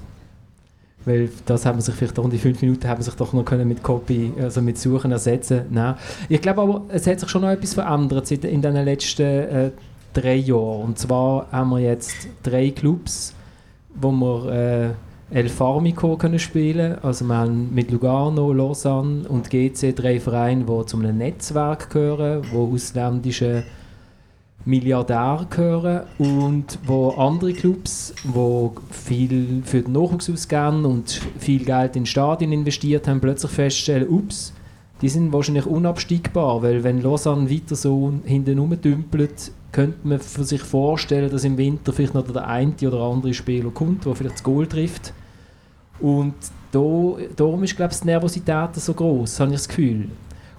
Weil 1.06 1.30
das 1.46 1.66
haben 1.66 1.80
sich 1.80 1.96
vielleicht 1.96 2.20
auch 2.20 2.26
in 2.26 2.32
die 2.32 2.38
fünf 2.38 2.62
Minuten 2.62 2.88
haben 2.88 3.02
sich 3.02 3.14
doch 3.14 3.32
noch 3.32 3.46
können 3.46 3.68
mit 3.68 3.82
Copy, 3.82 4.34
also 4.42 4.62
mit 4.62 4.78
Suchen 4.78 5.12
ersetzen. 5.12 5.62
Nein. 5.70 5.96
Ich 6.28 6.42
glaube 6.42 6.62
aber, 6.62 6.82
es 6.90 7.08
hat 7.08 7.22
sich 7.22 7.30
schon 7.30 7.44
noch 7.44 7.50
etwas 7.50 7.76
verändert 7.76 8.30
in 8.30 8.62
den 8.62 8.76
letzten 8.76 9.24
äh, 9.24 9.72
drei 10.14 10.36
Jahren. 10.36 10.82
Und 10.82 11.00
zwar 11.00 11.48
haben 11.52 11.70
wir 11.70 11.80
jetzt 11.80 12.28
drei 12.44 12.72
Clubs, 12.72 13.34
wo 13.96 14.12
wir 14.12 14.52
äh, 14.52 14.90
El 15.30 15.50
Farmico 15.50 16.16
können 16.16 16.40
spielen. 16.40 16.98
Also 17.04 17.26
wir 17.26 17.36
haben 17.36 17.74
mit 17.74 17.92
Lugano, 17.92 18.54
Lausanne 18.54 19.28
und 19.28 19.50
GC 19.50 19.94
drei 19.94 20.22
Vereine, 20.22 20.64
die 20.64 20.86
zu 20.86 20.98
einem 20.98 21.18
Netzwerk 21.18 21.90
gehören, 21.90 22.44
wo 22.52 22.74
ausländische 22.74 23.64
Milliardäre 24.64 25.48
gehören 25.50 26.02
und 26.18 26.80
wo 26.86 27.10
andere 27.12 27.54
Clubs, 27.54 28.14
wo 28.24 28.74
viel 28.90 29.64
für 29.66 29.82
den 29.82 29.94
Nachwuchs 29.94 30.30
ausgeben 30.30 30.86
und 30.86 31.22
viel 31.40 31.64
Geld 31.66 31.96
in 31.98 32.06
Stadien 32.06 32.54
investiert 32.54 33.08
haben, 33.08 33.20
plötzlich 33.20 33.52
feststellen, 33.52 34.10
ups, 34.10 34.54
die 35.02 35.10
sind 35.10 35.32
wahrscheinlich 35.32 35.66
unabstiegbar, 35.66 36.62
weil 36.64 36.84
wenn 36.84 37.02
Lausanne 37.02 37.50
weiter 37.50 37.76
so 37.76 38.14
hinten 38.26 38.60
rumdümpelt, 38.60 39.52
könnte 39.72 40.08
man 40.08 40.20
sich 40.20 40.62
vorstellen, 40.62 41.30
dass 41.30 41.44
im 41.44 41.58
Winter 41.58 41.94
vielleicht 41.94 42.14
noch 42.14 42.30
der 42.32 42.48
eine 42.48 42.74
oder 42.82 43.02
andere 43.02 43.34
Spieler 43.34 43.70
kommt, 43.70 44.06
der 44.06 44.16
vielleicht 44.16 44.36
das 44.36 44.44
Goal 44.44 44.68
trifft. 44.68 45.14
Und 46.00 46.36
da, 46.72 47.18
darum 47.36 47.64
ist 47.64 47.76
glaube 47.76 47.94
ich, 47.94 48.00
die 48.00 48.08
Nervosität 48.08 48.76
so 48.76 48.94
groß, 48.94 49.40
habe 49.40 49.52
ich 49.52 49.58
das 49.58 49.68
Gefühl. 49.68 50.10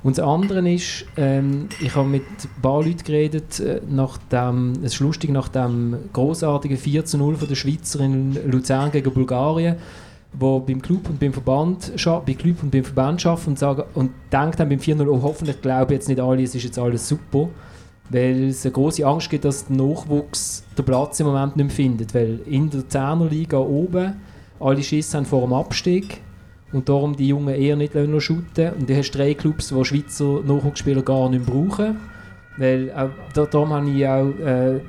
Und 0.02 0.16
das 0.16 0.24
andere 0.24 0.68
ist, 0.70 1.06
ähm, 1.16 1.68
ich 1.80 1.94
habe 1.96 2.08
mit 2.08 2.22
ein 2.22 2.62
paar 2.62 2.84
Leuten 2.84 3.02
geredet, 3.04 3.58
äh, 3.58 3.80
nach 3.88 4.18
dem, 4.30 4.74
es 4.84 4.94
ist 4.94 5.00
lustig, 5.00 5.30
nach 5.30 5.48
dem 5.48 5.96
großartigen 6.12 6.76
4 6.76 7.04
zu 7.04 7.18
0 7.18 7.36
von 7.36 7.48
der 7.48 7.56
Schweizer 7.56 8.00
in 8.00 8.38
Luzern 8.48 8.92
gegen 8.92 9.12
Bulgarien, 9.12 9.76
wo 10.32 10.60
beim 10.60 10.80
Club 10.80 11.08
und 11.08 11.18
beim 11.18 11.32
Verband 11.32 11.92
bei 12.24 12.34
Club 12.34 12.62
und 12.62 12.70
beim 12.70 12.84
Verband 12.84 13.26
arbeiten 13.26 13.50
und, 13.50 13.58
sagen, 13.58 13.82
und 13.94 14.10
denkt 14.30 14.60
dann 14.60 14.68
beim 14.68 14.78
4-0, 14.78 15.08
oh, 15.08 15.22
hoffentlich 15.22 15.60
glauben 15.60 15.92
jetzt 15.92 16.08
nicht 16.08 16.20
alle, 16.20 16.42
es 16.42 16.54
ist 16.54 16.64
jetzt 16.64 16.78
alles 16.78 17.08
super. 17.08 17.48
Weil 18.10 18.48
es 18.48 18.64
eine 18.64 18.72
große 18.72 19.06
Angst 19.06 19.28
gibt, 19.28 19.44
dass 19.44 19.66
der 19.66 19.76
Nachwuchs 19.76 20.64
den 20.76 20.84
Platz 20.84 21.20
im 21.20 21.26
Moment 21.26 21.56
nicht 21.56 21.66
mehr 21.66 21.74
findet. 21.74 22.14
Weil 22.14 22.40
in 22.46 22.70
der 22.70 22.82
10er 22.82 23.28
Liga 23.28 23.58
oben 23.58 24.14
alle 24.60 24.82
Schüsse 24.82 25.18
haben 25.18 25.26
vor 25.26 25.42
dem 25.42 25.52
Abstieg 25.52 26.20
und 26.72 26.88
darum 26.88 27.16
die 27.16 27.28
Jungen 27.28 27.54
eher 27.54 27.76
nicht 27.76 27.92
shooten 28.18 28.72
Und 28.78 28.88
du 28.88 28.96
hast 28.96 29.10
drei 29.12 29.34
Clubs, 29.34 29.68
die 29.68 29.84
Schweizer 29.84 30.40
Nachwuchsspieler 30.44 31.02
gar 31.02 31.28
nicht 31.28 31.46
brauchen. 31.46 31.96
Weil 32.58 32.90
auch, 32.92 33.10
da, 33.34 33.46
darum 33.46 33.72
habe 33.72 33.88
ich 33.88 34.06
auch, 34.06 34.28
äh, 34.44 34.80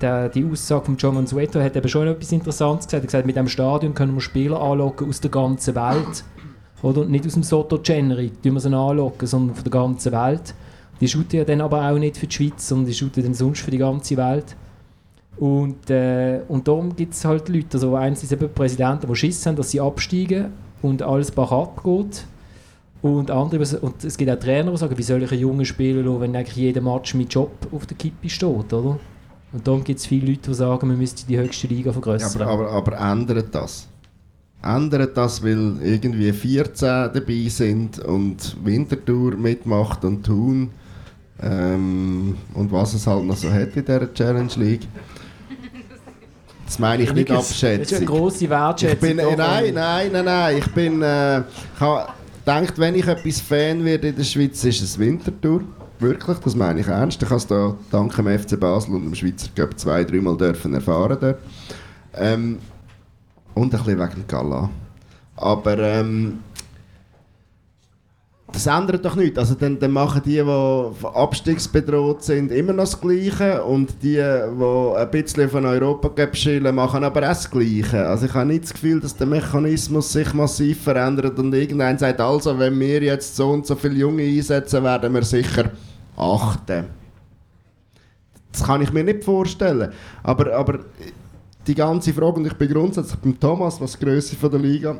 der, 0.00 0.28
die 0.30 0.44
Aussage 0.44 0.86
von 0.86 0.96
John 0.96 1.14
Mansueto 1.14 1.60
hat 1.60 1.76
eben 1.76 1.88
schon 1.88 2.08
etwas 2.08 2.32
Interessantes 2.32 2.86
gesagt. 2.86 2.92
Er 2.92 2.98
hat 2.98 3.06
gesagt, 3.06 3.26
mit 3.26 3.36
diesem 3.36 3.48
Stadion 3.48 3.94
können 3.94 4.14
wir 4.14 4.20
Spieler 4.20 4.60
anlocken 4.60 5.08
aus 5.08 5.20
der 5.20 5.30
ganzen 5.30 5.76
Welt. 5.76 6.24
Oder? 6.82 7.04
Nicht 7.04 7.24
aus 7.24 7.34
dem 7.34 7.44
Soto 7.44 7.78
Generi, 7.78 8.32
tun 8.42 8.54
wir 8.54 8.60
sie 8.60 8.74
anlocken, 8.74 9.28
sondern 9.28 9.54
von 9.54 9.64
der 9.64 9.70
ganzen 9.70 10.12
Welt. 10.12 10.54
Die 11.00 11.08
shooten 11.08 11.36
ja 11.36 11.44
dann 11.44 11.60
aber 11.60 11.90
auch 11.90 11.98
nicht 11.98 12.16
für 12.16 12.26
die 12.26 12.34
Schweiz, 12.34 12.68
sondern 12.68 12.86
die 12.86 12.94
shooten 12.94 13.22
dann 13.22 13.34
sonst 13.34 13.60
für 13.60 13.70
die 13.70 13.78
ganze 13.78 14.16
Welt. 14.16 14.56
Und, 15.36 15.90
äh, 15.90 16.40
und 16.48 16.68
darum 16.68 16.94
gibt 16.94 17.14
es 17.14 17.24
halt 17.24 17.48
Leute, 17.48 17.74
also 17.74 17.96
einerseits 17.96 18.32
eben 18.32 18.48
Präsidenten, 18.52 19.08
die 19.08 19.16
Schiss 19.16 19.44
haben, 19.46 19.56
dass 19.56 19.70
sie 19.70 19.80
absteigen 19.80 20.52
und 20.80 21.02
alles 21.02 21.30
bach 21.30 21.50
abgeht. 21.50 22.24
Und, 23.02 23.30
andere, 23.30 23.78
und 23.80 24.02
es 24.04 24.16
gibt 24.16 24.30
auch 24.30 24.38
Trainer, 24.38 24.70
die 24.70 24.76
sagen, 24.76 24.96
wie 24.96 25.02
soll 25.02 25.22
ich 25.22 25.30
einen 25.30 25.40
Jungen 25.40 25.64
spielen 25.66 26.06
lassen, 26.06 26.20
wenn 26.20 26.36
eigentlich 26.36 26.56
jeder 26.56 26.80
Match 26.80 27.14
mit 27.14 27.34
Job 27.34 27.50
auf 27.72 27.84
der 27.84 27.96
Kippe 27.96 28.30
steht, 28.30 28.72
oder? 28.72 28.98
Und 29.52 29.66
darum 29.66 29.84
gibt 29.84 30.00
es 30.00 30.06
viele 30.06 30.30
Leute, 30.30 30.50
die 30.50 30.54
sagen, 30.54 30.88
man 30.88 30.98
müsste 30.98 31.26
die 31.26 31.38
höchste 31.38 31.66
Liga 31.66 31.92
vergrößern. 31.92 32.42
Aber, 32.42 32.70
aber, 32.70 32.70
aber 32.70 33.12
ändert 33.12 33.54
das? 33.54 33.88
Ändert 34.62 35.16
das, 35.16 35.44
weil 35.44 35.76
irgendwie 35.82 36.32
14 36.32 37.10
dabei 37.12 37.46
sind 37.48 37.98
und 37.98 38.56
Wintertour 38.64 39.36
mitmacht 39.36 40.04
und 40.04 40.24
tun 40.24 40.70
ähm, 41.42 42.36
und 42.54 42.72
was 42.72 42.94
es 42.94 43.06
halt 43.06 43.24
noch 43.24 43.36
so 43.36 43.50
hat 43.50 43.76
in 43.76 43.84
dieser 43.84 44.12
Challenge 44.14 44.52
League. 44.56 44.88
Das 46.64 46.78
meine 46.78 47.02
ich 47.02 47.12
nicht 47.12 47.30
abschätzen. 47.30 47.82
Das 47.82 47.92
ist 47.92 47.96
eine 47.98 48.06
grosse 48.06 48.48
Wertschätzung. 48.48 49.10
Ich 49.10 49.16
bin, 49.16 49.18
äh, 49.18 49.36
nein, 49.36 49.74
nein, 49.74 50.10
nein, 50.12 50.24
nein. 50.24 50.58
Ich 50.58 50.66
bin, 50.72 51.02
äh, 51.02 51.40
ich 51.40 51.80
habe 51.80 52.08
gedacht, 52.44 52.78
wenn 52.78 52.94
ich 52.94 53.06
etwas 53.06 53.40
Fan 53.40 53.84
werde 53.84 54.08
in 54.08 54.16
der 54.16 54.24
Schweiz, 54.24 54.64
ist 54.64 54.80
es 54.80 54.98
Wintertour. 54.98 55.62
Wirklich, 55.98 56.38
das 56.38 56.56
meine 56.56 56.80
ich 56.80 56.86
ernst. 56.86 57.22
Ich 57.22 57.28
habe 57.28 57.36
es 57.36 57.46
da 57.46 57.74
dank 57.90 58.14
dem 58.16 58.26
FC 58.26 58.58
Basel 58.58 58.94
und 58.94 59.04
dem 59.04 59.14
Schweizer 59.14 59.48
Cup 59.54 59.78
zwei, 59.78 60.04
dreimal 60.04 60.36
dürfen 60.36 60.74
erfahren 60.74 61.16
dort. 61.20 61.38
Ähm, 62.16 62.58
und 63.54 63.74
ein 63.74 63.84
bisschen 63.84 63.98
wegen 63.98 64.24
Gala. 64.26 64.70
Aber 65.36 65.78
ähm, 65.78 66.40
das 68.54 68.66
ändert 68.66 69.04
doch 69.04 69.16
nichts. 69.16 69.38
Also 69.38 69.54
dann, 69.54 69.78
dann 69.78 69.90
machen 69.90 70.22
die, 70.24 70.42
die 70.42 71.06
abstiegsbedroht 71.06 72.22
sind, 72.22 72.52
immer 72.52 72.72
noch 72.72 72.84
das 72.84 73.00
Gleiche 73.00 73.62
und 73.64 73.90
die, 74.02 74.14
die 74.14 74.22
ein 74.22 75.10
bisschen 75.10 75.50
von 75.50 75.66
Europa 75.66 76.10
schillen, 76.32 76.74
machen 76.74 77.02
aber 77.02 77.20
auch 77.20 77.28
das 77.28 77.50
Gleiche. 77.50 78.06
Also 78.06 78.26
ich 78.26 78.34
habe 78.34 78.46
nicht 78.46 78.64
das 78.64 78.72
Gefühl, 78.72 79.00
dass 79.00 79.16
der 79.16 79.26
Mechanismus 79.26 80.12
sich 80.12 80.32
massiv 80.32 80.82
verändert 80.82 81.38
und 81.38 81.52
irgendein 81.52 81.98
sagt, 81.98 82.20
also 82.20 82.58
wenn 82.58 82.78
wir 82.78 83.02
jetzt 83.02 83.34
so 83.34 83.50
und 83.50 83.66
so 83.66 83.74
viele 83.74 83.96
Junge 83.96 84.22
einsetzen, 84.22 84.84
werden 84.84 85.12
wir 85.12 85.22
sicher 85.24 85.70
achten. 86.16 86.84
Das 88.52 88.62
kann 88.62 88.82
ich 88.82 88.92
mir 88.92 89.02
nicht 89.02 89.24
vorstellen. 89.24 89.92
Aber, 90.22 90.54
aber 90.54 90.78
die 91.66 91.74
ganze 91.74 92.12
Frage, 92.12 92.36
und 92.36 92.46
ich 92.46 92.54
bin 92.54 92.72
grundsätzlich 92.72 93.18
beim 93.18 93.38
Thomas, 93.40 93.80
was 93.80 93.98
die 93.98 94.04
Größe 94.04 94.36
der 94.36 94.60
Liga 94.60 94.96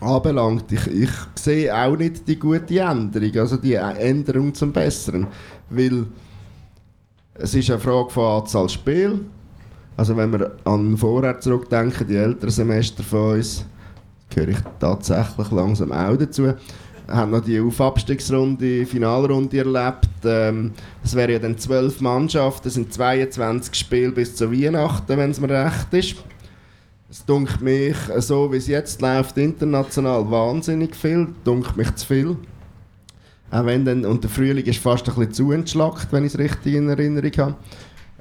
anbelangt, 0.00 0.70
ich, 0.72 0.86
ich 0.86 1.10
sehe 1.34 1.74
auch 1.74 1.96
nicht 1.96 2.26
die 2.26 2.38
gute 2.38 2.78
Änderung, 2.78 3.36
also 3.38 3.56
die 3.56 3.74
Änderung 3.74 4.54
zum 4.54 4.72
Besseren, 4.72 5.26
weil 5.68 6.06
es 7.34 7.54
ist 7.54 7.70
eine 7.70 7.78
Frage 7.78 8.10
von 8.10 8.40
Anzahl 8.40 8.68
Spiel. 8.68 9.20
Also 9.96 10.16
wenn 10.16 10.32
wir 10.32 10.52
an 10.64 10.96
vorher 10.96 11.40
zurückdenken, 11.40 12.06
die 12.06 12.16
älteren 12.16 12.50
Semester 12.50 13.02
von 13.02 13.34
uns, 13.34 13.64
gehöre 14.30 14.50
ich 14.50 14.58
tatsächlich 14.78 15.50
langsam 15.50 15.92
auch 15.92 16.16
dazu, 16.16 16.54
haben 17.08 17.32
noch 17.32 17.44
die 17.44 17.60
Aufabstiegsrunde, 17.60 18.86
Finalrunde 18.86 19.58
erlebt. 19.58 20.08
Ähm, 20.24 20.72
es 21.02 21.14
wären 21.14 21.32
ja 21.32 21.38
dann 21.38 21.58
zwölf 21.58 22.00
Mannschaften, 22.00 22.68
es 22.68 22.74
sind 22.74 22.92
22 22.92 23.74
Spiele 23.74 24.12
bis 24.12 24.36
zu 24.36 24.50
Weihnachten, 24.52 25.16
wenn 25.18 25.30
es 25.30 25.40
mir 25.40 25.50
recht 25.50 25.92
ist. 25.92 26.16
Es 27.10 27.24
dunkelt 27.24 27.60
mich, 27.60 27.96
so 28.18 28.52
wie 28.52 28.58
es 28.58 28.68
jetzt 28.68 29.00
läuft, 29.02 29.36
international 29.36 30.30
wahnsinnig 30.30 30.94
viel. 30.94 31.26
Dunkelt 31.42 31.76
mich 31.76 31.92
zu 31.96 32.06
viel. 32.06 32.36
Auch 33.50 33.66
wenn 33.66 33.84
dann, 33.84 34.04
und 34.04 34.22
der 34.22 34.30
Frühling 34.30 34.64
ist 34.64 34.78
fast 34.78 35.08
ein 35.08 35.16
bisschen 35.16 35.32
zu 35.32 35.50
entschlackt, 35.50 36.12
wenn 36.12 36.24
ich 36.24 36.34
es 36.34 36.38
richtig 36.38 36.74
in 36.74 36.88
Erinnerung 36.88 37.32
habe. 37.36 37.54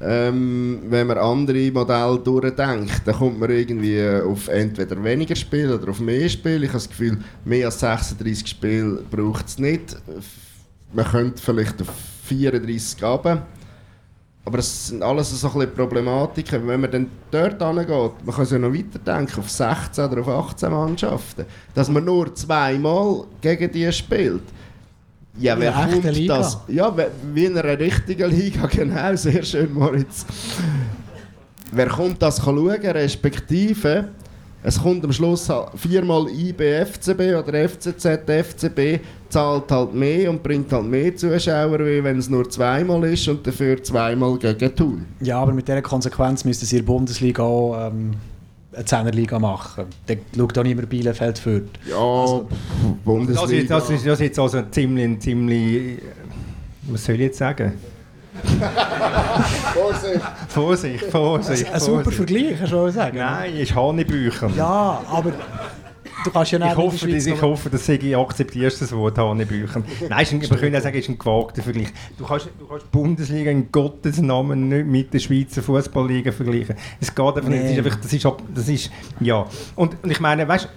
Ähm, 0.01 0.79
wenn 0.89 1.05
man 1.05 1.19
andere 1.19 1.71
Modelle 1.71 2.17
durchdenkt, 2.17 3.01
dann 3.05 3.15
kommt 3.15 3.39
man 3.39 3.51
irgendwie 3.51 4.03
auf 4.25 4.47
entweder 4.47 5.03
weniger 5.03 5.35
Spiele 5.35 5.77
oder 5.77 5.91
auf 5.91 5.99
mehr 5.99 6.27
Spiele. 6.27 6.65
Ich 6.65 6.69
habe 6.69 6.79
das 6.79 6.89
Gefühl, 6.89 7.19
mehr 7.45 7.67
als 7.67 7.81
36 7.81 8.47
Spiele 8.47 9.03
braucht 9.11 9.49
es 9.49 9.59
nicht. 9.59 9.97
Man 10.93 11.05
könnte 11.05 11.43
vielleicht 11.43 11.79
auf 11.83 11.89
34 12.25 13.03
runter. 13.03 13.45
Aber 14.49 14.57
das 14.57 14.87
sind 14.87 15.03
alles 15.03 15.29
so 15.29 15.59
ein 15.59 15.71
Problematiken. 15.75 16.67
Wenn 16.67 16.81
man 16.81 16.89
dann 16.89 17.05
dort 17.29 17.61
angeht, 17.61 18.11
man 18.25 18.35
kann 18.35 18.45
sich 18.45 18.53
ja 18.53 18.57
noch 18.57 18.73
weiterdenken, 18.73 19.41
auf 19.41 19.47
16 19.47 20.05
oder 20.05 20.21
auf 20.21 20.27
18 20.49 20.71
Mannschaften, 20.71 21.45
dass 21.75 21.87
man 21.87 22.03
nur 22.03 22.33
zweimal 22.33 23.25
gegen 23.41 23.71
die 23.71 23.93
spielt. 23.93 24.41
Ja, 25.37 25.59
wer 25.59 25.71
kommt 25.71 26.27
das? 26.27 26.57
Ja, 26.67 26.91
wie 27.31 27.45
in 27.45 27.59
einer 27.59 27.77
richtigen 27.77 28.31
Liga, 28.31 28.65
genau, 28.71 29.15
sehr 29.15 29.43
schön, 29.43 29.71
Moritz. 29.71 30.25
wer 31.71 31.87
kommt 31.87 32.19
das 32.19 32.43
schauen, 32.43 32.69
respektive 32.71 34.09
es 34.63 34.81
kommt 34.81 35.05
am 35.05 35.13
Schluss 35.13 35.47
viermal 35.75 36.27
IB 36.27 36.85
FCB 36.85 37.35
oder 37.35 37.69
FCZ 37.69 38.03
FCB 38.25 38.99
zahlt 39.29 39.71
halt 39.71 39.93
mehr 39.93 40.29
und 40.29 40.43
bringt 40.43 40.71
halt 40.71 40.85
mehr 40.85 41.15
Zuschauer, 41.15 41.79
wie 41.79 42.03
wenn 42.03 42.17
es 42.17 42.29
nur 42.29 42.49
zweimal 42.49 43.03
ist 43.05 43.27
und 43.27 43.45
dafür 43.45 43.81
zweimal 43.81 44.37
gegen 44.37 44.75
Thun. 44.75 45.05
Ja, 45.21 45.39
aber 45.39 45.53
mit 45.53 45.67
dieser 45.67 45.81
Konsequenz 45.81 46.43
müsste 46.45 46.65
sie 46.65 46.77
in 46.77 46.85
der 46.85 46.91
Bundesliga 46.91 47.43
auch 47.43 47.87
ähm, 47.87 48.11
eine 48.73 48.85
Zehnerliga 48.85 49.39
machen. 49.39 49.85
Dann 50.07 50.17
schaut 50.35 50.57
auch 50.57 50.63
niemand 50.63 50.89
Bielefeld 50.89 51.39
für. 51.39 51.61
Ja, 51.87 51.97
also, 51.97 52.47
Bundesliga. 53.05 53.41
Das 53.41 53.51
ist, 53.51 53.69
das, 53.69 53.89
ist, 53.89 54.05
das 54.05 54.13
ist 54.13 54.25
jetzt 54.25 54.39
also 54.39 54.61
ziemlich, 54.71 55.19
ziemlich, 55.19 55.99
was 56.83 57.05
soll 57.05 57.15
ich 57.15 57.21
jetzt 57.21 57.37
sagen? 57.37 57.73
Vorsicht! 59.73 60.21
Vorsicht, 60.47 61.03
Vorsicht. 61.05 61.73
Ein 61.73 61.79
super 61.79 62.11
Vergleich, 62.11 62.57
kannst 62.57 62.71
du 62.71 62.89
sagen. 62.89 63.17
Nein, 63.17 63.55
ist 63.55 63.75
Hanebücher. 63.75 64.49
Ja, 64.55 65.01
aber 65.11 65.33
du 66.23 66.31
kannst 66.31 66.51
ja 66.51 66.71
ich 66.71 66.75
hoffe, 66.77 67.07
dass, 67.07 67.25
ich 67.25 67.41
hoffe, 67.41 67.69
dass 67.69 67.89
ich 67.89 68.15
akzeptierst 68.15 68.81
das 68.81 68.91
Wort 68.91 69.17
Hanebücher. 69.17 69.81
Nein, 70.09 70.23
ist 70.23 70.33
ein, 70.33 70.41
wir 70.41 70.49
können 70.57 70.81
sagen, 70.81 70.97
es 70.97 71.03
ist 71.05 71.09
ein 71.09 71.17
gewagter 71.19 71.61
Vergleich. 71.61 71.89
Du 72.17 72.25
kannst, 72.25 72.49
du 72.59 72.65
kannst 72.67 72.85
die 72.85 72.89
Bundesliga 72.91 73.51
in 73.51 73.71
Gottes 73.71 74.19
Namen 74.21 74.67
nicht 74.69 74.85
mit 74.87 75.13
der 75.13 75.19
Schweizer 75.19 75.61
Fußballliga 75.61 76.31
vergleichen. 76.31 76.75
Es 76.99 77.13
geht 77.13 77.25
einfach 77.25 77.43
nicht. 77.43 77.63
Das 77.63 77.71
ist, 77.71 77.77
einfach, 77.77 77.95
das, 78.01 78.13
ist, 78.13 78.27
das 78.55 78.69
ist, 78.69 78.91
ja. 79.19 79.45
Und, 79.75 79.95
und 80.03 80.11
ich 80.11 80.19
meine, 80.19 80.47
weißt 80.47 80.69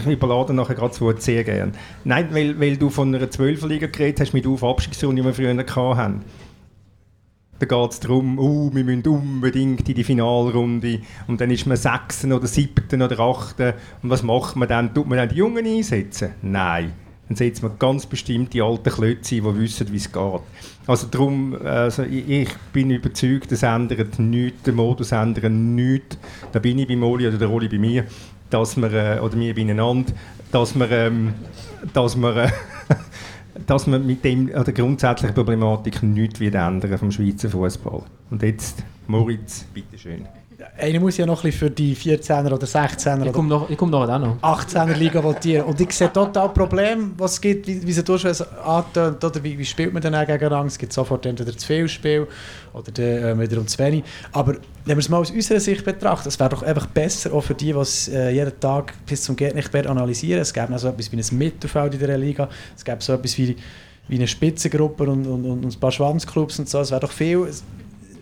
ich 0.00 0.06
überlade 0.06 0.52
nachher 0.54 0.74
gerade 0.74 0.90
das 0.90 1.00
Wort 1.00 1.22
sehr 1.22 1.44
gern. 1.44 1.72
Nein, 2.04 2.28
weil, 2.32 2.58
weil 2.60 2.76
du 2.76 2.90
von 2.90 3.14
einer 3.14 3.30
Zwölferliga 3.30 3.86
geredet 3.86 4.20
hast 4.20 4.32
mit 4.34 4.46
Auf- 4.46 4.64
Abstiegsrunde, 4.64 5.22
die 5.22 5.26
wir 5.26 5.34
früher 5.34 5.56
hatten. 5.96 6.22
Da 7.58 7.66
geht 7.66 7.90
es 7.90 8.00
darum, 8.00 8.38
uh, 8.38 8.70
wir 8.72 8.84
müssen 8.84 9.06
unbedingt 9.08 9.88
in 9.88 9.94
die 9.94 10.04
Finalrunde 10.04 11.00
und 11.26 11.40
dann 11.40 11.50
ist 11.50 11.66
man 11.66 11.76
Sechsten 11.76 12.32
oder 12.32 12.46
Siebten 12.46 13.02
oder 13.02 13.18
Achten 13.18 13.72
und 14.02 14.10
was 14.10 14.22
macht 14.22 14.54
man 14.54 14.68
dann? 14.68 14.94
Tut 14.94 15.08
man 15.08 15.18
dann 15.18 15.28
die 15.28 15.36
Jungen 15.36 15.66
einsetzen? 15.66 16.30
Nein. 16.42 16.92
Dann 17.28 17.36
setzt 17.36 17.62
man 17.62 17.72
ganz 17.78 18.06
bestimmt 18.06 18.54
die 18.54 18.62
alten 18.62 18.90
Klötze 18.90 19.34
die 19.34 19.44
wissen, 19.44 19.92
wie 19.92 19.96
es 19.96 20.10
geht. 20.10 20.40
Also 20.86 21.06
darum, 21.08 21.54
also 21.62 22.02
ich, 22.04 22.48
bin 22.72 22.90
überzeugt, 22.90 23.52
das 23.52 23.62
ändert 23.62 24.18
nichts, 24.18 24.62
der 24.62 24.72
Modus 24.72 25.12
ändert 25.12 25.52
nichts. 25.52 26.16
Da 26.52 26.58
bin 26.58 26.78
ich 26.78 26.88
bei 26.88 26.96
Moli 26.96 27.28
oder 27.28 27.36
der 27.36 27.50
Oli 27.50 27.68
bei 27.68 27.78
mir, 27.78 28.04
dass 28.48 28.76
wir, 28.78 28.92
äh, 28.92 29.20
oder 29.20 29.38
wir 29.38 29.54
beieinander, 29.54 30.12
dass 30.50 30.74
wir, 30.74 30.90
ähm, 30.90 31.34
dass 31.92 32.16
wir 32.16 32.36
äh, 32.36 32.50
dass 33.66 33.86
man 33.86 34.06
mit 34.06 34.24
dem, 34.24 34.54
an 34.54 34.64
der 34.64 34.74
grundsätzlichen 34.74 35.34
Problematik 35.34 36.02
nichts 36.02 36.40
wird 36.40 36.54
ändern 36.54 36.98
vom 36.98 37.10
Schweizer 37.10 37.50
Fußball. 37.50 38.02
Und 38.30 38.42
jetzt, 38.42 38.82
Moritz, 39.06 39.64
bitteschön. 39.74 40.26
Einer 40.76 40.98
muss 40.98 41.16
ja 41.16 41.24
noch 41.24 41.44
ein 41.44 41.50
bisschen 41.50 41.68
für 41.68 41.70
die 41.70 41.94
14er 41.94 42.52
oder 42.52 42.66
16er 42.66 43.26
Ich 43.26 43.32
komme 43.32 43.48
noch, 43.48 43.70
ich 43.70 43.76
komm 43.76 43.90
noch 43.90 44.08
auch 44.08 44.18
noch. 44.18 44.38
18er 44.42 44.94
Liga 44.94 45.22
votieren. 45.22 45.66
Und 45.66 45.80
ich 45.80 45.92
sehe 45.92 46.12
total 46.12 46.48
Probleme, 46.48 47.12
was 47.16 47.34
es 47.34 47.40
gibt, 47.40 47.68
wie, 47.68 47.86
wie 47.86 47.92
sie 47.92 48.02
durchaus 48.02 48.42
antönt, 48.42 49.22
oder 49.22 49.44
wie, 49.44 49.56
wie 49.56 49.64
spielt 49.64 49.92
man 49.92 50.02
dann 50.02 50.16
auch 50.16 50.26
gegeneinander. 50.26 50.66
Es 50.66 50.76
gibt 50.76 50.92
sofort 50.92 51.24
entweder 51.26 51.56
zu 51.56 51.64
viel 51.64 51.88
Spiel 51.88 52.26
oder 52.72 52.90
dann, 52.90 53.06
äh, 53.06 53.40
wiederum 53.40 53.68
zu 53.68 53.78
wenig. 53.78 54.02
Aber 54.32 54.54
wenn 54.54 54.96
man 54.96 54.98
es 54.98 55.08
mal 55.08 55.18
aus 55.18 55.30
unserer 55.30 55.60
Sicht 55.60 55.84
betrachtet, 55.84 56.26
es 56.26 56.40
wäre 56.40 56.50
doch 56.50 56.64
einfach 56.64 56.86
besser, 56.86 57.32
auch 57.32 57.42
für 57.42 57.54
die, 57.54 57.72
die 57.72 57.78
es 57.78 58.08
äh, 58.08 58.30
jeden 58.30 58.58
Tag 58.58 58.94
bis 59.06 59.22
zum 59.22 59.36
Geht 59.36 59.54
nicht 59.54 59.72
mehr 59.72 59.88
analysieren. 59.88 60.42
Es 60.42 60.52
gäbe 60.52 60.72
noch 60.72 60.80
so 60.80 60.88
etwas 60.88 61.12
wie 61.12 61.18
ein 61.18 61.38
Mittelfeld 61.38 61.94
in 61.94 62.00
der 62.00 62.18
Liga, 62.18 62.48
es 62.76 62.84
gäbe 62.84 63.00
so 63.00 63.12
etwas 63.12 63.38
wie, 63.38 63.54
wie 64.08 64.16
eine 64.16 64.26
Spitzengruppe 64.26 65.04
und, 65.04 65.24
und, 65.24 65.44
und 65.44 65.64
ein 65.64 65.80
paar 65.80 65.92
Schwanzclubs 65.92 66.58
und 66.58 66.68
so. 66.68 66.80
Es 66.80 66.90
wäre 66.90 67.02
doch 67.02 67.12
viel 67.12 67.46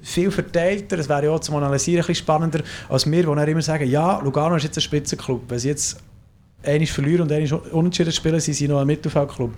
viel 0.03 0.31
verteilter. 0.31 0.99
Es 0.99 1.09
wäre 1.09 1.25
ja 1.25 1.31
auch 1.31 1.41
zum 1.41 1.57
Analysieren 1.57 2.03
ein 2.03 2.07
bisschen 2.07 2.25
spannender 2.25 2.61
als 2.89 3.11
wir, 3.11 3.23
die 3.23 3.27
dann 3.27 3.49
immer 3.49 3.63
sagen, 3.63 3.89
ja, 3.89 4.21
Lugano 4.21 4.57
ist 4.57 4.65
jetzt 4.65 4.79
ein 4.79 4.83
Spitzenclub. 4.83 5.43
Wenn 5.49 5.59
sie 5.59 5.69
jetzt 5.69 5.99
einmal 6.63 6.87
verlieren 6.87 7.23
und 7.23 7.33
einmal 7.33 7.61
unentschieden 7.73 8.13
spielen, 8.13 8.41
sind 8.41 8.55
sie 8.55 8.69
noch 8.69 8.81
ein 8.81 8.87
Mittelfeldclub. 8.87 9.53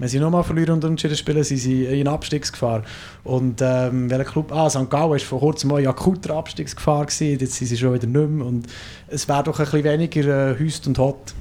Wenn 0.00 0.08
sie 0.08 0.18
nochmal 0.18 0.44
verlieren 0.44 0.76
und 0.76 0.84
unentschieden 0.84 1.16
spielen, 1.16 1.44
sind 1.44 1.58
sie 1.58 1.84
in 1.84 2.08
Abstiegsgefahr. 2.08 2.84
Und 3.22 3.60
ähm, 3.60 4.08
welcher 4.08 4.24
Club? 4.24 4.50
Ah, 4.50 4.70
St. 4.70 4.88
Gallen 4.88 5.10
war 5.10 5.18
vor 5.18 5.40
kurzem 5.40 5.70
mal 5.70 5.80
in 5.80 5.88
akuter 5.88 6.36
Abstiegsgefahr. 6.36 7.04
Gewesen. 7.04 7.38
Jetzt 7.38 7.56
sind 7.56 7.66
sie 7.66 7.76
schon 7.76 7.92
wieder 7.92 8.06
nicht 8.06 8.30
mehr. 8.30 8.46
Und 8.46 8.66
es 9.08 9.28
wäre 9.28 9.42
doch 9.42 9.58
ein 9.58 9.64
bisschen 9.66 9.84
weniger 9.84 10.52
äh, 10.52 10.58
Hüst 10.58 10.86
und 10.86 10.98
Hot. 10.98 11.34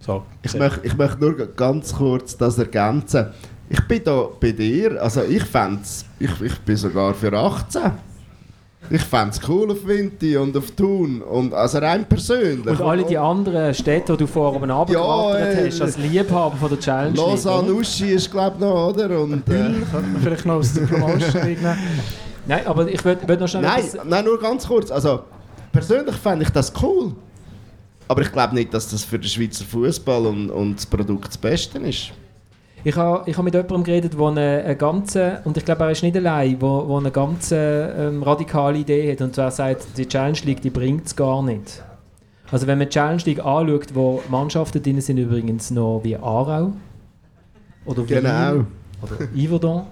So, 0.00 0.24
ich, 0.42 0.52
möchte, 0.54 0.80
ich 0.84 0.96
möchte 0.96 1.20
nur 1.20 1.36
ganz 1.54 1.94
kurz 1.94 2.36
das 2.36 2.58
ergänzen. 2.58 3.28
Ich 3.68 3.80
bin 3.88 4.02
da 4.04 4.28
bei 4.38 4.52
dir, 4.52 5.02
also 5.02 5.22
ich 5.22 5.44
fände 5.44 5.80
ich, 6.18 6.40
ich 6.40 6.58
bin 6.60 6.76
sogar 6.76 7.14
für 7.14 7.32
18. 7.32 7.92
Ich 8.90 9.02
fände 9.02 9.30
es 9.30 9.48
cool 9.48 9.70
auf 9.70 9.86
Vinti 9.86 10.36
und 10.36 10.56
auf 10.56 10.72
Thun, 10.72 11.22
und, 11.22 11.54
also 11.54 11.78
rein 11.78 12.04
persönlich. 12.06 12.66
Und 12.66 12.80
alle 12.82 13.04
die 13.04 13.16
anderen 13.16 13.72
Städte, 13.72 14.12
die 14.12 14.18
du 14.18 14.26
vorher 14.26 14.60
oben 14.60 14.70
runtergerattert 14.70 15.58
Ja, 15.58 15.66
hast, 15.66 15.80
als 15.80 15.96
Liebhaber 15.98 16.56
von 16.56 16.68
der 16.68 16.80
Challenge 16.80 17.16
Lausanne? 17.16 17.72
Uschi 17.72 18.10
ist 18.12 18.30
glaube 18.30 18.56
ich 18.56 18.60
noch, 18.60 18.88
oder? 18.88 19.20
Und, 19.20 19.48
äh, 19.48 19.70
vielleicht 20.20 20.44
noch 20.44 20.54
aus 20.54 20.74
der 20.74 20.82
Promotion 20.82 21.42
nehmen. 21.44 21.78
Nein, 22.46 22.66
aber 22.66 22.88
ich 22.88 23.02
würde 23.04 23.36
noch 23.38 23.48
schnell 23.48 23.62
nein, 23.62 23.84
nein, 24.04 24.24
nur 24.24 24.38
ganz 24.38 24.66
kurz. 24.66 24.90
Also, 24.90 25.20
persönlich 25.72 26.16
fände 26.16 26.44
ich 26.44 26.50
das 26.50 26.72
cool. 26.82 27.14
Aber 28.08 28.20
ich 28.20 28.32
glaube 28.32 28.54
nicht, 28.54 28.74
dass 28.74 28.88
das 28.90 29.04
für 29.04 29.18
den 29.18 29.28
Schweizer 29.28 29.64
Fußball 29.64 30.26
und, 30.26 30.50
und 30.50 30.76
das 30.76 30.84
Produkt 30.86 31.28
das 31.28 31.38
Beste 31.38 31.78
ist. 31.78 32.12
Ich 32.84 32.96
habe 32.96 33.30
ich 33.30 33.38
ha 33.38 33.42
mit 33.42 33.54
jemandem 33.54 33.84
geredet, 33.84 34.14
der 34.18 34.26
eine, 34.26 34.62
eine 34.64 34.76
ganze, 34.76 35.40
und 35.44 35.56
ich 35.56 35.64
glaube, 35.64 35.84
er 35.84 35.90
ist 35.92 36.02
nicht 36.02 36.16
allein, 36.16 36.60
wo, 36.60 36.88
wo 36.88 36.98
eine 36.98 37.12
ganz 37.12 37.52
ähm, 37.52 38.22
radikale 38.22 38.78
Idee 38.78 39.12
hat. 39.12 39.20
Und 39.20 39.34
zwar 39.34 39.50
sagt, 39.52 39.96
die 39.96 40.06
Challenge 40.06 40.38
League, 40.44 40.62
die 40.62 40.70
bringt 40.70 41.06
es 41.06 41.14
gar 41.14 41.42
nicht. 41.42 41.82
Also 42.50 42.66
wenn 42.66 42.78
man 42.78 42.88
die 42.88 42.92
Challenge 42.94 43.22
League 43.24 43.44
anschaut, 43.44 43.94
wo 43.94 44.20
Mannschaften 44.28 44.82
drin 44.82 45.00
sind, 45.00 45.18
übrigens 45.18 45.70
noch 45.70 46.00
wie 46.02 46.16
Aarau 46.16 46.72
oder 47.86 48.08
Wien 48.08 48.20
Genau. 48.20 48.64
oder 49.00 49.28
Yverdon. 49.34 49.82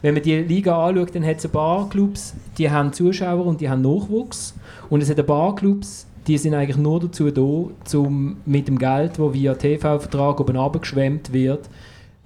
Wenn 0.00 0.14
man 0.14 0.22
die 0.22 0.36
Liga 0.36 0.86
anschaut, 0.86 1.14
dann 1.14 1.26
hat 1.26 1.38
es 1.38 1.44
ein 1.44 1.50
paar 1.50 1.88
Clubs, 1.88 2.34
die 2.56 2.70
haben 2.70 2.92
Zuschauer 2.92 3.44
und 3.44 3.60
die 3.60 3.68
haben 3.68 3.82
Nachwuchs. 3.82 4.54
Und 4.88 5.02
es 5.02 5.10
hat 5.10 5.18
ein 5.18 5.26
paar 5.26 5.54
Clubs, 5.54 6.06
die 6.26 6.38
sind 6.38 6.54
eigentlich 6.54 6.76
nur 6.76 7.00
dazu 7.00 7.30
da, 7.30 7.98
um 7.98 8.36
mit 8.46 8.68
dem 8.68 8.78
Geld, 8.78 9.18
das 9.18 9.32
via 9.34 9.54
TV-Vertrag 9.54 10.40
oben 10.40 10.56
abgeschwemmt 10.56 11.32
wird, 11.32 11.68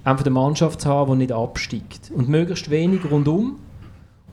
einfach 0.05 0.24
eine 0.24 0.34
Mannschaft 0.34 0.80
zu 0.80 0.88
haben, 0.88 1.12
die 1.12 1.18
nicht 1.18 1.32
absteigt. 1.32 2.11
Und 2.14 2.28
möglichst 2.28 2.70
wenig 2.70 3.00
rundum. 3.11 3.59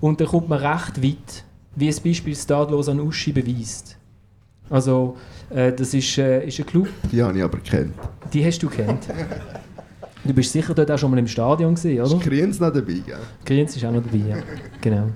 Und 0.01 0.19
dann 0.21 0.27
kommt 0.27 0.49
man 0.49 0.59
recht 0.59 1.03
weit, 1.03 1.43
wie 1.75 1.87
es 1.89 1.99
beispielsweise 1.99 2.43
Stadlos 2.43 2.89
an 2.89 2.99
Uschi 2.99 3.31
beweist. 3.31 3.97
Also, 4.69 5.17
äh, 5.49 5.73
das 5.73 5.93
ist, 5.93 6.17
äh, 6.17 6.45
ist 6.47 6.59
ein 6.59 6.65
Club, 6.65 6.87
Die 7.11 7.21
habe 7.21 7.37
ich 7.37 7.43
aber 7.43 7.57
gekannt. 7.57 7.93
die 8.31 8.45
hast 8.45 8.59
du 8.59 8.69
kennt. 8.69 9.07
Du 10.23 10.33
bist 10.33 10.51
sicher 10.51 10.73
dort 10.73 10.91
auch 10.91 10.97
schon 10.97 11.09
mal 11.11 11.17
im 11.17 11.27
Stadion 11.27 11.73
gewesen, 11.75 11.99
oder? 12.01 12.15
Ist 12.17 12.21
Kriens 12.21 12.59
noch 12.59 12.71
dabei, 12.71 13.01
gell? 13.05 13.17
Kriens 13.45 13.75
ist 13.75 13.83
auch 13.85 13.91
noch 13.91 14.03
dabei, 14.03 14.17
ja. 14.29 14.37
Genau. 14.81 15.07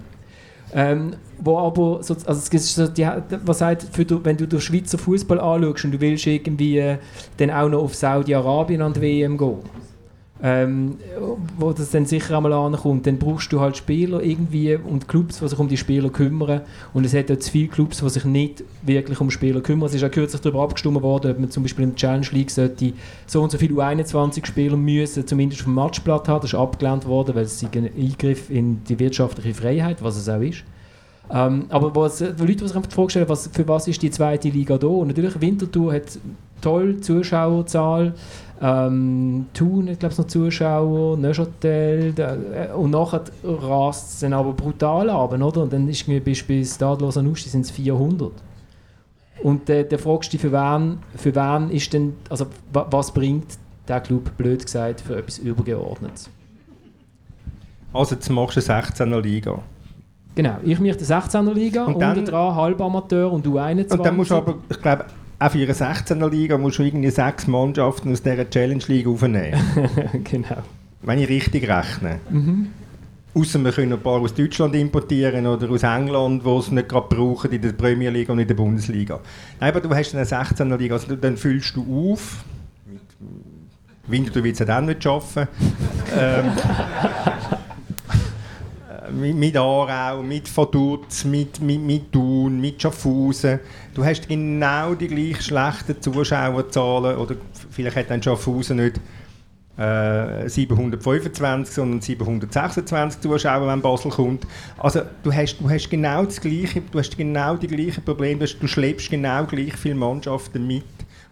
Ähm, 0.73 1.15
wo 1.39 1.59
aber, 1.59 2.01
so, 2.01 2.15
also 2.15 2.31
es 2.31 2.49
gibt 2.49 2.63
so 2.63 2.87
die, 2.87 3.07
was 3.45 3.59
sagt, 3.59 3.83
für 3.91 4.05
du, 4.05 4.19
wenn 4.23 4.37
du 4.37 4.47
den 4.47 4.59
Schweizer 4.59 4.97
Fußball 4.97 5.39
anschaust 5.39 5.85
und 5.85 5.91
du 5.91 6.01
willst 6.01 6.25
irgendwie 6.25 6.79
äh, 6.79 6.97
dann 7.37 7.51
auch 7.51 7.69
noch 7.69 7.83
auf 7.83 7.93
Saudi-Arabien 7.95 8.81
an 8.81 8.93
die 8.93 9.01
WM 9.01 9.37
gehen, 9.37 9.57
ähm, 10.41 10.97
wo 11.57 11.71
das 11.71 11.91
dann 11.91 12.05
sicher 12.05 12.35
einmal 12.35 12.53
ankommt, 12.53 13.05
dann 13.05 13.17
brauchst 13.17 13.53
du 13.53 13.59
halt 13.59 13.77
Spieler 13.77 14.21
irgendwie 14.21 14.75
und 14.75 15.07
Clubs, 15.07 15.39
die 15.39 15.47
sich 15.47 15.59
um 15.59 15.67
die 15.67 15.77
Spieler 15.77 16.09
kümmern. 16.09 16.61
Und 16.93 17.05
es 17.05 17.13
hat 17.13 17.31
auch 17.31 17.37
zu 17.37 17.51
viele 17.51 17.67
Clubs, 17.67 17.99
die 17.99 18.09
sich 18.09 18.25
nicht 18.25 18.63
wirklich 18.81 19.21
um 19.21 19.29
Spieler 19.29 19.61
kümmern. 19.61 19.87
Es 19.87 19.95
ist 19.95 20.03
auch 20.03 20.11
kürzlich 20.11 20.41
darüber 20.41 20.63
abgestimmt 20.63 21.01
worden, 21.01 21.31
ob 21.31 21.39
man 21.39 21.51
zum 21.51 21.63
Beispiel 21.63 21.85
der 21.85 21.95
Challenge 21.95 22.27
League 22.31 22.51
sollte 22.51 22.93
so 23.27 23.41
und 23.41 23.51
so 23.51 23.57
viele 23.57 23.75
U21-Spieler 23.75 24.75
müssen 24.75 25.25
zumindest 25.27 25.65
dem 25.65 25.75
Matchblatt 25.75 26.27
haben. 26.27 26.41
Das 26.41 26.51
ist 26.51 26.59
abgelehnt 26.59 27.05
worden, 27.05 27.35
weil 27.35 27.43
es 27.43 27.63
ein 27.63 27.89
Eingriff 27.95 28.49
in 28.49 28.83
die 28.85 28.99
wirtschaftliche 28.99 29.53
Freiheit, 29.53 30.03
was 30.03 30.17
es 30.17 30.27
auch 30.27 30.41
ist. 30.41 30.63
Ähm, 31.31 31.67
aber 31.69 31.95
was, 31.95 32.17
die 32.17 32.25
Leute, 32.25 32.55
die 32.55 32.67
sich 32.67 32.75
einfach 32.75 32.89
die 32.89 32.95
Frage 32.95 33.09
stellen, 33.11 33.29
was, 33.29 33.49
für 33.53 33.67
was 33.67 33.87
ist 33.87 34.01
die 34.01 34.11
zweite 34.11 34.49
Liga 34.49 34.77
da? 34.77 34.87
Und 34.87 35.07
natürlich, 35.07 35.39
Winterthur 35.39 35.93
hat 35.93 36.19
toll 36.63 36.99
Zuschauerzahl, 37.01 38.13
ähm, 38.61 39.47
Thun 39.53 39.89
hat 39.89 39.99
glaube 39.99 40.13
ich 40.13 40.17
noch 40.19 40.27
Zuschauer, 40.27 41.17
Neuchâtel 41.17 42.13
äh, 42.17 42.73
und 42.73 42.91
nachher 42.91 43.23
rast 43.43 44.13
es 44.13 44.19
dann 44.21 44.33
aber 44.33 44.53
brutal 44.53 45.09
ab, 45.09 45.33
oder? 45.33 45.61
Und 45.63 45.73
dann 45.73 45.87
ist 45.89 46.01
irgendwie 46.07 46.19
bis, 46.21 46.43
bis 46.43 46.75
Stadlos 46.75 47.17
an 47.17 47.27
Uschi 47.27 47.49
sind 47.49 47.65
es 47.65 47.71
400. 47.71 48.31
Und 49.43 49.69
äh, 49.69 49.85
dann 49.85 49.99
fragst 49.99 50.31
du 50.31 50.37
dich, 50.37 50.41
für 50.41 50.51
wen, 50.53 50.99
für 51.15 51.35
wen 51.35 51.69
ist 51.71 51.91
denn, 51.91 52.13
also 52.29 52.45
wa, 52.71 52.87
was 52.89 53.11
bringt 53.13 53.47
der 53.87 53.99
Club, 53.99 54.31
blöd 54.37 54.63
gesagt, 54.63 55.01
für 55.01 55.17
etwas 55.17 55.39
Übergeordnetes? 55.39 56.29
Also 57.91 58.15
jetzt 58.15 58.29
machst 58.29 58.55
du 58.57 58.71
eine 58.73 58.81
16er 58.83 59.21
Liga. 59.21 59.59
Genau, 60.35 60.55
ich 60.63 60.79
möchte 60.79 61.03
16er 61.03 61.53
Liga, 61.53 61.85
Und 61.85 61.95
und 61.95 61.99
dann- 61.99 62.17
unten 62.17 62.31
dran 62.31 62.55
Halbamateur 62.55 63.31
und 63.31 63.45
U21. 63.45 63.91
Und 63.91 64.05
dann 64.05 64.15
musst 64.15 64.31
du 64.31 64.35
aber, 64.35 64.55
ich 64.69 64.81
glaube, 64.81 65.05
auch 65.43 65.51
für 65.51 65.57
eine 65.57 65.73
16er 65.73 66.29
Liga 66.29 66.57
musst 66.57 66.79
du 66.79 66.83
irgendwie 66.83 67.09
sechs 67.09 67.47
Mannschaften 67.47 68.11
aus 68.11 68.23
dieser 68.23 68.49
Challenge 68.49 68.83
League 68.87 69.07
aufnehmen. 69.07 69.59
genau. 70.23 70.63
wenn 71.01 71.19
ich 71.19 71.27
richtig 71.27 71.67
rechne. 71.67 72.19
Außer 73.35 73.59
wir 73.59 73.71
können 73.71 73.93
ein 73.93 73.99
paar 73.99 74.21
aus 74.21 74.33
Deutschland 74.33 74.75
importieren 74.75 75.45
oder 75.45 75.69
aus 75.69 75.83
England, 75.83 76.45
wo 76.45 76.59
es 76.59 76.71
nicht 76.71 76.87
gerade 76.87 77.13
brauchen 77.13 77.51
in 77.51 77.61
der 77.61 77.73
Premier 77.73 78.09
League 78.09 78.29
und 78.29 78.39
in 78.39 78.47
der 78.47 78.55
Bundesliga. 78.55 79.19
Nein, 79.59 79.71
aber 79.71 79.81
du 79.81 79.93
hast 79.93 80.15
eine 80.15 80.23
16er 80.23 80.77
Liga, 80.77 80.95
also 80.95 81.15
dann 81.15 81.35
füllst 81.35 81.75
du 81.75 82.11
auf. 82.11 82.45
Winterthur 84.07 84.43
wird 84.43 84.53
es 84.53 84.59
ja 84.59 84.65
dann 84.65 84.85
nicht 84.85 85.03
schaffen. 85.03 85.47
ähm, 86.17 86.45
äh, 86.45 87.72
mit, 89.13 89.35
mit 89.35 89.57
Aarau, 89.57 90.21
mit 90.21 90.55
Vaduz, 90.55 91.25
mit, 91.25 91.61
mit, 91.61 91.81
mit 91.81 92.11
Thun, 92.11 92.59
mit 92.59 92.81
Schaffhausen. 92.81 93.59
Du 93.93 94.03
hast 94.03 94.27
genau 94.27 94.93
die 94.95 95.07
gleich 95.07 95.41
schlechten 95.41 96.01
Zuschauerzahlen 96.01 97.17
oder 97.17 97.35
vielleicht 97.71 97.95
hat 97.95 98.09
dann 98.09 98.21
Schaffhausen 98.21 98.77
nicht 98.77 98.99
äh, 99.77 100.47
725, 100.47 101.73
sondern 101.73 102.01
726 102.01 103.21
Zuschauer, 103.21 103.67
wenn 103.67 103.81
Basel 103.81 104.11
kommt. 104.11 104.45
Also 104.77 105.01
du 105.23 105.33
hast, 105.33 105.57
du 105.59 105.69
hast 105.69 105.89
genau 105.89 106.25
das 106.25 106.39
gleiche, 106.39 106.81
du 106.81 106.99
hast 106.99 107.17
genau 107.17 107.55
die 107.55 107.67
gleichen 107.67 108.03
Probleme, 108.03 108.45
du, 108.45 108.67
schleppst 108.67 109.09
genau 109.09 109.45
gleich 109.45 109.73
viele 109.75 109.95
Mannschaften 109.95 110.67
mit, 110.67 110.83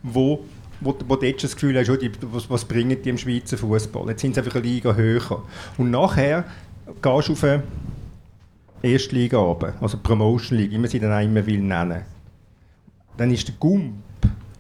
wo 0.04 0.44
wo, 0.84 0.98
wo 1.08 1.16
du 1.16 1.28
jetzt 1.28 1.44
das 1.44 1.54
Gefühl 1.54 1.78
hast, 1.78 1.92
oh, 1.92 1.98
was, 2.32 2.50
was 2.50 2.66
bringen 2.66 3.00
die 3.00 3.10
im 3.10 3.18
Schweizer 3.20 3.56
Fußball? 3.56 4.10
Jetzt 4.10 4.22
sind 4.22 4.34
sie 4.34 4.42
einfach 4.42 4.56
eine 4.56 4.64
Liga 4.64 4.96
höher. 4.96 5.44
Und 5.78 5.92
nachher 5.92 6.46
gehst 7.02 7.28
du 7.30 7.34
auf 7.34 7.44
eine 7.44 7.64
erste 8.82 9.16
Liga 9.16 9.38
runter, 9.38 9.74
also 9.82 9.98
Promotion 10.02 10.58
League, 10.58 10.72
wie 10.72 10.78
man 10.78 10.90
sie 10.90 11.00
dann 11.00 11.12
auch 11.14 11.24
immer 11.24 11.46
will 11.46 11.60
nennen. 11.62 12.02
Dann 13.18 13.32
ist 13.32 13.48
der 13.48 13.56
Gump 13.60 13.94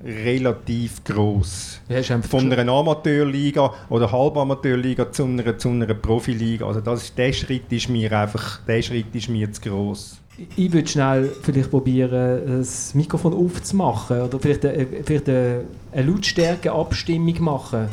relativ 0.03 1.03
gross. 1.03 1.79
Ja, 1.87 2.01
Von 2.21 2.51
einer 2.51 2.71
Amateurliga 2.71 3.71
oder 3.89 4.11
Halbamateurliga 4.11 5.11
zu 5.11 5.25
einer, 5.25 5.57
zu 5.57 5.69
einer 5.69 5.93
Profiliga. 5.93 6.65
Also 6.67 6.81
das, 6.81 7.03
ist- 7.03 7.17
der 7.17 7.31
Schritt 7.33 7.71
ist 7.71 7.87
mir 7.89 8.11
einfach, 8.11 8.61
der 8.65 8.81
Schritt 8.81 9.13
ist 9.13 9.29
mir 9.29 9.51
zu 9.51 9.61
gross. 9.61 10.17
Ich 10.55 10.73
würde 10.73 10.87
schnell 10.87 11.29
vielleicht 11.43 11.69
probieren, 11.69 12.41
das 12.47 12.95
Mikrofon 12.95 13.33
aufzumachen 13.33 14.21
oder 14.21 14.39
vielleicht 14.39 14.65
eine, 14.65 14.87
vielleicht 15.03 15.29
eine, 15.29 15.65
eine 15.91 16.09
Lautstärke-Abstimmung 16.09 17.39
machen. 17.43 17.89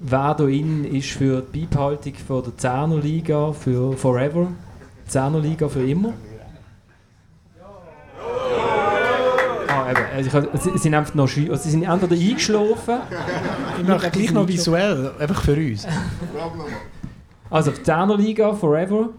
Wer 0.00 0.34
da 0.34 0.44
in 0.46 0.84
ist 0.84 1.10
für 1.10 1.42
die 1.42 1.66
Beibehaltung 1.66 2.14
von 2.14 2.42
der 2.44 2.52
10er 2.52 3.00
Liga 3.00 3.52
für 3.52 3.94
Forever, 3.96 4.46
10er 5.10 5.40
Liga 5.40 5.68
für 5.68 5.82
immer? 5.88 6.12
Ah, 9.68 9.90
eben. 9.90 10.00
Also 10.14 10.28
ich, 10.28 10.34
hab- 10.34 10.58
sie, 10.62 10.78
sind 10.78 10.94
einfach 10.94 11.14
noch 11.14 11.28
also 11.28 11.56
sie 11.56 11.70
sind 11.70 11.82
entweder 11.82 12.14
eingeschlafen. 12.14 12.98
Ich 13.80 13.88
mache 13.88 14.10
gleich 14.10 14.30
noch 14.32 14.46
visuell, 14.48 15.10
einfach 15.18 15.42
für 15.42 15.54
uns. 15.56 15.86
Also 17.50 17.70
die 17.72 17.80
10er 17.80 18.16
Liga 18.16 18.52
Forever. 18.52 19.10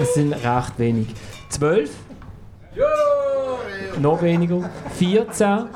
Es 0.00 0.14
sind 0.14 0.32
recht 0.32 0.78
wenig. 0.78 1.08
12? 1.50 1.90
Noch 4.00 4.20
weniger. 4.22 4.68
14? 4.96 5.66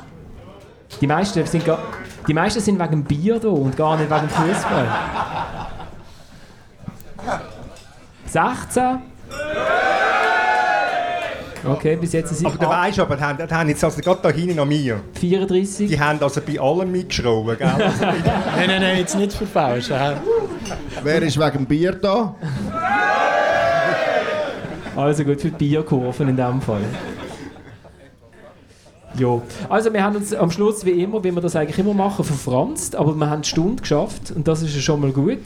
Die 1.01 1.07
meisten 1.07 1.45
sind, 1.45 1.65
ga- 1.65 1.79
die 2.27 2.33
meisten 2.33 2.59
sind 2.59 2.79
wegen 2.79 2.91
dem 2.91 3.03
Bier 3.03 3.39
da 3.39 3.49
und 3.49 3.75
gar 3.75 3.97
nicht 3.97 4.09
wegen 4.09 4.21
dem 4.21 4.29
Fußball. 4.29 4.87
16? 8.25 9.01
Okay, 11.67 11.95
bis 11.95 12.13
jetzt 12.13 12.35
sind 12.35 12.45
Aber 12.45 12.57
du 12.57 12.67
weißt 12.69 12.99
aber, 12.99 13.15
die 13.15 13.23
haben, 13.23 13.47
die 13.47 13.53
haben 13.53 13.69
jetzt 13.69 13.83
also 13.83 13.99
gerade 13.99 14.19
da 14.21 14.29
hinten 14.29 14.59
an 14.59 14.67
mir, 14.67 15.01
34. 15.19 15.87
die 15.89 15.99
haben 15.99 16.21
also 16.21 16.39
bei 16.41 16.59
allem 16.59 16.91
mitgeschrauben, 16.91 17.57
gell? 17.57 17.67
Nein, 17.77 18.67
nein, 18.67 18.81
nein, 18.81 18.97
jetzt 18.99 19.15
nicht 19.15 19.33
verfälschen. 19.33 19.97
Wer 21.01 21.21
ist 21.23 21.39
wegen 21.39 21.57
dem 21.57 21.65
Bier 21.65 21.93
da? 21.93 22.35
Also 24.95 25.23
gut 25.23 25.41
für 25.41 25.49
die 25.49 25.55
Bierkurven 25.69 26.29
in 26.29 26.37
dem 26.37 26.61
Fall. 26.61 26.81
Ja, 29.17 29.41
also 29.69 29.93
wir 29.93 30.03
haben 30.03 30.17
uns 30.17 30.33
am 30.33 30.51
Schluss 30.51 30.85
wie 30.85 31.01
immer, 31.01 31.23
wie 31.23 31.31
wir 31.31 31.39
das 31.41 31.55
eigentlich 31.55 31.79
immer 31.79 31.93
machen, 31.93 32.25
verfranst, 32.25 32.97
aber 32.97 33.15
wir 33.15 33.29
haben 33.29 33.43
die 33.43 33.49
Stunde 33.49 33.81
geschafft 33.81 34.33
und 34.35 34.45
das 34.47 34.61
ist 34.61 34.77
schon 34.81 34.99
mal 34.99 35.11
gut. 35.11 35.39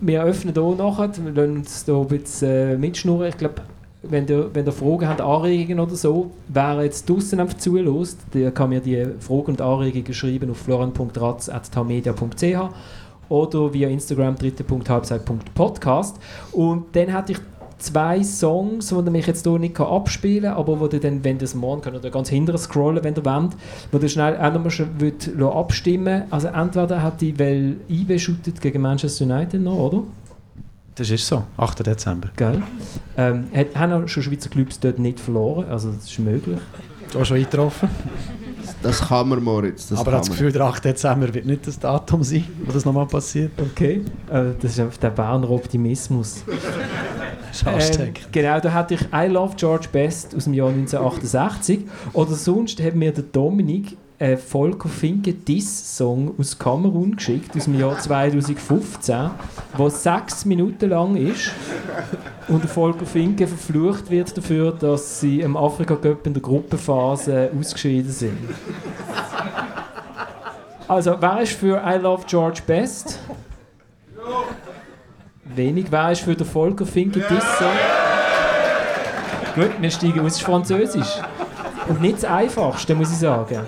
Wir 0.00 0.24
öffnen 0.24 0.54
hier 0.54 0.74
nachher, 0.76 1.10
wir 1.24 1.32
lassen 1.32 1.58
uns 1.58 1.84
hier 1.84 1.94
ein 1.94 2.08
bisschen 2.08 2.70
äh, 2.70 2.76
mitschnurren. 2.76 3.28
Ich 3.28 3.36
glaube, 3.36 3.62
wenn 4.02 4.26
ihr, 4.26 4.50
wenn 4.52 4.66
ihr 4.66 4.72
Fragen 4.72 5.08
habt, 5.08 5.20
Anregungen 5.20 5.78
oder 5.80 5.94
so, 5.94 6.32
wer 6.48 6.82
jetzt 6.82 7.08
draußen 7.08 7.38
einfach 7.38 7.58
zulässt, 7.58 8.18
der 8.34 8.50
kann 8.50 8.70
mir 8.70 8.80
die 8.80 9.06
Fragen 9.20 9.46
und 9.46 9.60
Anregungen 9.60 10.14
schreiben 10.14 10.50
auf 10.50 10.58
florian.ratz.tamedia.ch 10.58 12.58
oder 13.28 13.72
via 13.72 13.88
Instagram 13.88 14.34
dritte.halbzeit.podcast. 14.36 16.16
Und 16.52 16.96
dann 16.96 17.08
hätte 17.08 17.32
ich 17.32 17.38
zwei 17.78 18.22
Songs, 18.22 18.88
die 18.88 18.94
ich 18.94 19.10
mich 19.10 19.26
jetzt 19.26 19.46
hier 19.46 19.58
nicht 19.58 19.78
abspielen 19.80 20.50
kann, 20.50 20.56
aber 20.58 20.80
wo 20.80 20.86
ihr 20.86 21.00
dann, 21.00 21.22
wenn 21.24 21.36
ihr 21.36 21.42
es 21.42 21.54
morgen 21.54 21.80
könnt, 21.80 21.96
oder 21.96 22.10
ganz 22.10 22.28
hinterher 22.28 22.58
scrollen, 22.58 23.02
wenn 23.02 23.14
ihr 23.14 23.24
wollt, 23.24 23.52
wo 23.92 23.98
ihr 23.98 24.08
schnell 24.08 24.36
auch 24.36 24.52
nochmal 24.52 24.70
schon 24.70 24.88
wollt, 25.00 25.30
abstimmen 25.42 26.24
Also 26.30 26.48
entweder 26.48 27.02
hat 27.02 27.20
die 27.20 27.38
well 27.38 27.76
einbeschüttet 27.88 28.60
gegen 28.60 28.82
Manchester 28.82 29.24
United 29.24 29.60
noch, 29.60 29.76
oder? 29.76 30.02
Das 30.94 31.10
ist 31.10 31.26
so, 31.26 31.44
8. 31.56 31.86
Dezember. 31.86 32.30
Gell? 32.36 32.60
Ähm, 33.16 33.46
hat, 33.54 33.76
haben 33.76 33.92
auch 33.92 34.08
schon 34.08 34.24
Schweizer 34.24 34.50
Clubs 34.50 34.80
dort 34.80 34.98
nicht 34.98 35.20
verloren, 35.20 35.66
also 35.70 35.92
das 35.92 36.04
ist 36.04 36.18
möglich. 36.18 36.58
Auch 37.14 37.24
schon 37.24 37.36
eingetroffen. 37.36 37.88
Das 38.82 39.00
kann 39.00 39.28
man, 39.28 39.42
Moritz. 39.42 39.88
Das 39.88 39.98
Aber 39.98 40.12
habe 40.12 40.20
das. 40.20 40.30
Gefühl, 40.30 40.52
der 40.52 40.62
8. 40.62 40.84
Dezember 40.84 41.32
wird 41.32 41.46
nicht 41.46 41.66
das 41.66 41.78
Datum 41.78 42.22
sein, 42.22 42.44
wo 42.64 42.72
das 42.72 42.84
nochmal 42.84 43.06
passiert. 43.06 43.52
Okay. 43.60 44.02
Äh, 44.30 44.54
das 44.60 44.72
ist 44.72 44.80
einfach 44.80 44.98
der 44.98 45.10
Berner 45.10 45.50
Optimismus. 45.50 46.44
Ähm, 47.66 48.14
genau, 48.32 48.60
da 48.60 48.72
hatte 48.72 48.94
ich 48.94 49.00
I 49.12 49.26
Love 49.26 49.54
George 49.56 49.88
Best 49.90 50.34
aus 50.34 50.44
dem 50.44 50.54
Jahr 50.54 50.68
1968. 50.68 51.80
Oder 52.12 52.32
sonst 52.32 52.82
hat 52.82 52.94
mir 52.94 53.12
der 53.12 53.24
Dominik 53.24 53.96
einen 54.18 54.38
Volker 54.38 54.88
Finke 54.88 55.32
Diss-Song 55.32 56.34
aus 56.38 56.58
Kamerun 56.58 57.16
geschickt, 57.16 57.56
aus 57.56 57.64
dem 57.64 57.78
Jahr 57.78 57.98
2015, 57.98 59.30
der 59.78 59.90
sechs 59.90 60.44
Minuten 60.44 60.90
lang 60.90 61.16
ist. 61.16 61.52
Und 62.48 62.62
der 62.62 62.70
Volker 62.70 63.06
Finke 63.06 63.46
verflucht 63.46 64.10
wird 64.10 64.36
dafür, 64.36 64.72
dass 64.72 65.20
sie 65.20 65.40
im 65.40 65.56
Afrika 65.56 65.94
Cup 65.94 66.26
in 66.26 66.34
der 66.34 66.42
Gruppenphase 66.42 67.50
ausgeschieden 67.58 68.10
sind. 68.10 68.38
Also, 70.88 71.16
wer 71.20 71.42
ist 71.42 71.52
für 71.52 71.82
I 71.84 71.98
Love 71.98 72.24
George 72.26 72.62
Best? 72.66 73.20
Wenig. 75.58 75.86
Wer 75.90 76.12
ist 76.12 76.22
für 76.22 76.34
den 76.34 76.46
Volker 76.46 76.86
Finke 76.86 77.18
Diss-Song? 77.18 77.72
Gut, 79.54 79.70
wir 79.80 79.90
steigen 79.90 80.20
aus. 80.20 80.40
Französisch. 80.40 81.20
Und 81.88 82.00
nicht 82.00 82.18
das 82.18 82.24
Einfachste, 82.24 82.94
muss 82.94 83.10
ich 83.10 83.18
sagen. 83.18 83.60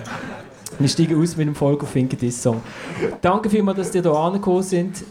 Wir 0.79 0.87
steigen 0.87 1.21
aus 1.21 1.35
mit 1.37 1.47
dem 1.47 1.55
Volker 1.55 1.85
Finke 1.85 2.15
Diss-Song. 2.15 2.61
Danke 3.21 3.49
vielmals, 3.49 3.77
dass 3.77 3.93
ihr 3.93 4.01
hier 4.01 4.11
angekommen 4.11 4.63
sind. 4.63 5.03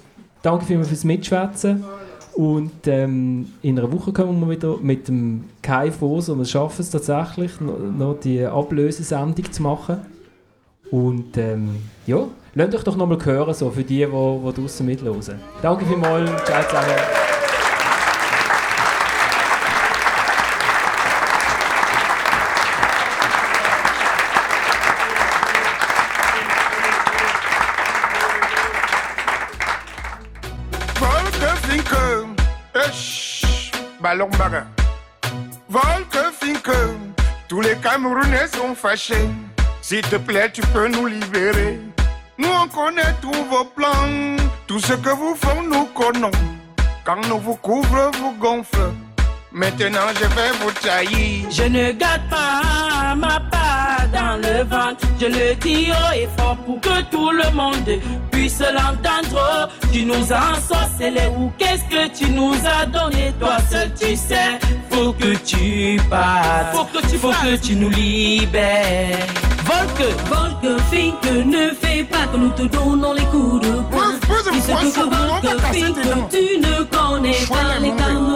Danke 0.42 0.64
vielmals 0.64 0.88
fürs 0.88 1.04
Mitschwätzen. 1.04 1.84
Und 2.32 2.86
ähm, 2.86 3.52
in 3.60 3.78
einer 3.78 3.92
Woche 3.92 4.12
kommen 4.12 4.40
wir 4.40 4.48
wieder 4.48 4.78
mit 4.80 5.06
dem 5.08 5.44
Kai 5.60 5.92
und 6.00 6.38
wir 6.38 6.44
schaffen 6.46 6.80
es 6.80 6.90
tatsächlich, 6.90 7.60
noch, 7.60 7.78
noch 7.78 8.20
die 8.20 8.42
Ablösesendung 8.42 9.52
zu 9.52 9.62
machen. 9.62 9.98
Und 10.90 11.36
ähm, 11.36 11.76
ja, 12.06 12.26
lasst 12.54 12.74
euch 12.74 12.84
doch 12.84 12.96
nochmal 12.96 13.18
hören, 13.24 13.54
so, 13.54 13.70
für 13.70 13.84
die, 13.84 13.98
die, 13.98 14.06
die 14.06 14.60
draußen 14.60 14.86
mithören. 14.86 15.40
Danke 15.62 15.84
vielmals, 15.84 16.30
ciao 16.44 16.62
zusammen. 16.62 16.94
Volke 30.94 31.50
Esch, 32.74 33.72
Ballon 34.00 34.30
Baga. 34.38 34.66
Volke 35.68 36.32
Finke, 36.32 36.96
tous 37.48 37.60
les 37.60 37.76
Camerounais 37.76 38.48
sont 38.48 38.74
fâchés. 38.74 39.28
S'il 39.80 40.02
te 40.02 40.16
plaît, 40.16 40.50
tu 40.52 40.62
peux 40.72 40.88
nous 40.88 41.06
libérer. 41.06 41.89
Nous 42.40 42.48
on 42.48 42.68
connaît 42.68 43.14
tous 43.20 43.44
vos 43.50 43.64
plans, 43.64 44.36
tout 44.66 44.78
ce 44.78 44.94
que 44.94 45.10
vous 45.10 45.34
faites, 45.34 45.62
nous 45.70 45.84
connaissons. 45.86 46.30
Quand 47.04 47.20
nous 47.28 47.38
vous 47.38 47.56
couvre, 47.56 48.10
vous 48.18 48.32
gonfle. 48.40 48.94
Maintenant, 49.52 50.06
je 50.14 50.26
vais 50.26 50.52
vous 50.60 50.70
tailler. 50.80 51.44
Je 51.50 51.64
ne 51.64 51.90
garde 51.90 52.20
pas 52.30 53.14
ma 53.16 53.40
part 53.50 54.06
dans 54.12 54.36
le 54.36 54.62
ventre. 54.62 55.04
Je 55.20 55.26
le 55.26 55.54
dis 55.56 55.88
haut 55.90 56.14
et 56.14 56.28
fort 56.38 56.56
pour 56.64 56.80
que 56.80 57.02
tout 57.10 57.30
le 57.30 57.50
monde 57.52 58.00
puisse 58.30 58.60
l'entendre. 58.60 59.68
Tu 59.92 60.04
nous 60.04 60.32
as 60.32 60.52
ensorcelés 60.56 61.28
ou 61.36 61.50
qu'est-ce 61.58 61.84
que 61.84 62.16
tu 62.16 62.30
nous 62.30 62.54
as 62.64 62.86
donné? 62.86 63.32
Toi 63.40 63.56
seul 63.68 63.92
tu 63.92 64.14
sais. 64.14 64.58
Faut 64.90 65.12
que 65.12 65.34
tu 65.38 66.00
partes. 66.08 66.72
Faut 66.72 66.84
que 66.84 67.06
tu, 67.08 67.18
faut 67.18 67.30
que 67.30 67.56
tu 67.56 67.74
nous 67.74 67.90
libères. 67.90 69.18
Volque, 69.64 70.14
Volque, 70.28 70.80
Finque, 70.92 71.46
ne 71.46 71.70
fais 71.70 72.04
pas 72.04 72.26
que 72.32 72.36
nous 72.36 72.50
te 72.50 72.62
donnons 72.62 73.12
les 73.14 73.24
coups 73.24 73.66
de 73.66 73.72
poing. 73.90 74.12
Une 74.52 74.92
que 74.92 75.00
Volque. 75.00 75.60
Finque, 75.72 76.30
tu 76.30 76.58
ne 76.60 76.84
connais 76.84 77.46
pas 77.48 77.78
les 77.80 77.90
mauvais. 77.90 78.29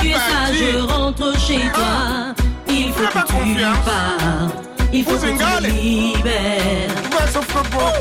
Tu 0.00 0.08
es 0.08 0.12
sage, 0.14 0.86
rentre 0.88 1.38
chez 1.38 1.60
toi. 1.72 2.34
Il 2.68 2.92
faut 2.92 3.06
que 3.06 3.26
tu 3.44 3.62
partes. 3.84 4.66
Il 4.92 5.04
faut 5.04 5.16
que 5.16 5.26
tu 5.26 5.70
libères. 5.70 6.90
Tu 7.02 7.16
vas 7.16 7.26
sauf 7.28 7.46
que 7.46 7.68
bon. 7.70 7.92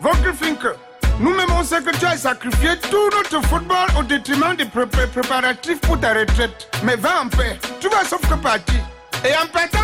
Volker 0.00 0.32
Finke, 0.40 0.74
nous-mêmes 1.18 1.50
on 1.58 1.62
sait 1.62 1.82
que 1.82 1.94
tu 1.96 2.06
as 2.06 2.16
sacrifié 2.16 2.70
tout 2.90 3.10
notre 3.16 3.46
football 3.48 3.86
au 3.98 4.02
détriment 4.02 4.54
des 4.56 4.64
pré- 4.64 4.86
pré- 4.86 5.06
préparatifs 5.06 5.80
pour 5.82 6.00
ta 6.00 6.14
retraite. 6.14 6.68
Mais 6.84 6.96
va 6.96 7.22
en 7.22 7.28
paix, 7.28 7.58
tu 7.80 7.88
vas 7.88 8.04
sauf 8.04 8.20
que 8.26 8.34
partir. 8.34 8.80
Et 9.24 9.34
en 9.34 9.46
partant, 9.52 9.78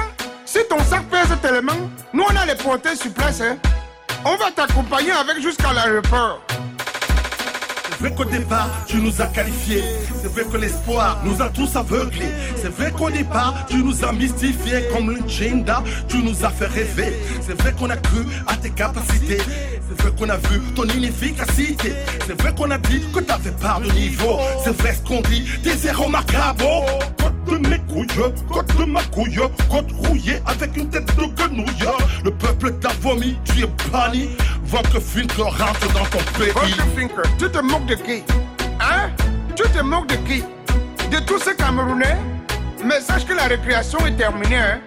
si 0.46 0.60
ton 0.70 0.78
sac 0.84 1.02
pèse 1.10 1.28
tellement, 1.42 1.72
nous 2.14 2.24
on 2.24 2.36
a 2.36 2.46
les 2.46 2.54
porter 2.54 2.96
sur 2.96 3.12
place. 3.12 3.42
Hein. 3.42 3.58
On 4.24 4.36
va 4.36 4.50
t'accompagner 4.50 5.12
avec 5.12 5.40
jusqu'à 5.42 5.72
l'aéroport. 5.74 6.40
C'est 7.98 8.08
vrai 8.08 8.14
qu'au 8.14 8.30
départ, 8.30 8.68
tu 8.86 8.98
nous 8.98 9.22
as 9.22 9.26
qualifiés. 9.26 9.82
C'est 10.20 10.30
vrai 10.30 10.44
que 10.44 10.58
l'espoir 10.58 11.22
nous 11.24 11.40
a 11.40 11.48
tous 11.48 11.74
aveuglés. 11.76 12.28
C'est 12.54 12.68
vrai 12.68 12.92
qu'au 12.92 13.08
départ, 13.08 13.64
tu 13.70 13.82
nous 13.82 14.04
as 14.04 14.12
mystifiés 14.12 14.84
comme 14.92 15.10
le 15.12 15.26
Jinda. 15.26 15.82
Tu 16.06 16.18
nous 16.18 16.44
as 16.44 16.50
fait 16.50 16.66
rêver. 16.66 17.16
C'est 17.40 17.58
vrai 17.58 17.72
qu'on 17.72 17.88
a 17.88 17.96
cru 17.96 18.26
à 18.46 18.54
tes 18.56 18.68
capacités. 18.68 19.38
C'est 19.88 20.02
vrai 20.02 20.12
qu'on 20.18 20.28
a 20.28 20.36
vu 20.36 20.60
ton 20.74 20.84
inefficacité. 20.84 21.94
C'est 22.26 22.38
vrai 22.38 22.54
qu'on 22.54 22.70
a 22.70 22.76
dit 22.76 23.02
que 23.14 23.20
t'avais 23.20 23.52
pas 23.52 23.80
de 23.82 23.90
niveau. 23.92 24.40
C'est 24.62 24.76
vrai 24.76 24.94
ce 24.94 25.08
qu'on 25.08 25.22
dit, 25.22 25.46
zéros 25.64 26.10
macabres. 26.10 26.84
Côte 27.46 27.62
de 27.62 27.68
mes 27.68 27.78
couilles, 27.78 28.06
côte 28.52 28.76
de 28.76 28.84
ma 28.84 29.02
couille, 29.04 29.38
côte 29.70 29.90
rouillée 29.92 30.42
avec 30.44 30.76
une 30.76 30.90
tête 30.90 31.06
de 31.16 31.24
guenouille. 31.34 31.88
Le 32.24 32.30
peuple 32.30 32.72
t'a 32.72 32.90
vomi, 33.00 33.38
tu 33.44 33.62
es 33.62 33.90
banni. 33.90 34.28
Que 34.92 35.00
Finker 35.00 35.42
rentre 35.42 35.92
dans 35.94 36.04
ton 36.06 36.18
pays. 36.38 36.74
Tu 37.38 37.50
te 37.50 37.58
de 37.86 37.94
qui? 37.94 38.24
Hein? 38.80 39.10
Tu 39.54 39.62
te 39.62 39.80
moques 39.80 40.08
de 40.08 40.16
qui? 40.16 40.42
De 41.10 41.18
tous 41.20 41.38
ces 41.38 41.54
Camerounais? 41.54 42.16
Mais 42.84 43.00
sache 43.00 43.24
que 43.24 43.32
la 43.32 43.44
récréation 43.44 44.04
est 44.06 44.16
terminée. 44.16 44.56
Hein? 44.56 44.80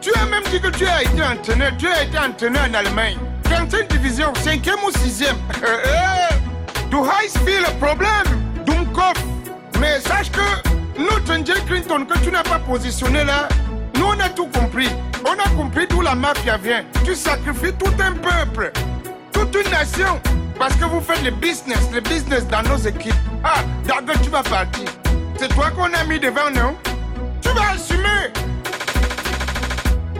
Tu 0.00 0.10
as 0.14 0.26
même 0.26 0.42
dit 0.50 0.60
que 0.60 0.68
tu 0.68 0.86
as 0.86 1.02
été 1.02 1.22
entraîneur. 1.22 1.72
Tu 1.78 1.86
as 1.86 2.04
été 2.04 2.18
entraîneur 2.18 2.62
en 2.70 2.74
Allemagne. 2.74 3.16
20 3.44 3.88
division, 3.88 4.32
5e 4.34 4.74
ou 4.86 4.90
6e. 4.90 5.34
du 6.90 6.96
high 6.96 7.28
speed 7.28 7.60
le 7.60 7.78
problème. 7.78 8.42
Dumkov. 8.66 9.14
Mais 9.80 10.00
sache 10.00 10.30
que 10.30 11.00
notre 11.00 11.34
J. 11.44 11.52
Clinton 11.66 12.04
que 12.04 12.18
tu 12.18 12.30
n'as 12.30 12.42
pas 12.42 12.58
positionné 12.58 13.24
là, 13.24 13.48
nous 13.96 14.04
on 14.04 14.20
a 14.20 14.28
tout 14.28 14.46
compris. 14.46 14.88
On 15.24 15.32
a 15.32 15.48
compris 15.56 15.86
d'où 15.88 16.02
la 16.02 16.14
mafia 16.14 16.58
vient. 16.58 16.84
Tu 17.04 17.14
sacrifies 17.14 17.72
tout 17.78 17.92
un 17.98 18.12
peuple, 18.12 18.72
toute 19.32 19.54
une 19.54 19.70
nation, 19.70 20.20
parce 20.62 20.76
que 20.76 20.84
vous 20.84 21.00
faites 21.00 21.24
le 21.24 21.32
business, 21.32 21.90
le 21.92 22.00
business 22.00 22.46
dans 22.46 22.62
nos 22.62 22.76
équipes. 22.76 23.16
Ah, 23.42 23.64
d'accord, 23.84 24.14
tu 24.22 24.30
vas 24.30 24.44
partir. 24.44 24.84
C'est 25.36 25.48
toi 25.48 25.70
qu'on 25.70 25.92
a 25.92 26.04
mis 26.04 26.20
devant, 26.20 26.52
non? 26.54 26.76
Tu 27.40 27.48
vas 27.48 27.70
assumer. 27.72 28.30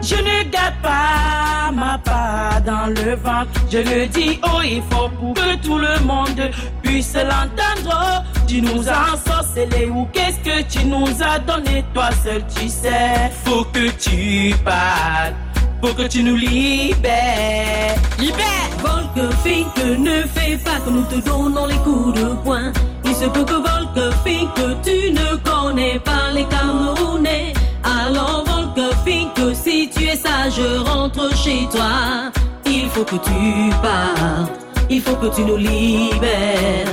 Je 0.01 0.15
ne 0.15 0.43
garde 0.49 0.73
pas 0.81 1.71
ma 1.73 1.97
part 1.97 2.59
dans 2.61 2.87
le 2.87 3.15
ventre. 3.15 3.51
Je 3.71 3.77
le 3.77 4.05
dis 4.07 4.41
haut 4.43 4.61
et 4.61 4.83
fort 4.91 5.11
pour 5.11 5.33
que 5.33 5.55
tout 5.65 5.77
le 5.77 5.97
monde 6.03 6.51
puisse 6.81 7.15
l'entendre. 7.15 8.25
Tu 8.45 8.61
nous 8.61 8.89
as 8.89 9.13
ensorcelés 9.13 9.89
ou 9.89 10.09
qu'est-ce 10.11 10.39
que 10.39 10.61
tu 10.63 10.85
nous 10.85 11.23
as 11.23 11.39
donné 11.39 11.85
Toi 11.93 12.09
seul 12.21 12.43
tu 12.53 12.67
sais? 12.67 13.31
Faut 13.45 13.63
que 13.63 13.87
tu 13.91 14.53
partes. 14.65 15.52
Faut 15.83 15.93
que 15.93 16.07
tu 16.07 16.23
nous 16.23 16.37
libères. 16.37 17.93
Libère 18.17 18.69
Volker 18.79 19.35
Fink 19.43 19.75
ne 19.99 20.21
fais 20.21 20.55
pas 20.55 20.79
comme 20.85 21.01
nous 21.01 21.03
te 21.03 21.15
donnons 21.15 21.65
les 21.65 21.75
coups 21.79 22.21
de 22.21 22.27
poing. 22.41 22.71
Il 23.03 23.13
se 23.13 23.25
peut 23.25 23.43
que 23.43 23.51
Volker 23.51 24.15
Fink, 24.23 24.55
tu 24.81 25.11
ne 25.11 25.35
connais 25.43 25.99
pas 25.99 26.31
les 26.33 26.45
Camerounais. 26.45 27.51
Alors 27.83 28.45
Volker 28.45 28.95
Fink, 29.05 29.31
si 29.53 29.89
tu 29.89 30.05
es 30.05 30.15
sage, 30.15 30.61
rentre 30.85 31.35
chez 31.35 31.67
toi. 31.69 32.31
Il 32.65 32.87
faut 32.87 33.03
que 33.03 33.17
tu 33.17 33.69
partes. 33.81 34.53
Il 34.89 35.01
faut 35.01 35.17
que 35.17 35.35
tu 35.35 35.41
nous 35.41 35.57
libères. 35.57 36.87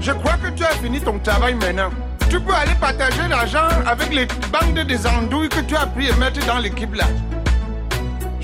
Je 0.00 0.12
crois 0.12 0.34
que 0.34 0.50
tu 0.50 0.62
as 0.62 0.76
fini 0.80 1.00
ton 1.00 1.18
travail 1.18 1.54
maintenant. 1.54 1.90
Tu 2.30 2.38
peux 2.38 2.54
aller 2.54 2.76
partager 2.80 3.26
l'argent 3.28 3.66
avec 3.84 4.14
les 4.14 4.26
bandes 4.52 4.86
des 4.86 5.06
andouilles 5.08 5.48
que 5.48 5.60
tu 5.62 5.74
as 5.74 5.86
pris 5.86 6.06
et 6.06 6.14
mettre 6.20 6.46
dans 6.46 6.58
l'équipe 6.58 6.94
là. 6.94 7.06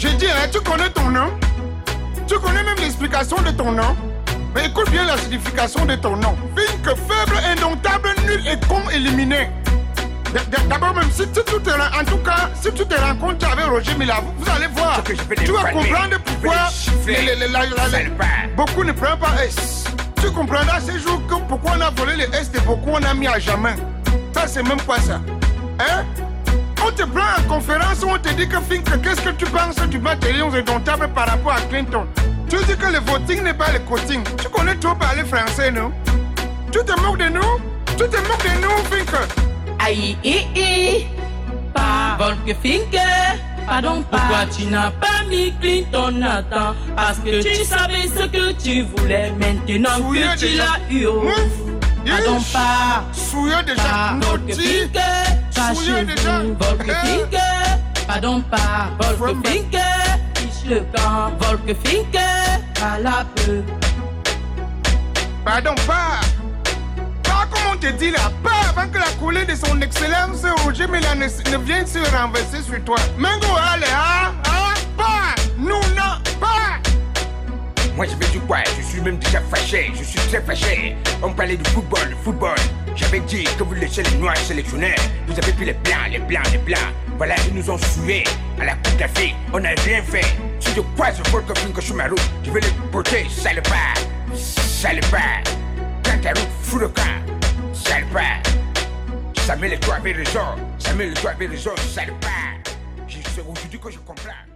Je 0.04 0.10
dis, 0.16 0.26
hein, 0.26 0.48
tu 0.52 0.60
connais 0.60 0.90
ton 0.90 1.08
nom 1.08 1.32
Tu 2.28 2.38
connais 2.38 2.62
même 2.62 2.76
l'explication 2.76 3.40
de 3.40 3.50
ton 3.52 3.72
nom 3.72 3.96
Mais 4.54 4.66
écoute 4.66 4.90
bien 4.90 5.04
la 5.04 5.16
signification 5.16 5.86
de 5.86 5.94
ton 5.94 6.16
nom. 6.16 6.36
Fink, 6.54 6.84
faible, 6.84 7.38
indomptable, 7.42 8.10
nul 8.26 8.46
et 8.46 8.66
con 8.68 8.82
éliminé. 8.90 9.48
D'abord, 10.68 10.94
même 10.94 11.10
si 11.10 11.26
tu 11.28 11.42
te 11.42 11.70
en 11.70 12.04
tout 12.04 12.18
cas, 12.18 12.50
si 12.60 12.70
tu 12.72 12.84
te 12.84 13.00
rencontres 13.00 13.50
avec 13.50 13.66
Roger 13.66 13.94
Mila, 13.94 14.16
vous, 14.36 14.50
allez 14.50 14.66
voir. 14.66 15.02
Tu 15.04 15.52
vas 15.52 15.70
comprendre 15.70 16.18
pourquoi 16.24 16.68
beaucoup 18.56 18.84
ne 18.84 18.92
prennent 18.92 19.18
pas 19.18 19.42
S. 19.42 19.84
Tu 20.20 20.30
comprendras 20.32 20.80
ces 20.80 20.98
jours 20.98 21.22
pourquoi 21.48 21.72
on 21.78 21.80
a 21.80 21.90
volé 21.90 22.16
les 22.16 22.36
S 22.36 22.50
de 22.50 22.58
beaucoup, 22.60 22.90
on 22.90 23.02
a 23.02 23.14
mis 23.14 23.28
à 23.28 23.38
jamais. 23.38 23.76
Ça, 24.34 24.46
c'est 24.46 24.64
même 24.64 24.80
pas 24.80 24.98
ça. 24.98 25.20
Hein? 25.78 26.04
Te 26.96 27.02
prend 27.02 27.22
en 27.38 27.42
conférence 27.48 28.02
où 28.04 28.08
on 28.08 28.18
te 28.18 28.28
dit 28.34 28.48
que 28.48 28.60
Fink, 28.60 28.84
qu'est-ce 29.02 29.20
que 29.20 29.30
tu 29.30 29.44
penses 29.46 29.76
du 29.88 29.98
matériel 29.98 30.44
indomptable 30.44 31.08
par 31.08 31.26
rapport 31.26 31.52
à 31.52 31.60
Clinton? 31.62 32.06
Tu 32.48 32.56
dis 32.56 32.76
que 32.76 32.86
le 32.86 33.00
voting 33.00 33.42
n'est 33.42 33.52
pas 33.52 33.72
le 33.72 33.80
coaching. 33.80 34.22
Tu 34.40 34.48
connais 34.48 34.76
trop 34.76 34.94
parler 34.94 35.24
français, 35.24 35.72
non? 35.72 35.90
Tu 36.70 36.78
te 36.84 37.00
moques 37.00 37.18
de 37.18 37.30
nous? 37.30 37.60
Tu 37.96 38.04
te 38.08 38.16
moques 38.28 38.44
de 38.44 38.62
nous, 38.62 38.76
Fink 38.90 39.10
Aïe, 39.80 40.16
aïe, 40.24 40.46
aïe. 40.54 41.06
Pas 41.74 42.16
Volker 42.16 42.56
Finke. 42.62 43.00
Pardon, 43.66 44.04
pourquoi 44.08 44.46
tu 44.56 44.66
n'as 44.66 44.90
pas 44.92 45.24
mis 45.28 45.52
Clinton 45.60 46.22
à 46.22 46.42
temps? 46.42 46.74
Parce 46.94 47.18
que 47.18 47.42
tu 47.42 47.64
savais 47.64 48.08
ce 48.16 48.26
que 48.26 48.52
tu 48.52 48.82
voulais 48.82 49.32
maintenant 49.32 49.98
que 49.98 50.38
tu 50.38 50.56
l'as 50.56 50.78
eu. 50.90 51.06
Pardon, 52.06 52.40
pas. 52.52 53.04
Souillé 53.12 53.56
déjà, 53.66 53.82
Pas 53.82 54.18
Volker 54.20 54.54
naughty. 54.54 54.90
Chez 55.72 56.04
vous. 56.04 56.56
Finke. 56.92 57.40
Pardon, 58.06 58.42
pas. 58.42 58.90
Volker 59.16 59.48
Finke. 59.48 59.82
Fiche 60.36 60.68
le 60.68 60.80
camp. 60.94 61.32
Volker 61.40 61.76
Finke. 61.84 62.18
À 62.82 62.98
la 62.98 63.24
peu. 63.36 63.62
Pardon, 65.44 65.74
pas. 65.86 66.20
Pas 67.22 67.46
comme 67.50 67.72
on 67.72 67.76
te 67.76 67.86
dit 67.86 68.10
là, 68.10 68.30
pas 68.42 68.68
avant 68.68 68.90
que 68.90 68.98
la 68.98 69.10
coulée 69.18 69.44
de 69.44 69.54
son 69.54 69.80
excellence 69.80 70.42
Roger 70.64 70.86
Mila 70.86 71.14
ne, 71.14 71.24
ne 71.24 71.64
vienne 71.64 71.86
se 71.86 71.98
renverser 72.14 72.62
sur 72.62 72.82
toi. 72.84 72.96
Mango, 73.18 73.46
allez, 73.72 73.86
hein, 73.86 74.32
hein, 74.46 74.74
pas. 74.96 75.34
Nous, 75.56 75.68
non, 75.68 75.80
pas. 75.96 76.03
Moi 77.96 78.06
je 78.06 78.16
vais 78.16 78.32
du 78.32 78.40
quoi 78.40 78.58
Je 78.76 78.82
suis 78.82 79.00
même 79.00 79.18
déjà 79.18 79.40
fâché, 79.40 79.92
je 79.94 80.02
suis 80.02 80.18
très 80.28 80.40
fâché. 80.40 80.96
On 81.22 81.32
parlait 81.32 81.56
du 81.56 81.70
football, 81.70 82.08
du 82.08 82.16
football. 82.24 82.56
J'avais 82.96 83.20
dit 83.20 83.44
que 83.56 83.62
vous 83.62 83.74
laissez 83.74 84.02
les 84.02 84.16
noirs 84.16 84.36
sélectionnés. 84.36 84.96
Vous 85.28 85.38
avez 85.38 85.52
pris 85.52 85.66
les 85.66 85.74
blancs, 85.74 86.10
les 86.10 86.18
blancs, 86.18 86.52
les 86.52 86.58
blancs. 86.58 86.92
Voilà, 87.16 87.36
ils 87.48 87.54
nous 87.54 87.70
ont 87.70 87.78
sués 87.78 88.24
à 88.60 88.64
la 88.64 88.74
Coupe 88.74 88.96
d'Afrique. 88.96 89.36
On 89.52 89.60
n'a 89.60 89.70
rien 89.84 90.02
fait. 90.02 90.26
Si 90.58 90.74
je 90.74 90.80
croise 90.96 91.18
le 91.24 91.30
Volker 91.30 91.54
Fink 91.60 91.80
sur 91.80 91.94
ma 91.94 92.08
route, 92.08 92.20
je 92.42 92.50
vais 92.50 92.60
les 92.60 92.72
porter, 92.90 93.26
salopard. 93.28 93.94
Salopard. 94.34 95.42
Quand 96.04 96.20
ta 96.20 96.30
route 96.30 96.48
fout 96.62 96.80
le 96.80 96.88
camp, 96.88 97.02
salopard. 97.72 98.42
Ça 99.46 99.54
met 99.54 99.68
les 99.68 99.76
doigts 99.76 99.96
avec 99.96 100.16
raison. 100.16 100.40
Ça 100.78 100.94
met 100.94 101.06
les 101.06 101.14
doigts 101.14 101.30
avec 101.30 101.48
raison, 101.48 101.70
salopard. 101.94 102.30
C'est 103.08 103.40
aujourd'hui 103.40 103.78
que 103.78 103.90
je 103.90 103.98
comprends. 103.98 104.53